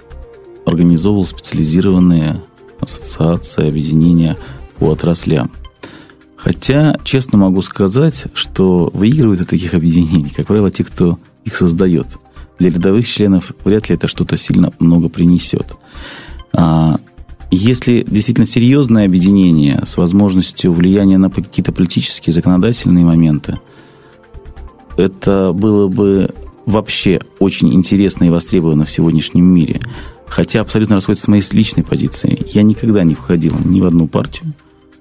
организовывал 0.64 1.25
специализированные 1.25 2.43
ассоциации, 2.81 3.69
объединения 3.69 4.37
по 4.79 4.91
отраслям. 4.91 5.51
Хотя, 6.37 6.99
честно 7.03 7.39
могу 7.39 7.62
сказать, 7.62 8.25
что 8.35 8.91
выигрывают 8.93 9.41
от 9.41 9.49
таких 9.49 9.75
объединений, 9.75 10.31
как 10.31 10.47
правило, 10.47 10.71
те, 10.71 10.85
кто 10.85 11.19
их 11.45 11.57
создает. 11.57 12.07
Для 12.59 12.71
рядовых 12.71 13.07
членов 13.07 13.53
вряд 13.64 13.89
ли 13.89 13.97
это 13.97 14.07
что-то 14.07 14.37
сильно 14.37 14.73
много 14.79 15.09
принесет. 15.09 15.75
А 16.53 16.99
если 17.51 18.05
действительно 18.09 18.47
серьезное 18.47 19.07
объединение 19.07 19.82
с 19.84 19.97
возможностью 19.97 20.72
влияния 20.72 21.18
на 21.18 21.30
какие-то 21.30 21.72
политические, 21.72 22.34
законодательные 22.34 23.05
моменты, 23.05 23.59
это 24.97 25.53
было 25.53 25.88
бы 25.88 26.30
вообще 26.64 27.20
очень 27.38 27.72
интересно 27.72 28.24
и 28.24 28.30
востребовано 28.30 28.84
в 28.84 28.90
сегодняшнем 28.90 29.44
мире. 29.44 29.80
Хотя 30.26 30.61
абсолютно 30.61 30.97
расходится 30.97 31.26
с 31.26 31.28
моей 31.28 31.44
личной 31.53 31.84
позицией. 31.84 32.44
Я 32.53 32.62
никогда 32.62 33.05
не 33.05 33.14
входил 33.14 33.55
ни 33.64 33.80
в 33.80 33.86
одну 33.86 34.09
партию, 34.09 34.53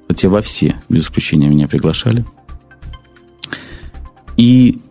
хотя 0.08 0.30
во 0.30 0.42
все, 0.42 0.76
без 0.88 1.04
исключения, 1.04 1.50
меня 1.50 1.68
приглашали. 1.68 2.24
И 4.38 4.82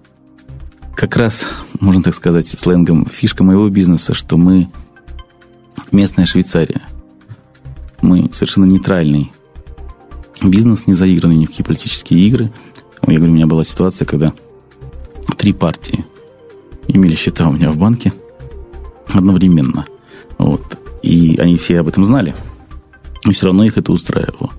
как 0.96 1.16
раз, 1.16 1.44
можно 1.80 2.02
так 2.02 2.14
сказать, 2.14 2.48
сленгом, 2.48 3.07
фишка 3.07 3.44
моего 3.44 3.68
бизнеса, 3.68 4.14
что 4.14 4.36
мы 4.36 4.68
местная 5.92 6.26
Швейцария. 6.26 6.80
Мы 8.05 8.28
совершенно 8.34 8.66
нейтральный 8.66 9.32
бизнес, 10.42 10.86
не 10.86 10.92
заигранный 10.92 11.36
ни 11.36 11.46
в 11.46 11.48
какие 11.48 11.64
политические 11.64 12.20
игры. 12.26 12.52
Я 13.07 13.16
говорю, 13.16 13.32
у 13.32 13.34
меня 13.34 13.46
была 13.46 13.64
ситуация, 13.64 14.05
когда 14.05 14.34
три 15.38 15.55
партии 15.55 16.05
имели 16.86 17.14
счета 17.14 17.48
у 17.48 17.52
меня 17.52 17.72
в 17.72 17.78
банке 17.78 18.12
одновременно. 19.07 19.86
Вот. 20.36 20.78
И 21.02 21.38
они 21.38 21.57
все 21.57 21.80
об 21.80 21.88
этом 21.88 22.05
знали. 22.05 22.34
И 23.24 23.32
все 23.32 23.46
равно 23.46 23.64
их 23.64 23.78
это 23.78 23.90
устраивало. 23.90 24.50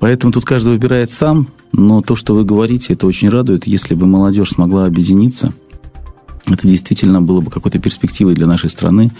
Поэтому 0.00 0.32
тут 0.32 0.44
каждый 0.44 0.70
выбирает 0.70 1.12
сам, 1.12 1.46
но 1.70 2.02
то, 2.02 2.16
что 2.16 2.34
вы 2.34 2.44
говорите, 2.44 2.94
это 2.94 3.06
очень 3.06 3.28
радует. 3.28 3.68
Если 3.68 3.94
бы 3.94 4.06
молодежь 4.06 4.50
смогла 4.50 4.86
объединиться, 4.86 5.52
это 6.46 6.66
действительно 6.66 7.22
было 7.22 7.40
бы 7.40 7.52
какой-то 7.52 7.78
перспективой 7.78 8.34
для 8.34 8.48
нашей 8.48 8.70
страны 8.70 9.12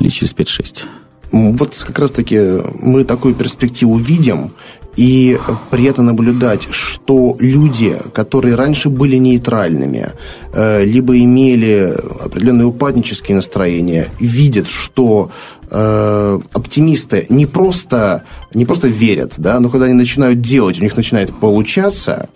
лет 0.00 0.12
через 0.12 0.34
5-6. 0.34 0.84
Вот 1.32 1.76
как 1.86 1.98
раз-таки 1.98 2.58
мы 2.80 3.04
такую 3.04 3.34
перспективу 3.34 3.96
видим, 3.96 4.52
и 4.96 5.38
приятно 5.70 6.02
наблюдать, 6.02 6.68
что 6.70 7.36
люди, 7.38 7.96
которые 8.12 8.56
раньше 8.56 8.88
были 8.88 9.16
нейтральными, 9.16 10.08
э, 10.52 10.84
либо 10.84 11.16
имели 11.18 11.94
определенные 12.20 12.66
упаднические 12.66 13.36
настроения, 13.36 14.08
видят, 14.18 14.68
что 14.68 15.30
э, 15.70 16.40
оптимисты 16.52 17.26
не 17.28 17.46
просто, 17.46 18.24
не 18.52 18.66
просто 18.66 18.88
верят, 18.88 19.34
да, 19.36 19.60
но 19.60 19.70
когда 19.70 19.86
они 19.86 19.94
начинают 19.94 20.40
делать, 20.40 20.78
у 20.80 20.82
них 20.82 20.96
начинает 20.96 21.38
получаться, 21.38 22.28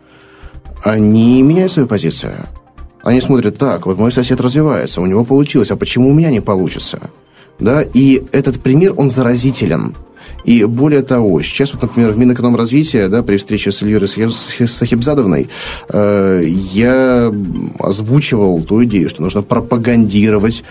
они 0.84 1.42
меняют 1.42 1.72
свою 1.72 1.88
позицию. 1.88 2.47
Они 3.03 3.20
смотрят, 3.20 3.59
так, 3.59 3.84
вот 3.86 3.99
мой 3.99 4.12
сосед 4.12 4.40
развивается, 4.40 5.01
у 5.01 5.07
него 5.07 5.24
получилось, 5.24 5.70
а 5.70 5.76
почему 5.76 6.09
у 6.09 6.14
меня 6.14 6.30
не 6.30 6.40
получится? 6.40 7.11
Да, 7.59 7.82
и 7.82 8.22
этот 8.32 8.61
пример, 8.61 8.94
он 8.96 9.11
заразителен. 9.11 9.94
И 10.45 10.64
более 10.64 11.03
того, 11.03 11.42
сейчас, 11.42 11.72
вот, 11.72 11.82
например, 11.82 12.12
в 12.12 12.18
Минэкономразвития, 12.18 13.09
да, 13.09 13.22
при 13.22 13.36
встрече 13.36 13.72
с 13.72 13.82
Эльвирой 13.82 14.09
Сахибзадовной, 14.09 15.49
э, 15.88 16.45
я 16.72 17.32
озвучивал 17.78 18.62
ту 18.62 18.84
идею, 18.84 19.09
что 19.09 19.22
нужно 19.22 19.42
пропагандировать 19.42 20.64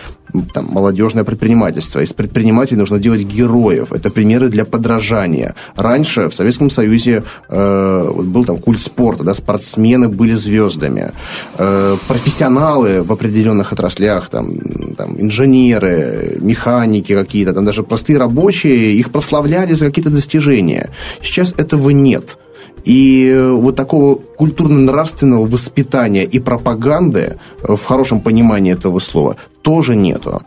там, 0.52 0.66
молодежное 0.70 1.24
предпринимательство. 1.24 2.00
Из 2.00 2.12
предпринимателей 2.12 2.78
нужно 2.78 2.98
делать 2.98 3.22
героев. 3.22 3.92
Это 3.92 4.10
примеры 4.10 4.48
для 4.48 4.64
подражания. 4.64 5.54
Раньше 5.76 6.28
в 6.28 6.34
Советском 6.34 6.70
Союзе 6.70 7.22
э, 7.48 8.10
был 8.16 8.44
там 8.44 8.58
культ 8.58 8.80
спорта, 8.80 9.24
да, 9.24 9.34
спортсмены 9.34 10.08
были 10.08 10.32
звездами. 10.32 11.12
Э, 11.58 11.96
профессионалы 12.08 13.02
в 13.02 13.12
определенных 13.12 13.72
отраслях, 13.72 14.28
там, 14.28 14.50
там, 14.96 15.20
инженеры, 15.20 16.38
механики 16.40 17.14
какие-то, 17.14 17.52
там 17.52 17.64
даже 17.64 17.82
простые 17.82 18.18
рабочие, 18.18 18.94
их 18.94 19.10
прославляли 19.10 19.63
за 19.72 19.86
какие-то 19.86 20.10
достижения. 20.10 20.90
Сейчас 21.22 21.54
этого 21.56 21.90
нет. 21.90 22.36
И 22.84 23.34
вот 23.52 23.76
такого 23.76 24.16
культурно-нравственного 24.16 25.46
воспитания 25.46 26.24
и 26.24 26.38
пропаганды, 26.38 27.38
в 27.62 27.82
хорошем 27.82 28.20
понимании 28.20 28.72
этого 28.72 28.98
слова, 28.98 29.36
тоже 29.62 29.96
нету. 29.96 30.42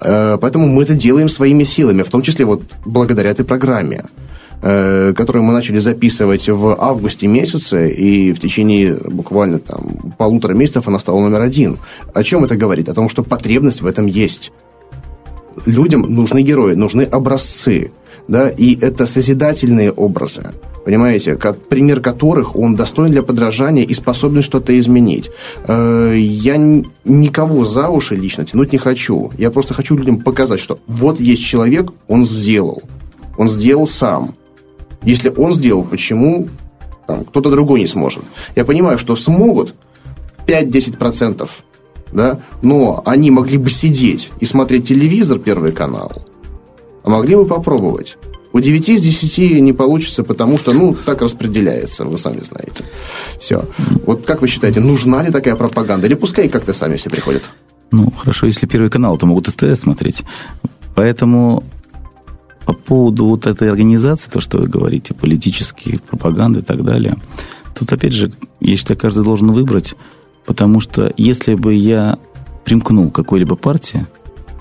Э, 0.00 0.38
поэтому 0.40 0.66
мы 0.66 0.82
это 0.82 0.94
делаем 0.94 1.28
своими 1.28 1.64
силами, 1.64 2.02
в 2.02 2.08
том 2.08 2.22
числе 2.22 2.44
вот 2.44 2.62
благодаря 2.84 3.30
этой 3.30 3.44
программе 3.44 4.04
э, 4.62 5.12
которую 5.14 5.44
мы 5.44 5.52
начали 5.52 5.78
записывать 5.78 6.48
в 6.48 6.76
августе 6.80 7.26
месяце, 7.26 7.90
и 7.90 8.32
в 8.32 8.40
течение 8.40 8.94
буквально 8.94 9.58
там, 9.58 10.14
полутора 10.16 10.54
месяцев 10.54 10.88
она 10.88 10.98
стала 10.98 11.20
номер 11.20 11.42
один. 11.42 11.76
О 12.14 12.22
чем 12.22 12.44
это 12.44 12.56
говорит? 12.56 12.88
О 12.88 12.94
том, 12.94 13.10
что 13.10 13.22
потребность 13.22 13.82
в 13.82 13.86
этом 13.86 14.06
есть. 14.06 14.50
Людям 15.66 16.02
нужны 16.02 16.42
герои, 16.42 16.74
нужны 16.74 17.02
образцы 17.02 17.92
да, 18.28 18.48
и 18.48 18.78
это 18.80 19.06
созидательные 19.06 19.92
образы, 19.92 20.50
понимаете, 20.84 21.36
как, 21.36 21.68
пример 21.68 22.00
которых 22.00 22.56
он 22.56 22.76
достоин 22.76 23.12
для 23.12 23.22
подражания 23.22 23.84
и 23.84 23.94
способен 23.94 24.42
что-то 24.42 24.78
изменить. 24.78 25.30
Э, 25.66 26.14
я 26.16 26.56
никого 27.04 27.64
за 27.64 27.88
уши 27.88 28.16
лично 28.16 28.44
тянуть 28.44 28.72
не 28.72 28.78
хочу. 28.78 29.32
Я 29.38 29.50
просто 29.50 29.74
хочу 29.74 29.96
людям 29.96 30.20
показать, 30.20 30.60
что 30.60 30.78
вот 30.86 31.20
есть 31.20 31.44
человек, 31.44 31.92
он 32.08 32.24
сделал. 32.24 32.82
Он 33.36 33.48
сделал 33.48 33.86
сам. 33.86 34.34
Если 35.02 35.28
он 35.28 35.54
сделал, 35.54 35.84
почему 35.84 36.48
там, 37.06 37.24
кто-то 37.24 37.50
другой 37.50 37.80
не 37.80 37.86
сможет? 37.86 38.24
Я 38.56 38.64
понимаю, 38.64 38.98
что 38.98 39.14
смогут 39.14 39.74
5-10%, 40.46 41.48
да, 42.12 42.40
но 42.62 43.02
они 43.04 43.30
могли 43.30 43.58
бы 43.58 43.70
сидеть 43.70 44.30
и 44.40 44.46
смотреть 44.46 44.88
телевизор, 44.88 45.38
Первый 45.38 45.72
канал– 45.72 46.12
а 47.06 47.10
могли 47.10 47.36
бы 47.36 47.46
попробовать. 47.46 48.18
У 48.52 48.58
9 48.58 48.88
из 48.88 49.00
10 49.00 49.60
не 49.60 49.72
получится, 49.72 50.24
потому 50.24 50.58
что, 50.58 50.72
ну, 50.72 50.92
так 50.92 51.22
распределяется, 51.22 52.04
вы 52.04 52.18
сами 52.18 52.40
знаете. 52.40 52.84
Все. 53.40 53.64
Вот 54.06 54.26
как 54.26 54.42
вы 54.42 54.48
считаете, 54.48 54.80
нужна 54.80 55.22
ли 55.22 55.30
такая 55.30 55.54
пропаганда? 55.54 56.08
Или 56.08 56.14
пускай 56.14 56.48
как-то 56.48 56.74
сами 56.74 56.96
все 56.96 57.08
приходят? 57.08 57.42
Ну, 57.92 58.10
хорошо, 58.10 58.46
если 58.46 58.66
Первый 58.66 58.90
канал, 58.90 59.16
то 59.18 59.26
могут 59.26 59.46
СТС 59.46 59.82
смотреть. 59.82 60.24
Поэтому 60.96 61.62
по 62.64 62.72
поводу 62.72 63.26
вот 63.26 63.46
этой 63.46 63.70
организации, 63.70 64.28
то, 64.28 64.40
что 64.40 64.58
вы 64.58 64.66
говорите, 64.66 65.14
политические 65.14 66.00
пропаганды 66.00 66.60
и 66.60 66.64
так 66.64 66.82
далее, 66.82 67.16
тут, 67.78 67.92
опять 67.92 68.14
же, 68.14 68.32
я 68.60 68.74
считаю, 68.74 68.98
каждый 68.98 69.22
должен 69.22 69.52
выбрать, 69.52 69.94
потому 70.44 70.80
что 70.80 71.12
если 71.16 71.54
бы 71.54 71.72
я 71.72 72.18
примкнул 72.64 73.10
к 73.12 73.14
какой-либо 73.14 73.54
партии, 73.54 74.06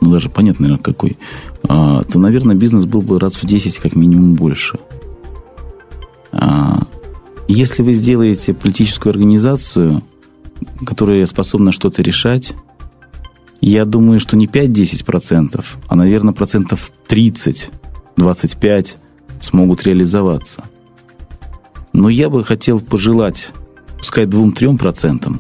ну, 0.06 0.12
даже 0.12 0.30
понятно, 0.30 0.68
наверное, 0.68 0.84
какой, 0.84 1.18
а, 1.68 2.04
то, 2.04 2.20
наверное, 2.20 2.56
бизнес 2.56 2.86
был 2.86 3.02
бы 3.02 3.20
раз 3.20 3.34
в 3.34 3.46
10 3.46 3.80
как 3.80 3.96
минимум 3.96 4.36
больше. 4.36 4.78
А, 6.32 6.84
если 7.48 7.82
вы 7.82 7.94
сделаете 7.94 8.54
политическую 8.54 9.10
организацию, 9.10 10.04
которая 10.86 11.26
способна 11.26 11.72
что-то 11.72 12.04
решать, 12.04 12.54
я 13.62 13.86
думаю, 13.86 14.20
что 14.20 14.38
не 14.38 14.46
5-10%, 14.46 15.66
а, 15.88 15.96
наверное, 15.96 16.36
процентов 16.36 16.92
30-25 17.08 18.98
смогут 19.42 19.84
реализоваться. 19.86 20.66
Но 21.94 22.10
я 22.10 22.30
бы 22.30 22.44
хотел 22.44 22.80
пожелать, 22.80 23.50
пускай 23.98 24.26
2-3% 24.26 25.40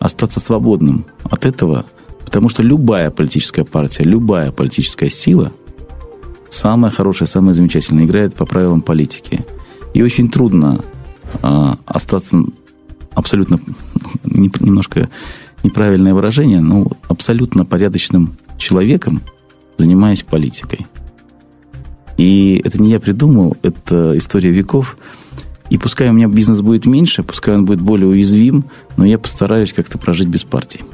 остаться 0.00 0.40
свободным 0.40 1.06
от 1.22 1.46
этого– 1.46 1.84
Потому 2.28 2.50
что 2.50 2.62
любая 2.62 3.10
политическая 3.10 3.64
партия, 3.64 4.04
любая 4.04 4.52
политическая 4.52 5.08
сила, 5.08 5.50
самая 6.50 6.90
хорошая, 6.90 7.26
самая 7.26 7.54
замечательная, 7.54 8.04
играет 8.04 8.34
по 8.34 8.44
правилам 8.44 8.82
политики. 8.82 9.46
И 9.94 10.02
очень 10.02 10.28
трудно 10.28 10.84
э, 11.42 11.74
остаться 11.86 12.42
абсолютно, 13.14 13.60
немножко 14.24 15.08
неправильное 15.64 16.12
выражение, 16.12 16.60
но 16.60 16.88
абсолютно 17.08 17.64
порядочным 17.64 18.36
человеком, 18.58 19.22
занимаясь 19.78 20.22
политикой. 20.22 20.86
И 22.18 22.60
это 22.62 22.78
не 22.78 22.90
я 22.90 23.00
придумал, 23.00 23.56
это 23.62 24.18
история 24.18 24.50
веков. 24.50 24.98
И 25.70 25.78
пускай 25.78 26.10
у 26.10 26.12
меня 26.12 26.28
бизнес 26.28 26.60
будет 26.60 26.84
меньше, 26.84 27.22
пускай 27.22 27.54
он 27.54 27.64
будет 27.64 27.80
более 27.80 28.06
уязвим, 28.06 28.64
но 28.98 29.06
я 29.06 29.18
постараюсь 29.18 29.72
как-то 29.72 29.96
прожить 29.96 30.28
без 30.28 30.44
партии. 30.44 30.84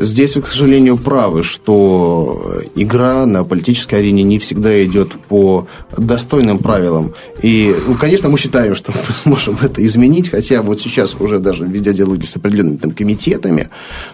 Здесь 0.00 0.34
вы, 0.34 0.40
к 0.40 0.46
сожалению, 0.46 0.96
правы, 0.96 1.42
что 1.42 2.62
игра 2.74 3.26
на 3.26 3.44
политической 3.44 3.96
арене 3.96 4.22
не 4.22 4.38
всегда 4.38 4.82
идет 4.82 5.12
по 5.12 5.66
достойным 5.94 6.58
правилам. 6.58 7.12
И, 7.42 7.76
ну, 7.86 7.94
конечно, 7.96 8.30
мы 8.30 8.38
считаем, 8.38 8.74
что 8.74 8.92
мы 8.92 9.14
сможем 9.22 9.58
это 9.60 9.84
изменить, 9.84 10.30
хотя 10.30 10.62
вот 10.62 10.80
сейчас 10.80 11.14
уже 11.20 11.38
даже 11.38 11.66
ведя 11.66 11.92
диалоги 11.92 12.24
с 12.24 12.34
определенными 12.34 12.76
там, 12.76 12.92
комитетами, 12.92 13.68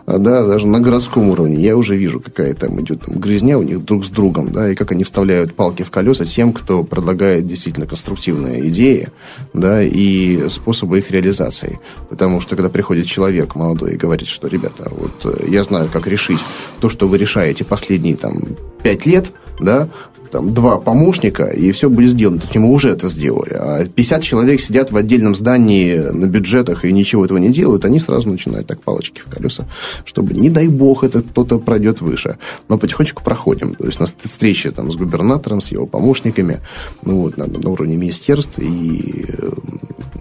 да, 0.07 0.45
даже 0.45 0.67
на 0.67 0.81
городском 0.81 1.29
уровне, 1.29 1.57
я 1.63 1.77
уже 1.77 1.97
вижу, 1.97 2.19
какая 2.19 2.55
там 2.55 2.81
идет 2.81 3.03
там, 3.03 3.21
грязня 3.21 3.57
у 3.57 3.63
них 3.63 3.85
друг 3.85 4.05
с 4.05 4.09
другом, 4.09 4.51
да, 4.53 4.73
и 4.73 4.75
как 4.75 4.91
они 4.91 5.05
вставляют 5.05 5.55
палки 5.55 5.85
в 5.85 5.91
колеса 5.91 6.25
тем, 6.25 6.53
кто 6.53 6.83
предлагает 6.83 7.47
действительно 7.47 7.87
конструктивные 7.87 8.69
идеи, 8.71 9.09
да, 9.55 9.85
и 9.85 10.49
способы 10.49 10.99
их 10.99 11.13
реализации. 11.13 11.79
Потому 12.11 12.41
что, 12.41 12.57
когда 12.57 12.71
приходит 12.71 13.07
человек 13.07 13.55
молодой 13.55 13.93
и 13.93 13.97
говорит, 13.97 14.27
что, 14.27 14.49
ребята, 14.49 14.91
вот 14.91 15.47
я 15.47 15.63
знаю, 15.63 15.76
как 15.85 16.07
решить 16.07 16.41
то, 16.81 16.89
что 16.89 17.09
вы 17.09 17.19
решаете 17.19 17.65
последние 17.65 18.17
там 18.17 18.35
пять 18.83 19.07
лет, 19.07 19.27
да, 19.61 19.89
там, 20.37 20.53
два 20.53 20.79
помощника, 20.79 21.45
и 21.45 21.73
все 21.73 21.89
будет 21.89 22.11
сделано. 22.11 22.41
То 22.41 22.47
есть 22.47 22.57
мы 22.57 22.71
уже 22.71 22.91
это 22.91 23.09
сделали. 23.09 23.55
А 23.55 23.87
50 23.87 24.23
человек 24.23 24.61
сидят 24.61 24.93
в 24.93 24.97
отдельном 24.97 25.35
здании 25.35 25.97
на 25.97 26.27
бюджетах 26.27 26.85
и 26.85 26.93
ничего 26.93 27.25
этого 27.25 27.39
не 27.39 27.51
делают, 27.51 27.85
они 27.85 27.99
сразу 27.99 28.29
начинают 28.29 28.67
так 28.67 28.83
палочки 28.83 29.23
в 29.25 29.31
колеса, 29.31 29.67
чтобы, 30.05 30.35
не 30.35 30.51
дай 30.51 30.69
бог, 30.69 31.05
это 31.05 31.23
кто-то 31.23 31.59
пройдет 31.59 32.01
выше. 32.01 32.39
Но 32.69 32.79
потихонечку 32.79 33.23
проходим. 33.23 33.75
То 33.75 33.87
есть 33.87 33.99
у 33.99 34.03
нас 34.03 34.15
встречи 34.23 34.71
там, 34.71 34.91
с 34.91 34.97
губернатором, 34.97 35.61
с 35.61 35.73
его 35.73 35.87
помощниками, 35.87 36.61
ну, 37.03 37.23
вот, 37.23 37.37
на, 37.37 37.47
на 37.47 37.71
уровне 37.71 37.97
министерств, 37.97 38.59
и 38.59 39.27
э, 39.29 39.51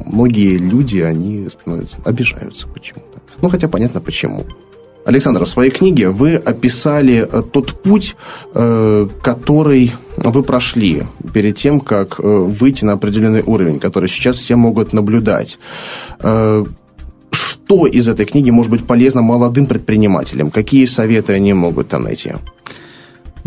многие 0.05 0.57
люди, 0.57 0.99
они 0.99 1.49
становятся, 1.49 1.97
обижаются 2.05 2.67
почему-то. 2.67 3.19
Ну, 3.41 3.49
хотя 3.49 3.67
понятно 3.67 4.01
почему. 4.01 4.45
Александр, 5.05 5.45
в 5.45 5.47
своей 5.47 5.69
книге 5.69 6.09
вы 6.09 6.35
описали 6.35 7.27
э, 7.31 7.43
тот 7.43 7.83
путь, 7.83 8.15
э, 8.55 9.07
который 9.21 9.91
вы 10.17 10.41
прошли 10.41 11.03
перед 11.31 11.55
тем, 11.57 11.79
как 11.79 12.19
э, 12.19 12.23
выйти 12.23 12.85
на 12.85 12.93
определенный 12.93 13.43
уровень, 13.45 13.79
который 13.79 14.09
сейчас 14.09 14.37
все 14.37 14.55
могут 14.55 14.93
наблюдать. 14.93 15.59
Что 16.19 17.85
из 17.87 18.07
этой 18.07 18.25
книги 18.25 18.49
может 18.49 18.71
быть 18.71 18.87
полезно 18.87 19.21
молодым 19.21 19.67
предпринимателям? 19.67 20.49
Какие 20.49 20.87
советы 20.87 21.33
они 21.33 21.53
могут 21.53 21.89
там 21.89 22.03
найти? 22.03 22.33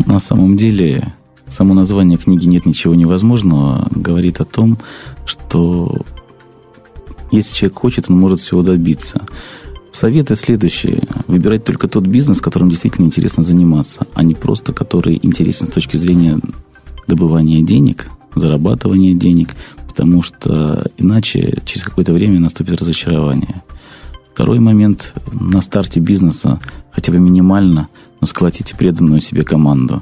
На 0.05 0.19
самом 0.19 0.55
деле, 0.55 1.13
само 1.47 1.73
название 1.73 2.17
книги 2.17 2.45
«Нет 2.45 2.65
ничего 2.65 2.95
невозможного» 2.95 3.87
говорит 3.91 4.39
о 4.39 4.45
том, 4.45 4.77
что 5.25 6.05
если 7.31 7.55
человек 7.55 7.77
хочет, 7.77 8.09
он 8.09 8.17
может 8.17 8.39
всего 8.39 8.61
добиться. 8.61 9.21
Советы 9.99 10.37
следующие. 10.37 11.03
Выбирать 11.27 11.65
только 11.65 11.89
тот 11.89 12.07
бизнес, 12.07 12.39
которым 12.39 12.69
действительно 12.69 13.07
интересно 13.07 13.43
заниматься, 13.43 14.07
а 14.13 14.23
не 14.23 14.33
просто 14.33 14.71
который 14.71 15.19
интересен 15.21 15.67
с 15.67 15.71
точки 15.71 15.97
зрения 15.97 16.39
добывания 17.05 17.61
денег, 17.61 18.09
зарабатывания 18.33 19.13
денег, 19.13 19.57
потому 19.89 20.23
что 20.23 20.89
иначе 20.97 21.57
через 21.65 21.83
какое-то 21.83 22.13
время 22.13 22.39
наступит 22.39 22.79
разочарование. 22.79 23.61
Второй 24.33 24.59
момент. 24.59 25.13
На 25.33 25.59
старте 25.59 25.99
бизнеса 25.99 26.61
хотя 26.91 27.11
бы 27.11 27.19
минимально, 27.19 27.89
но 28.21 28.27
сколотите 28.27 28.77
преданную 28.77 29.19
себе 29.19 29.43
команду. 29.43 30.01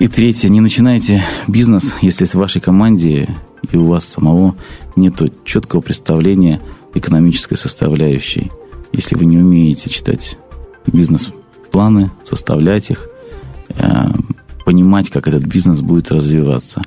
И 0.00 0.08
третье. 0.08 0.48
Не 0.48 0.60
начинайте 0.60 1.22
бизнес, 1.46 1.84
если 2.02 2.24
в 2.24 2.34
вашей 2.34 2.60
команде 2.60 3.28
и 3.70 3.76
у 3.76 3.84
вас 3.84 4.04
самого 4.04 4.56
нет 4.96 5.22
четкого 5.44 5.80
представления 5.80 6.60
экономической 6.92 7.54
составляющей– 7.54 8.50
если 8.92 9.14
вы 9.16 9.24
не 9.24 9.38
умеете 9.38 9.90
читать 9.90 10.36
бизнес-планы, 10.86 12.10
составлять 12.22 12.90
их, 12.90 13.08
э, 13.70 14.08
понимать, 14.64 15.10
как 15.10 15.28
этот 15.28 15.44
бизнес 15.44 15.80
будет 15.80 16.10
развиваться. 16.10 16.82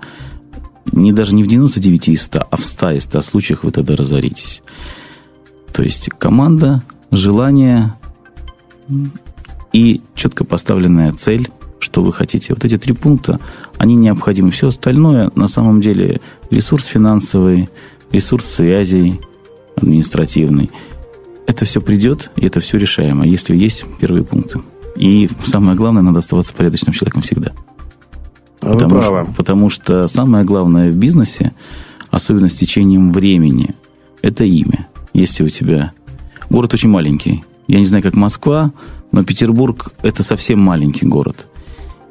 Не 0.91 1.13
даже 1.13 1.33
не 1.35 1.43
в 1.43 1.47
99 1.47 2.09
из 2.09 2.23
100, 2.23 2.47
а 2.49 2.57
в 2.57 2.63
100 2.63 2.91
из 2.91 3.03
100 3.03 3.21
случаях 3.21 3.63
вы 3.63 3.71
тогда 3.71 3.95
разоритесь. 3.95 4.61
То 5.71 5.81
есть 5.81 6.09
команда, 6.17 6.83
желание 7.11 7.95
и 9.71 10.01
четко 10.13 10.43
поставленная 10.43 11.13
цель, 11.13 11.49
что 11.79 12.01
вы 12.03 12.13
хотите. 12.13 12.53
Вот 12.53 12.63
эти 12.63 12.77
три 12.77 12.93
пункта, 12.93 13.39
они 13.77 13.95
необходимы. 13.95 14.51
Все 14.51 14.67
остальное, 14.67 15.31
на 15.35 15.47
самом 15.47 15.81
деле, 15.81 16.21
ресурс 16.51 16.85
финансовый, 16.85 17.69
ресурс 18.11 18.45
связей 18.45 19.19
административный– 19.75 20.69
это 21.53 21.65
все 21.65 21.81
придет, 21.81 22.31
и 22.35 22.45
это 22.45 22.59
все 22.59 22.77
решаемо, 22.77 23.25
если 23.25 23.55
есть 23.55 23.85
первые 23.99 24.23
пункты. 24.23 24.59
И 24.95 25.29
самое 25.45 25.77
главное, 25.77 26.01
надо 26.01 26.19
оставаться 26.19 26.53
порядочным 26.53 26.93
человеком 26.93 27.21
всегда. 27.21 27.51
А 28.61 28.73
потому, 28.73 29.01
Что, 29.01 29.27
потому 29.37 29.69
что 29.69 30.07
самое 30.07 30.45
главное 30.45 30.89
в 30.89 30.95
бизнесе, 30.95 31.53
особенно 32.09 32.49
с 32.49 32.55
течением 32.55 33.11
времени, 33.11 33.75
это 34.21 34.43
имя. 34.43 34.87
Если 35.13 35.43
у 35.43 35.49
тебя... 35.49 35.93
Город 36.49 36.73
очень 36.73 36.89
маленький. 36.89 37.43
Я 37.67 37.79
не 37.79 37.85
знаю, 37.85 38.03
как 38.03 38.15
Москва, 38.15 38.71
но 39.11 39.23
Петербург– 39.23 39.93
это 40.01 40.23
совсем 40.23 40.59
маленький 40.59 41.05
город. 41.05 41.47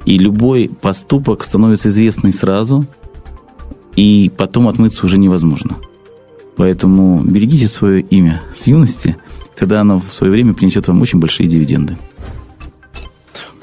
И 0.05 0.19
любой 0.19 0.69
поступок 0.69 1.45
становится 1.45 1.89
известный 1.89 2.33
сразу, 2.33 2.87
и 3.97 4.31
потом 4.37 4.69
отмыться 4.69 5.05
уже 5.05 5.19
невозможно. 5.19 5.77
Поэтому 6.57 7.23
берегите 7.23 7.67
свое 7.67 8.03
имя 8.03 8.43
с 8.55 8.67
юности, 8.67 9.17
тогда 9.57 9.81
оно 9.81 10.01
в 10.01 10.13
свое 10.13 10.31
время 10.31 10.55
принесет 10.55 10.87
вам 10.89 11.01
очень 11.03 11.19
большие 11.19 11.49
дивиденды. 11.49 11.97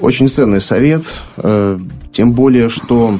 Очень 0.00 0.28
ценный 0.28 0.60
совет, 0.60 1.04
э, 1.36 1.78
тем 2.12 2.32
более, 2.32 2.68
что 2.68 3.18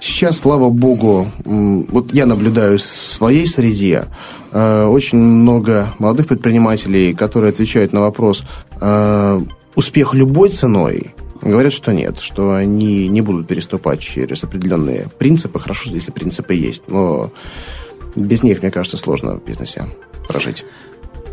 сейчас, 0.00 0.38
слава 0.38 0.70
богу, 0.70 1.26
вот 1.44 2.14
я 2.14 2.26
наблюдаю 2.26 2.78
в 2.78 2.82
своей 2.82 3.46
среде 3.46 4.04
э, 4.52 4.86
очень 4.86 5.18
много 5.18 5.92
молодых 5.98 6.28
предпринимателей, 6.28 7.12
которые 7.12 7.50
отвечают 7.50 7.92
на 7.92 8.00
вопрос 8.00 8.44
э, 8.80 9.40
«успех 9.74 10.14
любой 10.14 10.50
ценой», 10.50 11.14
говорят, 11.42 11.72
что 11.72 11.92
нет, 11.92 12.18
что 12.20 12.54
они 12.54 13.08
не 13.08 13.20
будут 13.20 13.48
переступать 13.48 14.00
через 14.00 14.44
определенные 14.44 15.08
принципы. 15.18 15.58
Хорошо, 15.58 15.90
если 15.90 16.10
принципы 16.10 16.54
есть, 16.54 16.84
но 16.88 17.32
без 18.14 18.42
них, 18.42 18.62
мне 18.62 18.70
кажется, 18.70 18.96
сложно 18.96 19.36
в 19.36 19.44
бизнесе 19.44 19.86
прожить. 20.28 20.64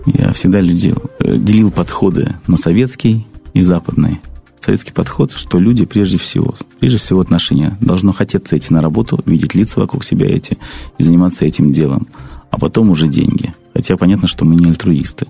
Я 0.06 0.34
всегда 0.34 0.62
делил, 0.62 0.98
э, 1.20 1.38
делил 1.38 1.72
подходы 1.72 2.36
на 2.48 2.58
советский 2.58 3.26
и 3.54 3.62
западный. 3.62 4.20
Советский 4.60 4.94
подход, 4.94 5.32
что 5.32 5.60
люди 5.60 5.86
прежде 5.86 6.18
всего, 6.18 6.56
прежде 6.80 6.98
всего 6.98 7.20
отношения, 7.20 7.78
должно 7.82 8.12
хотеться 8.12 8.58
идти 8.58 8.74
на 8.74 8.82
работу, 8.82 9.20
видеть 9.26 9.56
лица 9.56 9.80
вокруг 9.80 10.04
себя 10.04 10.28
эти 10.28 10.58
и 10.98 11.04
заниматься 11.04 11.46
этим 11.46 11.72
делом, 11.72 12.08
а 12.52 12.60
потом 12.60 12.90
уже 12.90 13.08
деньги. 13.08 13.54
Хотя 13.74 13.98
понятно, 13.98 14.28
что 14.28 14.46
мы 14.46 14.56
не 14.56 14.70
альтруисты. 14.70 15.28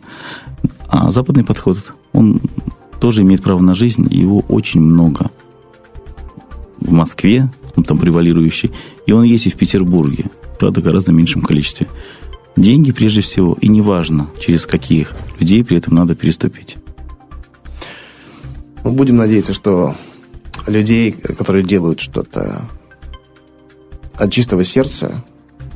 А 0.87 1.11
западный 1.11 1.43
подход, 1.43 1.93
он 2.11 2.41
тоже 2.99 3.21
имеет 3.21 3.41
право 3.41 3.61
на 3.61 3.73
жизнь, 3.73 4.07
его 4.13 4.39
очень 4.47 4.81
много. 4.81 5.31
В 6.79 6.91
Москве, 6.91 7.49
там 7.72 7.97
превалирующий, 7.97 8.72
и 9.05 9.11
он 9.11 9.24
есть 9.24 9.47
и 9.47 9.49
в 9.49 9.55
Петербурге 9.55 10.26
правда, 10.61 10.80
гораздо 10.80 11.11
меньшем 11.11 11.41
количестве. 11.41 11.88
Деньги 12.55 12.91
прежде 12.91 13.22
всего, 13.22 13.57
и 13.59 13.67
неважно, 13.67 14.28
через 14.39 14.67
каких 14.67 15.13
людей 15.39 15.63
при 15.63 15.78
этом 15.80 15.95
надо 15.95 16.13
переступить. 16.13 16.78
Ну, 18.84 18.91
будем 18.91 19.15
надеяться, 19.15 19.55
что 19.55 19.95
людей, 20.67 21.13
которые 21.13 21.63
делают 21.63 21.99
что-то 21.99 22.69
от 24.13 24.32
чистого 24.32 24.63
сердца 24.63 25.26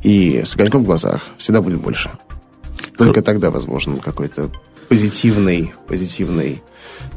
и 0.03 0.43
с 0.45 0.53
огоньком 0.53 0.83
в 0.83 0.85
глазах, 0.85 1.23
всегда 1.39 1.63
будет 1.63 1.81
больше. 1.81 2.11
Только 2.95 3.23
тогда 3.23 3.49
возможен 3.49 3.97
какой-то 3.97 4.51
позитивный, 4.87 5.73
позитивный 5.87 6.61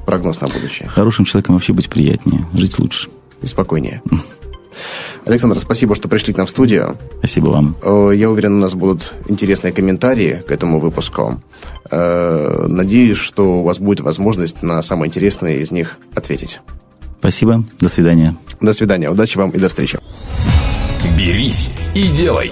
прогноз 0.07 0.41
на 0.41 0.49
будущее. 0.49 0.89
Хорошим 0.89 1.26
человеком 1.26 1.57
вообще 1.57 1.74
быть 1.74 1.91
приятнее, 1.91 2.47
жить 2.55 2.79
лучше. 2.79 3.11
И 3.43 3.47
спокойнее. 3.47 4.01
Александр, 5.24 5.59
спасибо, 5.59 5.95
что 5.95 6.09
пришли 6.09 6.33
к 6.33 6.37
нам 6.37 6.47
в 6.47 6.51
студию. 6.51 6.97
Спасибо 7.18 7.49
вам. 7.49 7.76
Э, 7.83 8.12
я 8.14 8.31
уверен, 8.31 8.55
у 8.57 8.61
нас 8.61 8.74
будут 8.74 9.12
интересные 9.29 9.72
комментарии 9.72 10.43
к 10.47 10.51
этому 10.51 10.81
выпуску. 10.81 11.41
Э, 11.91 12.66
надеюсь, 12.68 13.18
что 13.18 13.61
у 13.61 13.62
вас 13.62 13.79
будет 13.79 14.01
возможность 14.01 14.62
на 14.62 14.83
самые 14.83 15.09
интересные 15.09 15.61
из 15.61 15.70
них 15.70 15.99
ответить. 16.14 16.61
Спасибо. 17.20 17.64
До 17.81 17.89
свидания. 17.89 18.37
До 18.61 18.72
свидания. 18.72 19.11
Удачи 19.11 19.37
вам 19.39 19.51
и 19.51 19.59
до 19.59 19.68
встречи. 19.68 19.99
Берись 21.16 21.70
и 21.95 22.09
делай. 22.09 22.51